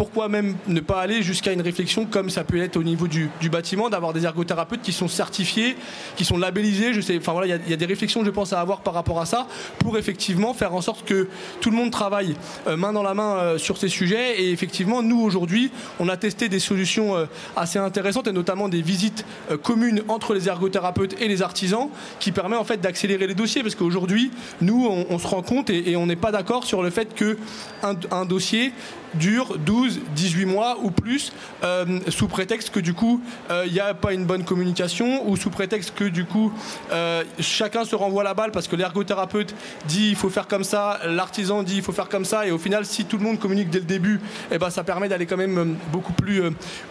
pourquoi 0.00 0.30
même 0.30 0.56
ne 0.66 0.80
pas 0.80 1.02
aller 1.02 1.22
jusqu'à 1.22 1.52
une 1.52 1.60
réflexion 1.60 2.06
comme 2.06 2.30
ça 2.30 2.42
peut 2.42 2.56
être 2.56 2.78
au 2.78 2.82
niveau 2.82 3.06
du, 3.06 3.28
bâtiment, 3.50 3.90
d'avoir 3.90 4.14
des 4.14 4.24
ergothérapeutes 4.24 4.80
qui 4.80 4.94
sont 4.94 5.08
certifiés, 5.08 5.76
qui 6.16 6.24
sont 6.24 6.38
labellisés. 6.38 6.94
Je 6.94 7.02
sais, 7.02 7.18
enfin 7.18 7.32
voilà, 7.32 7.58
il 7.66 7.70
y, 7.70 7.74
a 7.74 7.76
des 7.76 7.84
réflexions, 7.84 8.24
je 8.24 8.30
pense, 8.30 8.54
à 8.54 8.62
avoir 8.62 8.80
par 8.80 8.94
rapport 8.94 9.20
à 9.20 9.26
ça 9.26 9.46
pour 9.78 9.98
effectivement 9.98 10.54
faire 10.54 10.74
en 10.74 10.80
sorte 10.80 11.04
que 11.04 11.28
tout 11.60 11.68
le 11.68 11.76
monde 11.76 11.90
travaille 11.90 12.34
euh, 12.66 12.78
main 12.78 12.94
dans 12.94 13.02
la 13.02 13.12
main 13.12 13.36
euh, 13.36 13.58
sur 13.58 13.76
ces 13.76 13.90
sujets. 13.90 14.40
Et 14.40 14.52
effectivement, 14.52 15.02
nous 15.02 15.20
aujourd'hui, 15.20 15.70
on 15.98 16.08
a 16.08 16.16
testé 16.16 16.48
des 16.48 16.60
solutions 16.60 17.14
euh, 17.14 17.26
assez 17.54 17.78
intéressantes 17.78 18.26
et 18.26 18.32
notamment 18.32 18.70
des 18.70 18.80
visites 18.80 19.26
communes 19.62 20.02
entre 20.08 20.32
les 20.32 20.48
ergothérapeutes 20.48 21.20
et 21.20 21.28
les 21.28 21.42
artisans 21.42 21.90
qui 22.20 22.32
permet 22.32 22.56
en 22.56 22.64
fait 22.64 22.80
d'accélérer 22.80 23.26
les 23.26 23.34
dossiers 23.34 23.62
parce 23.62 23.74
qu'aujourd'hui, 23.74 24.30
nous, 24.62 24.88
on, 25.10 25.18
se 25.18 25.26
rend 25.26 25.42
compte 25.42 25.68
et, 25.68 25.94
on 25.96 26.06
n'est 26.06 26.16
pas 26.16 26.32
d'accord 26.32 26.64
sur 26.64 26.82
le 26.82 26.88
fait 26.88 27.14
que 27.14 27.36
un 27.82 28.24
dossier 28.24 28.72
dure 29.14 29.58
12, 29.58 30.00
18 30.14 30.44
mois 30.46 30.78
ou 30.82 30.90
plus, 30.90 31.32
euh, 31.64 32.00
sous 32.08 32.28
prétexte 32.28 32.70
que 32.70 32.80
du 32.80 32.94
coup, 32.94 33.20
il 33.48 33.52
euh, 33.52 33.68
n'y 33.68 33.80
a 33.80 33.94
pas 33.94 34.12
une 34.12 34.24
bonne 34.24 34.44
communication, 34.44 35.28
ou 35.28 35.36
sous 35.36 35.50
prétexte 35.50 35.94
que 35.94 36.04
du 36.04 36.24
coup, 36.24 36.52
euh, 36.92 37.24
chacun 37.38 37.84
se 37.84 37.96
renvoie 37.96 38.24
la 38.24 38.34
balle 38.34 38.52
parce 38.52 38.68
que 38.68 38.76
l'ergothérapeute 38.76 39.54
dit 39.86 40.10
il 40.10 40.16
faut 40.16 40.30
faire 40.30 40.46
comme 40.46 40.64
ça, 40.64 41.00
l'artisan 41.06 41.62
dit 41.62 41.76
il 41.76 41.82
faut 41.82 41.92
faire 41.92 42.08
comme 42.08 42.24
ça, 42.24 42.46
et 42.46 42.50
au 42.50 42.58
final, 42.58 42.86
si 42.86 43.04
tout 43.04 43.18
le 43.18 43.24
monde 43.24 43.38
communique 43.38 43.70
dès 43.70 43.80
le 43.80 43.84
début, 43.84 44.20
eh 44.50 44.58
ben, 44.58 44.70
ça 44.70 44.84
permet 44.84 45.08
d'aller 45.08 45.26
quand 45.26 45.36
même 45.36 45.76
beaucoup 45.92 46.12
plus, 46.12 46.42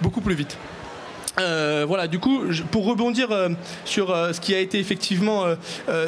beaucoup 0.02 0.22
plus 0.22 0.36
vite. 0.36 0.58
Euh, 1.40 1.86
voilà, 1.88 2.08
du 2.08 2.20
coup, 2.20 2.42
pour 2.72 2.86
rebondir 2.86 3.32
euh, 3.32 3.50
sur 3.86 4.12
euh, 4.12 4.34
ce 4.34 4.42
qui 4.42 4.54
a 4.54 4.60
été 4.60 4.80
effectivement 4.80 5.46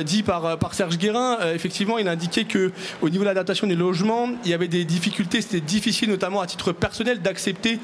dit 0.03 0.23
par, 0.23 0.57
par 0.57 0.73
Serge 0.73 0.97
Guérin, 0.97 1.37
effectivement, 1.53 1.97
il 1.97 2.07
a 2.07 2.11
indiqué 2.11 2.45
que 2.45 2.71
au 3.01 3.09
niveau 3.09 3.23
de 3.23 3.29
l'adaptation 3.29 3.67
des 3.67 3.75
logements, 3.75 4.29
il 4.43 4.51
y 4.51 4.53
avait 4.53 4.67
des 4.67 4.85
difficultés, 4.85 5.41
c'était 5.41 5.61
difficile, 5.61 6.09
notamment 6.09 6.41
à 6.41 6.47
titre 6.47 6.71
personnel, 6.71 7.21
d'accepter 7.21 7.79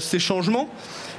ces 0.00 0.18
changements. 0.18 0.68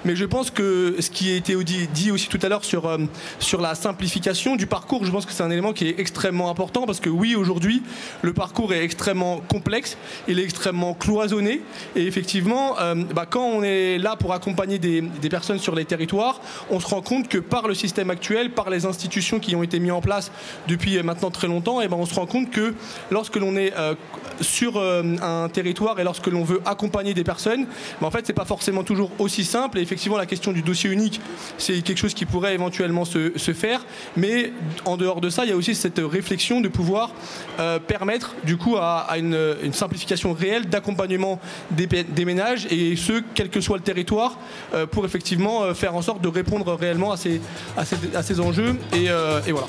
Mais 0.04 0.16
je 0.16 0.26
pense 0.26 0.50
que 0.50 0.96
ce 1.00 1.10
qui 1.12 1.32
a 1.32 1.36
été 1.36 1.56
dit 1.94 2.12
aussi 2.12 2.28
tout 2.28 2.40
à 2.42 2.50
l'heure 2.50 2.66
sur, 2.66 2.88
euh, 2.88 2.98
sur 3.40 3.62
la 3.62 3.76
simplification 3.76 4.56
du 4.56 4.66
parcours, 4.66 5.06
je 5.06 5.12
pense 5.12 5.26
que 5.26 5.32
c'est 5.32 5.44
un 5.44 5.52
élément 5.52 5.74
qui 5.74 5.88
est 5.88 6.00
extrêmement 6.00 6.50
important 6.50 6.86
parce 6.86 7.00
que 7.00 7.10
oui, 7.10 7.36
aujourd'hui, 7.36 7.84
le 8.24 8.34
parcours 8.34 8.74
est 8.74 8.84
extrêmement 8.84 9.42
complexe, 9.48 9.98
il 10.28 10.40
est 10.40 10.44
extrêmement 10.44 10.96
cloisonné. 10.96 11.62
Et 11.96 12.08
effectivement, 12.08 12.80
euh, 12.80 12.96
bah, 12.96 13.28
quand 13.30 13.46
on 13.46 13.62
est 13.62 14.00
là 14.00 14.16
pour 14.16 14.34
accompagner 14.34 14.80
des, 14.80 15.04
personnes 15.30 15.60
sur 15.60 15.76
les 15.76 15.86
territoires, 15.86 16.42
on 16.70 16.80
se 16.80 16.88
rend 16.88 17.02
compte 17.02 17.28
que 17.28 17.38
par 17.38 17.68
le 17.68 17.76
système 17.76 18.10
actuel, 18.10 18.52
par 18.52 18.70
les 18.70 18.86
institutions 18.86 19.40
qui 19.40 19.56
ont 19.56 19.64
été 19.64 19.80
mises 19.80 19.92
en 19.92 20.02
place 20.02 20.32
depuis 20.68 21.02
maintenant 21.04 21.32
très 21.32 21.48
longtemps, 21.48 21.80
et 21.80 21.88
ben 21.88 21.98
on 21.98 22.06
se 22.06 22.16
rend 22.16 22.26
compte 22.26 22.50
que 22.50 22.74
lorsque 23.12 23.38
l'on 23.38 23.56
est 23.56 23.74
euh, 23.78 23.96
sur 24.42 24.82
un 24.82 25.48
territoire 25.50 26.00
et 26.00 26.04
lorsque 26.04 26.28
l'on 26.28 26.44
veut 26.44 26.62
accompagner 26.66 27.14
des 27.14 27.24
personnes, 27.24 27.68
bah, 28.02 28.08
en 28.08 28.12
fait, 28.12 28.26
c'est 28.26 28.34
pas 28.34 28.46
forcément 28.46 28.84
toujours 28.84 29.12
aussi 29.20 29.46
simple. 29.46 29.80
Effectivement, 29.92 30.18
la 30.18 30.26
question 30.26 30.54
du 30.54 30.62
dossier 30.62 30.90
unique, 30.90 31.20
c'est 31.58 31.82
quelque 31.82 31.98
chose 31.98 32.14
qui 32.14 32.26
pourrait 32.26 32.54
éventuellement 32.54 33.04
se, 33.04 33.30
faire. 33.54 33.86
Mais 34.16 34.54
en 34.86 34.96
dehors 34.96 35.20
de 35.20 35.30
ça, 35.30 35.44
il 35.44 35.50
y 35.50 35.52
a 35.52 35.58
aussi 35.58 35.76
cette 35.76 36.00
réflexion 36.00 36.62
de 36.62 36.70
pouvoir 36.70 37.12
euh, 37.60 37.78
permettre, 37.78 38.34
du 38.46 38.56
coup, 38.56 38.78
à, 38.78 39.18
une, 39.18 39.74
simplification 39.74 40.32
réelle 40.32 40.70
d'accompagnement 40.70 41.42
des, 41.72 42.26
ménages, 42.26 42.68
et 42.72 42.96
ce, 42.96 43.22
quel 43.36 43.50
que 43.50 43.60
soit 43.60 43.78
le 43.78 43.84
territoire, 43.84 44.40
euh, 44.74 44.86
pour 44.86 45.04
effectivement 45.06 45.64
euh, 45.64 45.74
faire 45.74 45.94
en 45.94 46.02
sorte 46.02 46.22
de 46.22 46.30
répondre 46.30 46.74
réellement 46.74 47.12
à 47.12 47.18
ces, 47.18 47.42
à 47.76 48.24
ces, 48.24 48.40
enjeux. 48.40 48.76
Et, 48.94 49.08
et 49.48 49.52
voilà. 49.52 49.68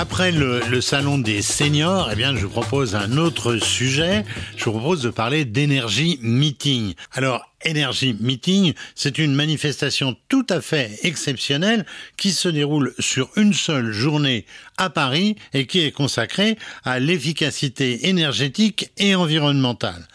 Après 0.00 0.32
le, 0.32 0.80
salon 0.80 1.18
des 1.18 1.42
seniors, 1.42 2.08
eh 2.10 2.16
bien, 2.16 2.34
je 2.34 2.46
vous 2.46 2.48
propose 2.48 2.94
un 2.94 3.18
autre 3.18 3.58
sujet. 3.58 4.24
Je 4.56 4.64
vous 4.64 4.70
propose 4.70 5.02
de 5.02 5.10
parler 5.10 5.44
d'énergie 5.44 6.18
meeting. 6.22 6.94
Alors, 7.12 7.44
Energy 7.68 8.16
Meeting, 8.18 8.72
c'est 8.94 9.18
une 9.18 9.34
manifestation 9.34 10.16
tout 10.30 10.46
à 10.48 10.62
fait 10.62 10.98
exceptionnelle 11.02 11.84
qui 12.16 12.32
se 12.32 12.48
déroule 12.48 12.94
sur 12.98 13.28
une 13.36 13.52
seule 13.52 13.92
journée 13.92 14.46
à 14.78 14.88
Paris 14.88 15.36
et 15.52 15.66
qui 15.66 15.80
est 15.80 15.92
consacrée 15.92 16.56
à 16.82 16.98
l'efficacité 16.98 18.08
énergétique 18.08 18.90
et 18.96 19.14
environnementale. 19.14 20.08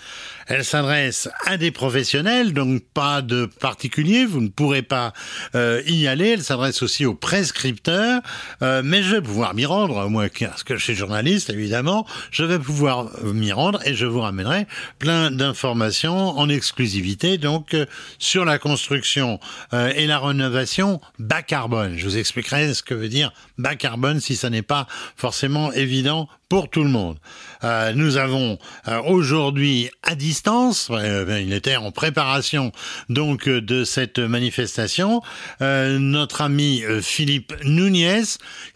Elle 0.47 0.63
s'adresse 0.63 1.27
à 1.45 1.57
des 1.57 1.71
professionnels, 1.71 2.53
donc 2.53 2.83
pas 2.93 3.23
de 3.23 3.45
particuliers, 3.45 4.25
vous 4.25 4.41
ne 4.41 4.49
pourrez 4.49 4.83
pas 4.83 5.11
euh, 5.55 5.81
y 5.87 6.07
aller. 6.07 6.29
Elle 6.29 6.43
s'adresse 6.43 6.83
aussi 6.83 7.05
aux 7.05 7.15
prescripteurs, 7.15 8.21
euh, 8.61 8.81
mais 8.85 9.01
je 9.01 9.15
vais 9.15 9.21
pouvoir 9.21 9.55
m'y 9.55 9.65
rendre, 9.65 10.07
moi 10.07 10.25
parce 10.39 10.63
que 10.63 10.75
je 10.77 10.83
suis 10.83 10.95
journaliste 10.95 11.49
évidemment, 11.49 12.05
je 12.29 12.43
vais 12.43 12.59
pouvoir 12.59 13.09
m'y 13.23 13.51
rendre 13.51 13.79
et 13.85 13.95
je 13.95 14.05
vous 14.05 14.21
ramènerai 14.21 14.67
plein 14.99 15.31
d'informations 15.31 16.37
en 16.37 16.47
exclusivité 16.47 17.37
donc 17.37 17.73
euh, 17.73 17.85
sur 18.19 18.45
la 18.45 18.59
construction 18.59 19.39
et 19.73 20.05
la 20.05 20.19
rénovation 20.19 21.01
bas 21.19 21.41
carbone. 21.41 21.97
Je 21.97 22.05
vous 22.05 22.17
expliquerai 22.17 22.73
ce 22.73 22.83
que 22.83 22.93
veut 22.93 23.09
dire 23.09 23.33
bas 23.57 23.75
carbone 23.75 24.19
si 24.19 24.35
ça 24.35 24.49
n'est 24.49 24.61
pas 24.61 24.87
forcément 25.15 25.71
évident 25.73 26.27
pour 26.49 26.69
tout 26.69 26.83
le 26.83 26.89
monde. 26.89 27.17
Euh, 27.63 27.93
nous 27.93 28.17
avons 28.17 28.57
euh, 28.87 29.01
aujourd'hui 29.01 29.89
à 30.03 30.15
distance, 30.15 30.89
euh, 30.91 31.41
il 31.43 31.53
était 31.53 31.75
en 31.75 31.91
préparation 31.91 32.71
donc 33.09 33.49
de 33.49 33.83
cette 33.83 34.19
manifestation, 34.19 35.21
notre 35.59 36.41
ami 36.41 36.83
Philippe 37.01 37.53
Nunez, 37.63 38.23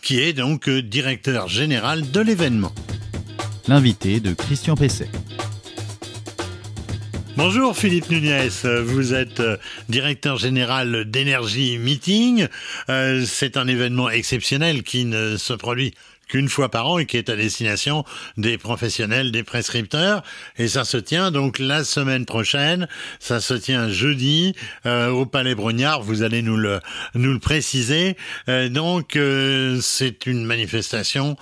qui 0.01 0.19
est 0.19 0.33
donc 0.33 0.69
directeur 0.69 1.47
général 1.47 2.09
de 2.11 2.19
l'événement. 2.19 2.73
L'invité 3.67 4.19
de 4.19 4.33
Christian 4.33 4.75
Pesset. 4.75 5.09
Bonjour 7.37 7.77
Philippe 7.77 8.09
Nunez, 8.09 8.49
vous 8.83 9.13
êtes 9.13 9.41
directeur 9.87 10.37
général 10.37 11.05
d'Energy 11.05 11.77
Meeting. 11.77 12.47
C'est 12.87 13.57
un 13.57 13.67
événement 13.67 14.09
exceptionnel 14.09 14.83
qui 14.83 15.05
ne 15.05 15.37
se 15.37 15.53
produit 15.53 15.93
qu'une 16.29 16.47
fois 16.47 16.69
par 16.69 16.87
an 16.87 16.99
et 16.99 17.05
qui 17.05 17.17
est 17.17 17.29
à 17.29 17.35
destination 17.35 18.05
des 18.37 18.57
professionnels, 18.57 19.31
des 19.31 19.43
prescripteurs. 19.43 20.23
Et 20.57 20.69
ça 20.69 20.85
se 20.85 20.95
tient 20.95 21.31
donc 21.31 21.59
la 21.59 21.83
semaine 21.83 22.25
prochaine. 22.25 22.87
Ça 23.19 23.41
se 23.41 23.55
tient 23.55 23.89
jeudi 23.89 24.55
euh, 24.85 25.09
au 25.09 25.25
Palais 25.25 25.55
Brognard. 25.55 26.01
Vous 26.01 26.21
allez 26.23 26.41
nous 26.41 26.55
le 26.55 26.79
nous 27.15 27.33
le 27.33 27.39
préciser. 27.39 28.15
Euh, 28.47 28.69
donc 28.69 29.15
euh, 29.15 29.79
c'est 29.81 30.27
une 30.27 30.45
manifestation 30.45 31.35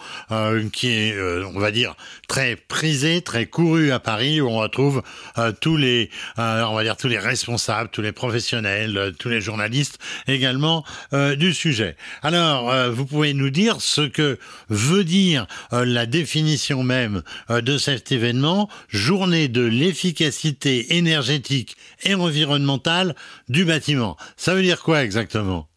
qui 0.72 0.88
est, 0.88 1.20
on 1.20 1.60
va 1.60 1.72
dire, 1.72 1.96
très 2.28 2.56
prisée, 2.56 3.22
très 3.22 3.46
courue 3.46 3.92
à 3.92 4.00
Paris 4.00 4.40
où 4.40 4.48
on 4.48 4.58
retrouve 4.58 5.04
tous 5.60 5.76
les, 5.76 6.10
on 6.38 6.74
va 6.74 6.84
dire 6.84 6.96
tous 6.96 7.08
les 7.10 7.20
responsables, 7.20 7.90
tous 7.90 8.02
les 8.02 8.14
professionnels, 8.14 9.14
tous 9.20 9.28
les 9.28 9.42
journalistes 9.42 10.00
également 10.28 10.86
du 11.38 11.54
sujet. 11.54 11.98
Alors 12.24 12.92
vous 12.92 13.06
pouvez 13.06 13.34
nous 13.34 13.50
dire 13.50 13.82
ce 13.82 14.02
que 14.02 14.38
veut 14.78 15.04
dire 15.04 15.48
euh, 15.74 15.86
la 15.86 16.06
définition 16.06 16.84
même 16.84 17.24
euh, 17.50 17.62
de 17.62 17.78
cet 17.78 18.12
événement, 18.12 18.70
journée 18.88 19.48
de 19.48 19.62
l'efficacité 19.62 20.98
énergétique 20.98 21.76
et 22.04 22.16
environnementale 22.16 23.16
du 23.50 23.66
bâtiment. 23.66 24.16
Ça 24.38 24.54
veut 24.54 24.62
dire 24.62 24.84
quoi 24.84 25.04
exactement? 25.04 25.68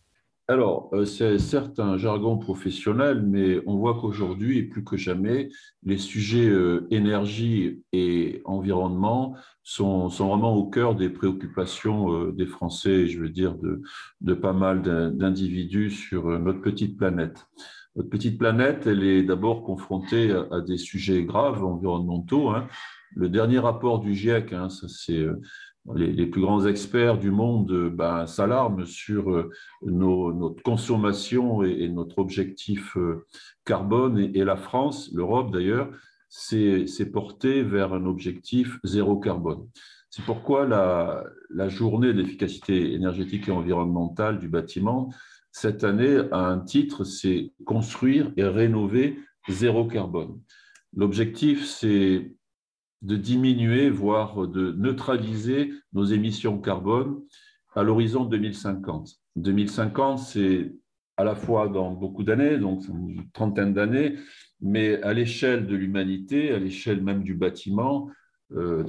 Alors, 0.48 0.90
euh, 0.92 1.04
c'est 1.04 1.38
certes 1.38 1.78
un 1.78 1.96
jargon 1.96 2.36
professionnel, 2.36 3.22
mais 3.22 3.60
on 3.66 3.76
voit 3.76 3.98
qu'aujourd'hui, 4.00 4.58
et 4.58 4.64
plus 4.64 4.84
que 4.84 4.96
jamais, 4.96 5.48
les 5.84 5.98
sujets 5.98 6.50
énergie 6.90 7.82
et 7.92 8.42
environnement 8.44 9.34
sont, 9.62 10.08
vraiment 10.08 10.54
au 10.54 10.68
cœur 10.68 10.94
des 10.94 11.08
préoccupations 11.08 12.26
des 12.32 12.46
Français, 12.46 13.06
je 13.06 13.20
veux 13.20 13.28
dire, 13.28 13.54
de, 13.54 13.80
de 14.20 14.34
pas 14.34 14.52
mal 14.52 14.82
d'individus 14.82 15.90
sur 15.90 16.38
notre 16.38 16.60
petite 16.60 16.98
planète. 16.98 17.46
Notre 17.96 18.09
petite 18.09 18.38
planète, 18.38 18.87
elle 18.87 19.03
est 19.03 19.24
d'abord 19.24 19.64
confrontée 19.64 20.31
à, 20.31 20.61
des 20.61 20.79
sujets 20.79 21.24
graves 21.24 21.64
environnementaux. 21.64 22.50
Hein. 22.50 22.68
Le 23.16 23.29
dernier 23.29 23.59
rapport 23.59 23.98
du 23.98 24.14
GIEC, 24.14 24.53
hein, 24.53 24.68
ça 24.68 24.87
c'est 24.88 25.18
euh, 25.18 25.40
les, 25.96 26.26
plus 26.26 26.40
grands 26.40 26.64
experts 26.66 27.18
du 27.18 27.33
monde 27.33 27.72
euh, 27.72 27.90
ben, 27.90 28.26
s'alarment 28.26 28.87
sur 28.87 29.31
euh, 29.31 29.50
notre 29.83 30.62
consommation 30.62 31.64
et, 31.64 31.88
notre 31.88 32.20
objectif 32.20 32.96
carbone. 33.64 34.18
Et, 34.18 34.44
la 34.44 34.57
France, 34.57 35.11
l'Europe 35.12 35.53
d'ailleurs, 35.53 35.90
s'est 36.29 37.11
portée 37.12 37.64
vers 37.64 37.92
un 37.92 38.07
objectif 38.07 38.79
zéro 38.85 39.18
carbone. 39.18 39.66
C'est 40.11 40.24
pourquoi 40.24 40.64
la, 40.64 41.24
la 41.50 41.68
journée 41.68 42.12
d'efficacité 42.12 42.94
énergétique 42.94 43.48
et 43.48 43.53
environnementale 43.53 44.38
du 44.38 44.48
bâtiment 44.48 45.11
cette 45.52 45.84
année 45.84 46.20
a 46.32 46.46
un 46.46 46.60
titre, 46.60 47.04
c'est 47.04 47.52
Construire 47.64 48.32
et 48.36 48.44
rénover 48.44 49.18
zéro 49.48 49.86
carbone. 49.86 50.40
L'objectif, 50.94 51.66
c'est 51.66 52.32
de 53.02 53.16
diminuer, 53.16 53.88
voire 53.88 54.46
de 54.46 54.72
neutraliser 54.72 55.72
nos 55.92 56.04
émissions 56.04 56.60
carbone 56.60 57.20
à 57.74 57.82
l'horizon 57.82 58.24
2050. 58.24 59.10
2050, 59.36 60.18
c'est 60.18 60.72
à 61.16 61.24
la 61.24 61.34
fois 61.34 61.68
dans 61.68 61.92
beaucoup 61.92 62.22
d'années, 62.22 62.58
donc 62.58 62.86
une 62.88 63.30
trentaine 63.32 63.72
d'années, 63.72 64.16
mais 64.60 65.00
à 65.02 65.12
l'échelle 65.12 65.66
de 65.66 65.76
l'humanité, 65.76 66.52
à 66.52 66.58
l'échelle 66.58 67.02
même 67.02 67.22
du 67.22 67.34
bâtiment, 67.34 68.10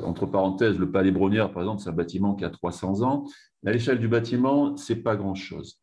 entre 0.03 0.25
parenthèses, 0.25 0.79
le 0.79 0.91
Palais 0.91 1.11
Brongnière, 1.11 1.51
par 1.51 1.61
exemple, 1.61 1.81
c'est 1.81 1.89
un 1.89 1.93
bâtiment 1.93 2.35
qui 2.35 2.43
a 2.43 2.49
300 2.49 3.03
ans. 3.03 3.25
À 3.65 3.71
l'échelle 3.71 3.99
du 3.99 4.07
bâtiment, 4.07 4.75
c'est 4.75 5.03
pas 5.03 5.15
grand-chose. 5.15 5.79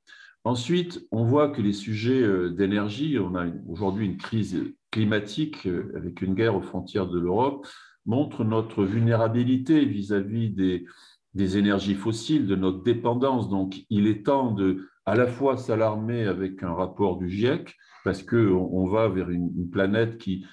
Ensuite, 0.48 1.06
on 1.11 1.24
voit 1.24 1.50
que 1.50 1.61
les 1.61 1.74
sujets 1.74 2.24
d'énergie, 2.48 3.18
on 3.18 3.34
a 3.34 3.44
aujourd'hui 3.68 4.06
une 4.06 4.16
crise 4.16 4.64
climatique 4.90 5.68
avec 5.94 6.22
une 6.22 6.32
guerre 6.32 6.56
aux 6.56 6.62
frontières 6.62 7.06
de 7.06 7.18
l'Europe, 7.18 7.66
montrent 8.06 8.44
notre 8.44 8.82
vulnérabilité 8.82 9.85
vis-à-vis 9.85 10.48
des, 10.48 11.58
énergies 11.58 11.96
fossiles, 11.96 12.46
de 12.46 12.56
notre 12.56 12.83
dépendance. 12.83 13.50
Donc, 13.50 13.85
il 13.90 14.06
est 14.06 14.25
temps 14.25 14.50
de 14.50 14.88
à 15.04 15.16
la 15.16 15.27
fois 15.27 15.58
s'alarmer 15.58 16.25
avec 16.25 16.62
un 16.62 16.73
rapport 16.73 17.18
du 17.18 17.29
GIEC, 17.29 17.77
parce 18.02 18.23
qu'on 18.23 18.70
on 18.73 18.88
va 18.88 19.06
vers 19.08 19.29
une, 19.29 19.68
planète 19.68 20.16
qui, 20.16 20.46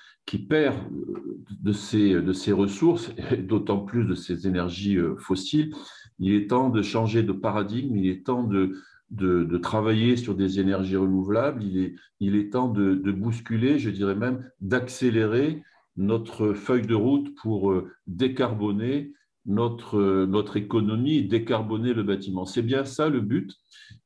perd 0.49 0.75
euh, 0.91 1.39
de 1.61 1.71
ses, 1.71 2.21
de 2.21 2.33
ses 2.33 2.51
ressources, 2.51 3.13
et 3.31 3.37
d'autant 3.37 3.79
plus 3.79 4.03
de 4.03 4.13
ses 4.13 4.45
énergies 4.45 4.97
euh, 4.97 5.15
fossiles. 5.15 5.73
Il 6.19 6.33
est 6.33 6.47
temps 6.47 6.69
de 6.69 6.81
changer 6.81 7.23
de 7.23 7.31
paradigme, 7.31 7.95
il 7.95 8.09
est 8.09 8.25
temps 8.25 8.43
de, 8.43 8.75
de, 9.11 9.57
travailler 9.57 10.17
sur 10.17 10.35
des 10.35 10.59
énergies 10.59 10.97
renouvelables, 10.97 11.63
il 11.63 11.77
est, 11.77 11.95
il 12.19 12.35
est 12.35 12.51
temps 12.51 12.69
de, 12.69 12.95
de 12.95 13.11
bousculer, 13.11 13.79
je 13.79 13.89
dirais 13.89 14.15
même 14.15 14.49
d'accélérer 14.61 15.63
notre 15.97 16.53
feuille 16.53 16.85
de 16.85 16.95
route 16.95 17.35
pour 17.35 17.71
euh, 17.71 17.89
décarboner 18.07 19.13
notre, 19.45 20.25
notre 20.25 20.57
économie 20.57 21.23
décarboner 21.23 21.93
le 21.93 22.03
bâtiment. 22.03 22.45
C'est 22.45 22.63
bien 22.63 22.83
ça 22.83 23.09
le 23.09 23.21
but. 23.21 23.53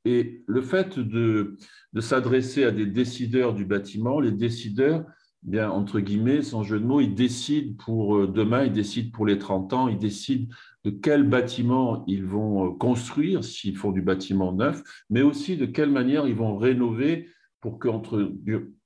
Et 0.05 0.43
le 0.47 0.61
fait 0.61 0.99
de, 0.99 1.57
de 1.93 2.01
s'adresser 2.01 2.63
à 2.63 2.71
des 2.71 2.85
décideurs 2.85 3.53
du 3.53 3.65
bâtiment, 3.65 4.19
les 4.19 4.31
décideurs, 4.31 5.05
bien 5.43 5.69
entre 5.69 5.99
guillemets, 5.99 6.41
sans 6.41 6.63
jeu 6.63 6.79
de 6.79 6.85
mots, 6.85 7.01
ils 7.01 7.15
décident 7.15 7.73
pour 7.83 8.17
euh, 8.17 8.27
demain, 8.27 8.65
ils 8.65 8.73
décident 8.73 9.11
pour 9.11 9.25
les 9.25 9.37
30 9.37 9.73
ans, 9.73 9.87
ils 9.87 9.97
décident 9.97 10.53
de 10.85 10.91
quel 10.91 11.23
bâtiment 11.23 12.03
ils 12.07 12.25
vont 12.25 12.67
euh, 12.67 12.71
construire 12.71 13.43
s'ils 13.43 13.75
font 13.75 13.91
du 13.91 14.01
bâtiment 14.01 14.53
neuf, 14.53 14.81
mais 15.09 15.21
aussi 15.21 15.57
de 15.57 15.65
quelle 15.65 15.91
manière 15.91 16.27
ils 16.27 16.35
vont 16.35 16.57
rénover 16.57 17.29
pour 17.61 17.79
qu'entre 17.79 18.31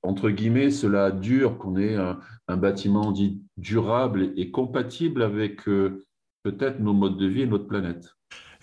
entre 0.02 0.30
guillemets 0.30 0.70
cela 0.70 1.12
dure, 1.12 1.58
qu'on 1.58 1.76
ait 1.76 1.94
un, 1.94 2.18
un, 2.48 2.56
bâtiment 2.56 3.12
dit 3.12 3.40
durable 3.56 4.32
et 4.36 4.50
compatible 4.50 5.22
avec 5.22 5.68
euh, 5.68 6.04
peut-être 6.42 6.80
nos 6.80 6.92
modes 6.92 7.16
de 7.16 7.26
vie 7.26 7.42
et 7.42 7.46
notre 7.46 7.68
planète. 7.68 8.13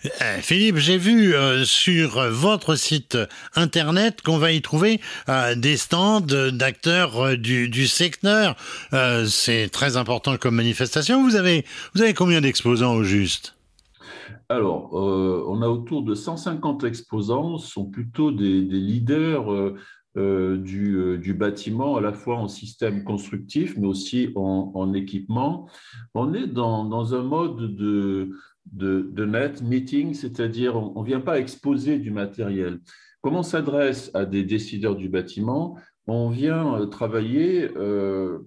Euh, 0.04 0.38
Philippe, 0.40 0.76
j'ai 0.76 0.98
vu 0.98 1.34
euh, 1.34 1.64
sur 1.64 2.20
votre 2.30 2.74
site 2.74 3.16
internet 3.54 4.20
qu'on 4.22 4.38
va 4.38 4.52
y 4.52 4.60
trouver 4.60 5.00
euh, 5.28 5.54
des 5.54 5.76
stands 5.76 6.20
d'acteurs 6.20 7.36
du, 7.36 7.86
secteur. 7.86 8.56
C'est 9.26 9.68
très 9.70 9.96
important 9.96 10.36
comme 10.36 10.56
manifestation. 10.56 11.22
Vous 11.22 11.36
avez, 11.36 11.64
vous 11.94 12.02
avez 12.02 12.14
combien 12.14 12.40
d'exposants 12.40 12.94
au 12.94 13.02
juste? 13.02 13.56
Alors, 14.48 14.92
on 14.92 15.62
a 15.62 15.68
autour 15.68 16.02
de 16.02 16.14
150 16.14 16.84
exposants, 16.84 17.58
ce 17.58 17.70
sont 17.70 17.86
plutôt 17.86 18.30
des, 18.30 18.60
leaders 18.60 19.74
du, 20.16 21.18
du, 21.18 21.34
bâtiment, 21.34 21.96
à 21.96 22.00
la 22.00 22.12
fois 22.12 22.36
en 22.36 22.48
système 22.48 23.04
constructif, 23.04 23.74
mais 23.76 23.86
aussi 23.86 24.30
en, 24.34 24.92
équipement. 24.94 25.68
On 26.14 26.34
est 26.34 26.46
dans, 26.46 26.84
dans 26.84 27.14
un 27.14 27.22
mode 27.22 27.74
de, 27.76 28.30
de, 28.66 29.24
net 29.24 29.62
meeting, 29.62 30.14
c'est-à-dire 30.14 30.76
on 30.76 31.02
ne 31.02 31.06
vient 31.06 31.20
pas 31.20 31.38
exposer 31.38 31.98
du 31.98 32.10
matériel. 32.10 32.80
Comme 33.20 33.36
on 33.36 33.42
s'adresse 33.42 34.10
à 34.14 34.24
des 34.24 34.44
décideurs 34.44 34.96
du 34.96 35.08
bâtiment, 35.08 35.76
on 36.06 36.28
vient 36.30 36.80
euh, 36.80 36.86
travailler 36.86 37.70
euh, 37.76 38.38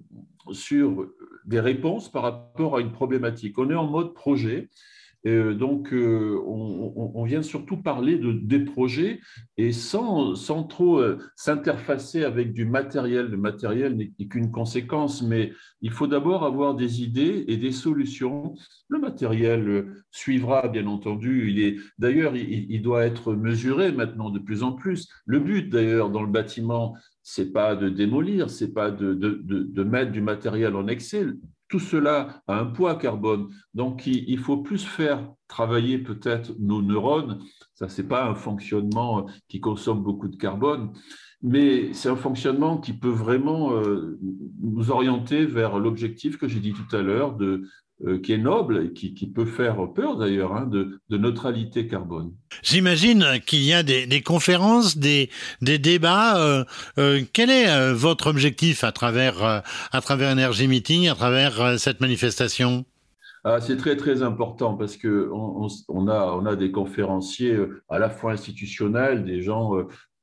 sur 0.51 1.07
des 1.45 1.59
réponses 1.59 2.11
par 2.11 2.23
rapport 2.23 2.75
à 2.75 2.81
une 2.81 2.91
problématique. 2.91 3.57
On 3.57 3.69
est 3.69 3.75
en 3.75 3.87
mode 3.87 4.13
projet 4.13 4.69
donc, 5.25 5.91
euh, 5.91 6.39
on, 6.45 7.23
vient 7.23 7.41
surtout 7.41 7.77
parler 7.77 8.19
de, 8.19 8.31
des 8.31 8.59
projets 8.59 9.19
et 9.57 9.71
sans, 9.71 10.35
sans 10.35 10.63
trop 10.63 10.99
euh, 10.99 11.17
s'interfacer 11.35 12.23
avec 12.23 12.53
du 12.53 12.65
matériel. 12.65 13.27
Le 13.27 13.37
matériel 13.37 13.97
n'est 13.97 14.27
qu'une 14.27 14.51
conséquence, 14.51 15.23
mais 15.23 15.51
il 15.81 15.89
faut 15.89 16.05
d'abord 16.05 16.43
avoir 16.43 16.75
des 16.75 17.01
idées 17.01 17.45
et 17.47 17.57
des 17.57 17.71
solutions. 17.71 18.53
Le 18.87 18.99
matériel 18.99 19.87
suivra, 20.11 20.67
bien 20.67 20.85
entendu. 20.85 21.49
Il 21.49 21.59
est 21.59 21.77
d'ailleurs, 21.97 22.35
il, 22.35 22.81
doit 22.83 23.03
être 23.03 23.33
mesuré 23.33 23.91
maintenant 23.91 24.29
de 24.29 24.37
plus 24.37 24.61
en 24.61 24.73
plus. 24.73 25.07
Le 25.25 25.39
but, 25.39 25.69
d'ailleurs, 25.69 26.11
dans 26.11 26.21
le 26.21 26.31
bâtiment, 26.31 26.95
c'est 27.23 27.51
pas 27.51 27.75
de 27.75 27.89
démolir, 27.89 28.51
c'est 28.51 28.73
pas 28.73 28.91
de, 28.91 29.15
de, 29.15 29.41
de, 29.43 29.83
mettre 29.83 30.11
du 30.11 30.21
matériel 30.21 30.75
en 30.75 30.87
excès 30.87 31.25
tout 31.67 31.79
cela 31.79 32.43
a 32.47 32.59
un 32.59 32.65
poids 32.65 32.95
carbone. 32.95 33.49
Donc, 33.73 34.05
il, 34.07 34.37
faut 34.37 34.57
plus 34.57 34.85
faire 34.85 35.31
travailler 35.47 35.97
peut-être 35.97 36.53
nos 36.59 36.81
neurones. 36.81 37.39
Ça, 37.73 37.89
c'est 37.89 38.07
pas 38.07 38.25
un 38.25 38.35
fonctionnement 38.35 39.27
qui 39.47 39.59
consomme 39.59 40.03
beaucoup 40.03 40.27
de 40.27 40.35
carbone, 40.35 40.93
mais 41.41 41.93
c'est 41.93 42.09
un 42.09 42.15
fonctionnement 42.15 42.77
qui 42.77 42.93
peut 42.93 43.09
vraiment 43.09 43.73
euh, 43.73 44.19
nous 44.61 44.91
orienter 44.91 45.45
vers 45.45 45.79
l'objectif 45.79 46.37
que 46.37 46.47
j'ai 46.47 46.59
dit 46.59 46.73
tout 46.73 46.95
à 46.95 47.01
l'heure 47.01 47.35
de 47.35 47.45
euh, 47.45 47.67
qui 48.23 48.33
est 48.33 48.37
noble 48.37 48.87
et 48.87 48.93
qui, 48.93 49.27
peut 49.27 49.45
faire 49.45 49.77
peur 49.93 50.17
d'ailleurs, 50.17 50.53
hein, 50.53 50.67
de, 50.69 50.99
neutralité 51.09 51.87
carbone. 51.87 52.33
J'imagine 52.61 53.39
qu'il 53.45 53.63
y 53.63 53.73
a 53.73 53.83
des, 53.83 54.21
conférences, 54.21 54.97
des, 54.97 55.29
débats. 55.61 56.37
Euh, 56.37 56.63
euh, 56.97 57.21
quel 57.31 57.49
est 57.49 57.93
votre 57.93 58.27
objectif 58.27 58.83
à 58.83 58.91
travers, 58.91 59.63
à 59.91 60.01
travers 60.01 60.31
Energy 60.31 60.67
Meeting, 60.67 61.07
à 61.07 61.15
travers 61.15 61.79
cette 61.79 62.01
manifestation? 62.01 62.85
Ah, 63.45 63.61
c'est 63.61 63.77
très 63.77 63.95
très 63.95 64.23
important 64.23 64.75
parce 64.75 64.97
que 64.97 65.29
on, 65.31 66.07
a, 66.07 66.33
on 66.33 66.45
a 66.45 66.55
des 66.55 66.71
conférenciers 66.71 67.57
à 67.89 67.99
la 67.99 68.09
fois 68.09 68.33
institutionnels, 68.33 69.23
des 69.23 69.41
gens, 69.41 69.71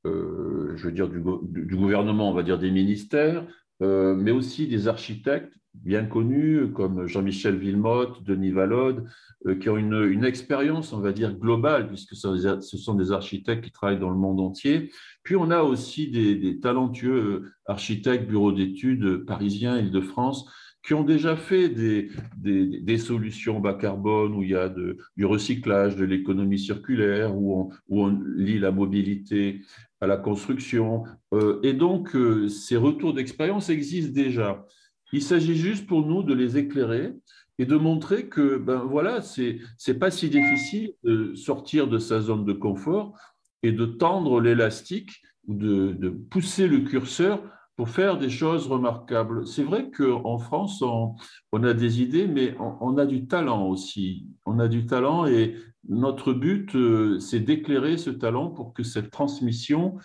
je 0.05 0.83
veux 0.83 0.91
dire 0.91 1.09
du, 1.09 1.23
du, 1.43 1.75
gouvernement, 1.75 2.29
on 2.29 2.33
va 2.33 2.43
dire 2.43 2.59
des 2.59 2.69
ministères, 2.69 3.45
mais 3.79 4.31
aussi 4.31 4.67
des 4.67 4.87
architectes 4.87 5.53
bien 5.73 6.05
connus 6.05 6.71
comme 6.73 7.07
Jean-Michel 7.07 7.57
Villemotte, 7.57 8.23
Denis 8.23 8.51
Valode, 8.51 9.05
euh, 9.47 9.55
qui 9.55 9.69
ont 9.69 9.77
une, 9.77 10.23
expérience, 10.23 10.93
on 10.93 10.99
va 10.99 11.11
dire, 11.11 11.33
globale, 11.37 11.87
puisque 11.87 12.15
ce 12.15 12.77
sont 12.77 12.95
des 12.95 13.11
architectes 13.11 13.63
qui 13.63 13.71
travaillent 13.71 13.99
dans 13.99 14.09
le 14.09 14.17
monde 14.17 14.39
entier. 14.39 14.91
Puis 15.23 15.35
on 15.35 15.51
a 15.51 15.61
aussi 15.63 16.09
des, 16.09 16.59
talentueux 16.59 17.11
euh, 17.13 17.51
architectes, 17.65 18.27
bureaux 18.27 18.51
d'études 18.51 19.25
parisiens, 19.25 19.77
Île-de-France, 19.77 20.45
qui 20.85 20.93
ont 20.93 21.03
déjà 21.03 21.37
fait 21.37 21.69
des, 21.69 22.09
des, 22.35 22.97
solutions 22.97 23.61
bas 23.61 23.73
carbone 23.73 24.35
où 24.35 24.43
il 24.43 24.49
y 24.49 24.55
a 24.55 24.67
du 24.67 25.25
recyclage, 25.25 25.95
de 25.95 26.03
l'économie 26.03 26.59
circulaire, 26.59 27.33
où 27.37 27.57
on, 27.57 27.69
où 27.87 28.03
on 28.03 28.19
lie 28.35 28.59
la 28.59 28.71
mobilité 28.71 29.61
à 30.01 30.07
la 30.07 30.17
construction. 30.17 31.05
Euh, 31.33 31.61
et 31.63 31.71
donc, 31.71 32.17
ces 32.49 32.75
retours 32.75 33.13
d'expérience 33.13 33.69
existent 33.69 34.13
déjà. 34.13 34.65
Il 35.13 35.21
s'agit 35.21 35.55
juste 35.55 35.85
pour 35.85 36.05
nous 36.07 36.23
de 36.23 36.33
les 36.33 36.57
éclairer 36.57 37.13
et 37.59 37.65
de 37.67 37.75
montrer 37.75 38.29
que, 38.29 38.57
ben 38.57 38.79
voilà, 38.79 39.21
c'est 39.21 39.99
pas 39.99 40.09
si 40.09 40.27
difficile 40.27 40.93
de 41.03 41.35
sortir 41.35 41.87
de 41.87 41.99
sa 41.99 42.19
zone 42.19 42.45
de 42.45 42.53
confort 42.53 43.13
et 43.61 43.71
de 43.71 43.85
tendre 43.85 44.41
l'élastique 44.41 45.21
ou 45.47 45.53
de, 45.53 46.09
pousser 46.31 46.67
le 46.67 46.79
curseur 46.79 47.43
pour 47.75 47.89
faire 47.89 48.17
des 48.17 48.31
choses 48.31 48.65
remarquables. 48.65 49.45
C'est 49.45 49.63
vrai 49.63 49.91
qu'en 49.91 50.39
France, 50.39 50.81
on, 50.81 51.63
a 51.63 51.75
des 51.75 52.01
idées, 52.01 52.27
mais 52.27 52.55
on, 52.59 52.97
a 52.97 53.05
du 53.05 53.27
talent 53.27 53.67
aussi. 53.67 54.25
On 54.47 54.57
a 54.57 54.67
du 54.67 54.87
talent 54.87 55.27
et 55.27 55.55
notre 55.87 56.33
but, 56.33 56.75
euh, 56.75 57.19
c'est 57.19 57.39
d'éclairer 57.39 57.97
ce 57.97 58.09
talent 58.09 58.49
pour 58.49 58.73
que 58.73 58.81
cette 58.81 59.11
transmission 59.11 59.95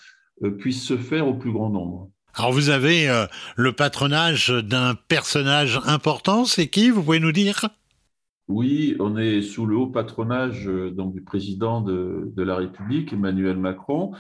euh, 0.42 0.50
puisse 0.50 0.84
se 0.84 0.98
faire 0.98 1.28
au 1.28 1.34
plus 1.34 1.52
grand 1.52 1.70
nombre. 1.70 2.10
Alors 2.34 2.52
vous 2.52 2.70
avez 2.70 3.08
euh, 3.08 3.26
le 3.56 3.72
patronage 3.72 4.50
d'un 4.50 4.94
personnage 4.94 5.80
important, 5.86 6.44
c'est 6.44 6.68
qui 6.68 6.90
Vous 6.90 7.02
pouvez 7.02 7.20
nous 7.20 7.32
dire? 7.32 7.68
Oui, 8.48 8.96
on 8.98 9.18
est 9.18 9.42
sous 9.42 9.66
le 9.66 9.76
haut 9.76 9.88
patronage 9.88 10.68
euh, 10.68 10.90
donc, 10.90 11.12
du 11.12 11.22
président 11.22 11.82
de, 11.82 12.32
la 12.36 12.56
République, 12.56 13.12
Emmanuel 13.12 13.58
Macron. 13.58 14.12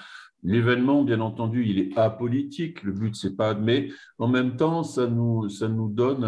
L'événement, 0.42 1.02
bien 1.02 1.20
entendu, 1.20 1.64
il 1.66 1.78
est 1.78 1.96
apolitique, 1.98 2.82
le 2.82 2.92
but 2.92 3.16
c'est 3.16 3.36
pas, 3.36 3.54
mais 3.54 3.88
en 4.18 4.28
même 4.28 4.56
temps, 4.56 4.82
ça 4.84 5.06
nous, 5.06 5.48
ça 5.48 5.68
nous 5.68 5.88
donne 5.88 6.24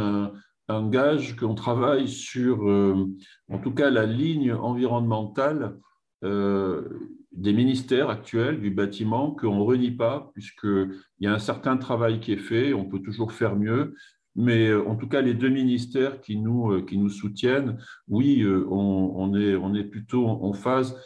un, 0.68 0.88
gage 0.88 1.36
qu'on 1.36 1.54
travaille 1.54 2.08
sur, 2.08 2.68
euh, 2.68 3.06
en 3.52 3.58
tout 3.58 3.72
cas, 3.72 3.90
la 3.90 4.06
ligne 4.06 4.52
environnementale 4.52 5.76
des 6.22 7.52
ministères 7.52 8.10
actuels 8.10 8.60
du 8.60 8.70
bâtiment 8.70 9.30
qu'on 9.30 9.56
ne 9.56 9.62
renie 9.62 9.90
pas, 9.92 10.30
puisqu'il 10.34 10.90
y 11.20 11.26
a 11.26 11.32
un 11.32 11.38
certain 11.38 11.76
travail 11.76 12.20
qui 12.20 12.32
est 12.32 12.36
fait, 12.36 12.74
on 12.74 12.84
peut 12.84 13.00
toujours 13.00 13.32
faire 13.32 13.56
mieux. 13.56 13.94
Mais 14.36 14.68
euh, 14.68 14.86
en 14.86 14.96
tout 14.96 15.08
cas, 15.08 15.20
les 15.20 15.34
deux 15.34 15.48
ministères 15.48 16.20
qui 16.20 16.36
nous, 16.36 16.72
euh, 16.72 16.82
qui 16.82 16.98
nous 16.98 17.08
soutiennent, 17.08 17.78
oui, 18.08 18.42
euh, 18.42 18.66
on, 18.70 19.34
est, 19.34 19.56
on 19.56 19.74
est 19.74 19.84
plutôt 19.84 20.26
en 20.26 20.52
phase. 20.52 20.96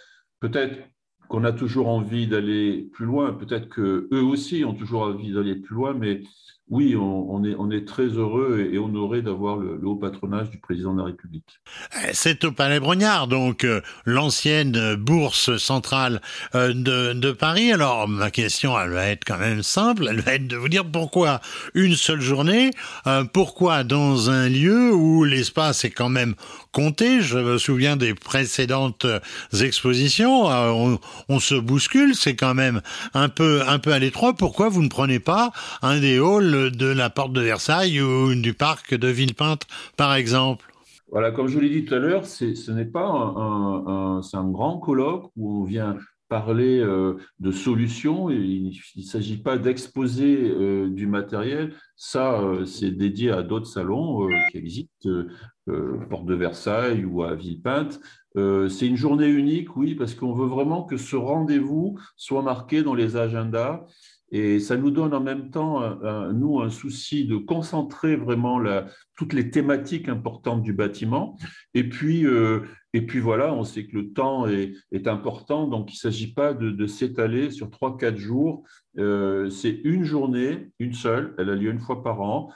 Peut-être 0.41 0.79
qu'on 1.29 1.45
a 1.45 1.53
toujours 1.53 1.89
envie 1.89 2.27
d'aller 2.27 2.91
plus 2.93 3.07
loin, 3.07 3.33
peut-être 3.33 3.69
qu'eux 3.69 4.09
aussi 4.13 4.65
ont 4.65 4.75
toujours 4.75 5.03
envie 5.03 5.33
d'aller 5.33 5.57
plus 5.57 5.75
loin, 5.75 5.95
mais 5.95 6.23
oui, 6.71 6.97
on, 6.97 7.71
est, 7.71 7.87
très 7.87 8.07
heureux 8.07 8.71
et, 8.73 8.79
honoré 8.79 9.21
d'avoir 9.21 9.57
le, 9.57 9.79
haut 9.85 9.97
patronage 9.97 10.49
du 10.49 10.59
président 10.59 10.95
de 10.95 10.99
la 10.99 11.05
République. 11.05 11.61
Eh, 12.03 12.11
c'est 12.15 12.43
au 12.45 12.53
Palais 12.53 12.81
Brognard, 12.81 13.29
donc 13.29 13.65
euh, 13.65 13.83
l'ancienne 14.07 14.95
bourse 14.95 15.59
centrale 15.59 16.23
euh, 16.55 16.73
de, 16.73 17.13
de, 17.13 17.33
Paris. 17.33 17.71
Alors 17.71 18.09
ma 18.09 18.31
question, 18.31 18.81
elle 18.81 18.91
va 18.91 19.09
être 19.09 19.25
quand 19.27 19.39
même 19.39 19.63
simple, 19.63 20.07
elle 20.09 20.21
va 20.23 20.37
être 20.37 20.47
de 20.47 20.57
vous 20.57 20.71
dire 20.71 20.87
pourquoi 20.91 21.43
une 21.75 21.97
seule 21.97 22.23
journée, 22.23 22.71
euh, 23.07 23.25
pourquoi 23.25 23.85
dans 23.85 24.31
un 24.31 24.49
lieu 24.49 24.95
où 24.95 25.25
l'espace 25.25 25.85
est 25.85 25.91
quand 25.91 26.09
même 26.09 26.35
compté. 26.75 27.21
Je 27.21 27.39
me 27.39 27.57
souviens 27.57 27.97
des 27.97 28.15
précédentes 28.15 29.07
expositions, 29.59 30.47
on, 30.47 30.99
on 31.29 31.39
se 31.39 31.55
bouscule, 31.55 32.15
c'est 32.15 32.37
quand 32.37 32.55
même 32.55 32.83
un 33.15 33.29
peu 33.29 33.63
un 33.67 33.79
peu 33.79 33.93
à 33.93 33.99
l'étroit. 33.99 34.35
Pourquoi 34.35 34.69
vous 34.69 34.83
ne 34.83 34.89
prenez 34.89 35.21
pas 35.21 35.53
un 35.83 36.01
des 36.01 36.19
halls 36.19 36.73
de 36.73 36.87
la 36.87 37.09
porte 37.09 37.33
de 37.33 37.41
Versailles 37.41 38.01
ou 38.03 38.35
du 38.35 38.53
parc 38.53 38.95
de 38.95 39.09
Villepinte, 39.09 39.63
par 39.97 40.15
exemple? 40.15 40.67
Voilà, 41.11 41.31
comme 41.31 41.47
je 41.47 41.61
l'ai 41.61 41.71
dit 41.71 41.85
tout 41.85 41.95
à 41.95 41.99
l'heure, 41.99 42.27
ce 42.27 42.71
n'est 42.73 42.85
pas 42.85 43.07
un, 43.07 44.21
un, 44.21 44.51
grand 44.51 44.79
colloque 44.79 45.31
où 45.37 45.61
on 45.61 45.65
vient 45.65 45.97
parler 46.29 46.81
euh, 46.81 47.15
de 47.39 47.53
solutions. 47.53 48.31
Il 48.31 48.73
ne 48.97 49.03
s'agit 49.03 49.37
pas 49.37 49.57
d'exposer 49.57 50.51
euh, 50.51 50.89
du 50.89 51.07
matériel. 51.07 51.75
Ça, 51.95 52.41
euh, 52.41 52.65
c'est 52.65 52.91
dédié 52.91 53.31
à 53.31 53.43
d'autres 53.45 53.69
salons 53.69 54.29
qui 54.51 54.59
existent, 54.59 55.09
Porte 56.11 56.27
de 56.27 56.35
Versailles 56.35 57.05
ou 57.05 57.23
à 57.23 57.35
Villepinte. 57.35 58.01
c'est 58.35 58.87
une 58.87 58.97
journée 58.97 59.29
unique, 59.29 59.77
oui, 59.77 59.95
parce 59.95 60.15
qu'on 60.15 60.35
veut 60.35 60.47
vraiment 60.47 60.85
que 60.85 60.97
ce 60.97 61.17
rendez-vous 61.17 61.99
soit 62.17 62.43
marqué 62.43 62.83
dans 62.83 62.95
les 62.95 63.17
agendas 63.17 63.85
et 64.35 64.59
ça 64.59 64.77
nous 64.77 64.91
donne 64.91 65.15
en 65.15 65.21
même 65.21 65.51
temps, 65.51 65.97
nous, 66.33 66.61
un 66.61 66.69
souci 66.69 67.25
de 67.25 67.37
concentrer 67.37 68.17
vraiment 68.17 68.61
toutes 69.17 69.33
les 69.33 69.49
thématiques 69.51 70.09
importantes 70.09 70.63
du 70.63 70.73
bâtiment. 70.73 71.39
Et 71.75 71.89
puis, 71.89 72.27
euh, 72.27 72.63
et 72.95 73.03
puis 73.03 73.21
voilà, 73.21 73.55
on 73.55 73.63
sait 73.63 73.87
que 73.87 73.97
le 73.97 74.13
temps 74.13 74.49
est, 74.49 75.07
important, 75.07 75.69
donc 75.69 75.93
il 75.93 75.95
ne 75.95 75.99
s'agit 75.99 76.33
pas 76.33 76.53
de, 76.53 76.87
s'étaler 76.87 77.53
sur 77.53 77.69
3-4 77.69 78.17
jours. 78.17 78.65
Euh, 78.99 79.51
c'est 79.51 79.81
une 79.85 80.03
journée, 80.03 80.69
une 80.81 80.95
seule, 80.95 81.35
elle 81.39 81.51
a 81.51 81.55
lieu 81.55 81.71
une 81.71 81.81
fois 81.81 82.03
par 82.03 82.21
an. 82.21 82.51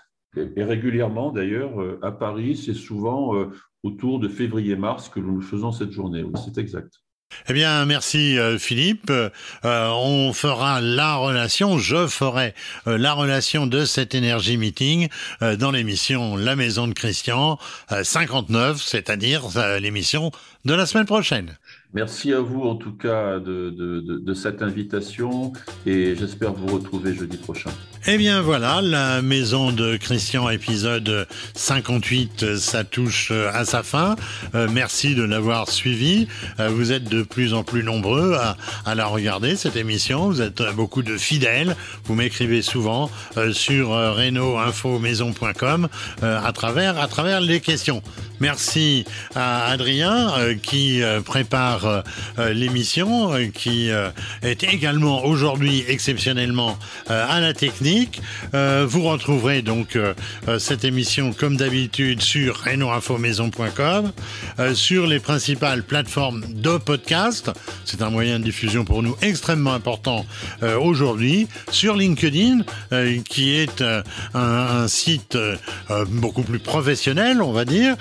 Et, 0.57 0.65
régulièrement, 0.65 1.33
d'ailleurs, 1.33 1.81
euh, 1.81 1.99
à 2.03 2.13
Paris, 2.13 2.57
c'est 2.57 2.75
souvent 2.75 3.35
autour 3.83 4.19
de 4.21 4.29
février-mars 4.29 5.09
que 5.09 5.21
nous 5.21 5.41
faisons 5.41 5.73
cette 5.73 5.93
journée. 5.93 6.25
C'est 6.45 6.59
exact. 6.59 7.01
Eh 7.49 7.53
bien, 7.53 7.85
merci 7.85 8.39
euh, 8.39 8.59
Philippe. 8.59 9.11
Euh, 9.11 9.31
on 9.65 10.33
fera 10.33 10.81
la 10.81 11.17
relation, 11.17 11.79
je 11.79 12.07
ferai 12.07 12.55
euh, 12.87 12.99
la 12.99 13.13
relation 13.13 13.67
de 13.67 13.85
cet 13.85 14.15
Energy 14.15 14.57
Meeting 14.57 15.09
dans 15.41 15.71
l'émission 15.71 16.37
La 16.37 16.57
Maison 16.57 16.89
de 16.89 16.95
Christian 16.95 17.59
59, 18.03 18.83
c'est-à-dire 18.83 19.43
l'émission 19.81 20.31
de 20.65 20.75
la 20.75 20.87
semaine 20.87 21.07
prochaine. 21.07 21.57
Merci 21.95 22.33
à 22.35 22.41
vous 22.41 22.63
en 22.63 22.77
tout 22.77 22.93
cas 22.93 23.39
de, 23.39 24.35
cette 24.35 24.63
invitation 24.63 25.53
et 25.87 26.15
j'espère 26.15 26.53
vous 26.53 26.75
retrouver 26.75 27.15
jeudi 27.15 27.39
prochain. 27.39 27.71
Eh 28.07 28.17
bien 28.17 28.41
voilà, 28.41 28.81
la 28.81 29.23
maison 29.23 29.73
de 29.73 29.97
Christian 29.97 30.49
épisode 30.49 31.27
58, 31.55 32.57
ça 32.57 32.85
touche 32.85 33.31
à 33.31 33.65
sa 33.65 33.83
fin. 33.83 34.17
Euh, 34.55 34.69
merci 34.71 35.15
de 35.15 35.23
l'avoir 35.23 35.69
suivi. 35.69 36.29
Euh, 36.61 36.69
vous 36.69 36.93
êtes 36.93 37.05
de 37.05 37.23
plus 37.23 37.55
en 37.55 37.65
plus 37.65 37.83
nombreux 37.83 38.37
à, 38.85 38.95
la 38.95 39.07
regarder, 39.07 39.57
cette 39.57 39.77
émission. 39.77 40.29
Vous 40.29 40.43
êtes 40.43 40.63
beaucoup 40.75 41.03
de 41.03 41.17
fidèles. 41.17 41.77
Vous 42.05 42.15
m'écrivez 42.15 42.63
souvent 42.63 43.11
euh, 43.37 43.53
sur 43.53 43.93
euh, 43.93 44.13
reno-info-maison.com 44.13 45.89
à, 46.23 46.53
travers, 46.53 46.99
à 46.99 47.09
travers 47.09 47.41
les 47.41 47.61
questions. 47.61 48.03
Merci 48.41 49.05
à 49.35 49.67
Adrien 49.67 50.33
qui 50.63 51.03
prépare 51.25 51.78
euh, 51.87 52.03
euh, 52.39 52.53
l'émission, 52.53 53.33
euh, 53.33 53.47
qui 53.53 53.91
est 54.43 54.65
également 54.65 55.25
aujourd'hui 55.25 55.85
exceptionnellement 55.89 56.79
à 57.09 57.41
la 57.41 57.53
technique. 57.53 58.21
vous 58.53 59.03
retrouverez 59.03 59.63
donc 59.63 59.99
cette 60.59 60.85
émission 60.85 61.33
comme 61.33 61.57
d'habitude 61.57 62.23
sur 62.23 62.65
renoinfomaison.com, 62.65 64.13
sur 64.75 65.07
les 65.07 65.21
principales 65.21 65.83
plateformes 65.83 66.45
de 66.49 66.77
podcast. 66.79 67.51
C'est 67.85 68.03
un 68.03 68.11
moyen 68.11 68.39
de 68.39 68.45
diffusion 68.45 68.85
pour 68.85 69.03
nous 69.03 69.17
extrêmement 69.23 69.73
important 69.73 70.27
aujourd'hui. 70.83 71.49
Sur 71.71 71.97
LinkedIn, 71.97 72.63
qui 73.29 73.55
est 73.55 73.85
un, 74.35 74.89
site 74.89 75.39
beaucoup 76.09 76.43
plus 76.43 76.59
professionnel, 76.61 77.43
on 77.43 77.53
va 77.53 77.65
dire. 77.65 77.97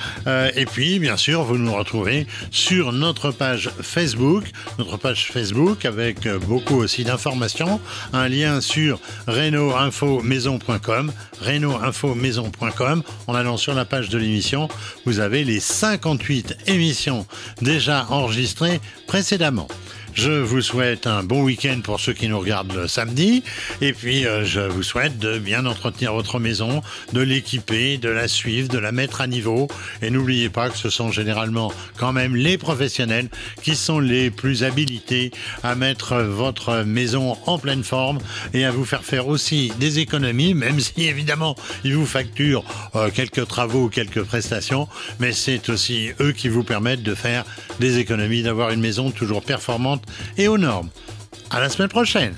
et 0.55 0.65
puis, 0.65 0.99
bien 0.99 1.17
sûr, 1.17 1.43
vous 1.43 1.57
nous 1.57 1.73
retrouvez 1.73 2.27
sur 2.51 2.91
notre 2.91 3.31
page 3.31 3.66
Facebook, 3.81 4.45
notre 4.77 4.97
page 4.97 5.31
Facebook 5.31 5.85
avec 5.85 6.25
euh, 6.25 6.39
beaucoup 6.39 6.75
aussi 6.75 7.03
d'informations, 7.03 7.79
un 8.13 8.27
lien 8.27 8.61
sur 8.61 8.99
reno-info-maison.com, 9.27 11.11
reno-info-maison.com. 11.41 13.03
En 13.27 13.35
allant 13.35 13.57
sur 13.57 13.73
la 13.73 13.85
page 13.85 14.09
de 14.09 14.17
l'émission, 14.17 14.67
vous 15.05 15.19
avez 15.19 15.43
les 15.43 15.59
58 15.59 16.57
émissions 16.67 17.25
déjà 17.61 18.05
enregistrées 18.09 18.81
précédemment. 19.07 19.67
Je 20.17 20.31
vous 20.31 20.63
souhaite 20.63 21.05
un 21.05 21.21
bon 21.21 21.43
week-end 21.43 21.79
pour 21.83 21.99
ceux 21.99 22.11
qui 22.11 22.27
nous 22.27 22.39
regardent 22.39 22.73
le 22.73 22.87
samedi. 22.87 23.43
Et 23.81 23.93
puis, 23.93 24.25
euh, 24.25 24.43
je 24.43 24.61
vous 24.61 24.81
souhaite 24.81 25.19
de 25.19 25.37
bien 25.37 25.67
entretenir 25.67 26.11
votre 26.11 26.39
maison, 26.39 26.81
de 27.13 27.21
l'équiper, 27.21 27.99
de 27.99 28.09
la 28.09 28.27
suivre, 28.27 28.67
de 28.67 28.79
la 28.79 28.91
mettre 28.91 29.21
à 29.21 29.27
niveau. 29.27 29.67
Et 30.01 30.09
n'oubliez 30.09 30.49
pas 30.49 30.71
que 30.71 30.77
ce 30.77 30.89
sont 30.89 31.11
généralement 31.11 31.71
quand 31.99 32.13
même 32.13 32.35
les 32.35 32.57
professionnels 32.57 33.29
qui 33.61 33.75
sont 33.75 33.99
les 33.99 34.31
plus 34.31 34.63
habilités 34.63 35.29
à 35.61 35.75
mettre 35.75 36.15
votre 36.15 36.81
maison 36.81 37.37
en 37.45 37.59
pleine 37.59 37.83
forme 37.83 38.17
et 38.55 38.65
à 38.65 38.71
vous 38.71 38.85
faire 38.85 39.03
faire 39.03 39.27
aussi 39.27 39.71
des 39.79 39.99
économies, 39.99 40.55
même 40.55 40.79
si 40.79 41.03
évidemment 41.03 41.55
ils 41.83 41.95
vous 41.95 42.07
facturent 42.07 42.65
euh, 42.95 43.11
quelques 43.11 43.47
travaux, 43.47 43.87
quelques 43.87 44.23
prestations. 44.23 44.87
Mais 45.19 45.31
c'est 45.31 45.69
aussi 45.69 46.09
eux 46.21 46.31
qui 46.31 46.49
vous 46.49 46.63
permettent 46.63 47.03
de 47.03 47.13
faire 47.13 47.45
des 47.79 47.99
économies, 47.99 48.41
d'avoir 48.41 48.71
une 48.71 48.81
maison 48.81 49.11
toujours 49.11 49.43
performante 49.43 50.06
et 50.37 50.47
aux 50.47 50.57
normes. 50.57 50.89
À 51.49 51.59
la 51.59 51.69
semaine 51.69 51.89
prochaine! 51.89 52.35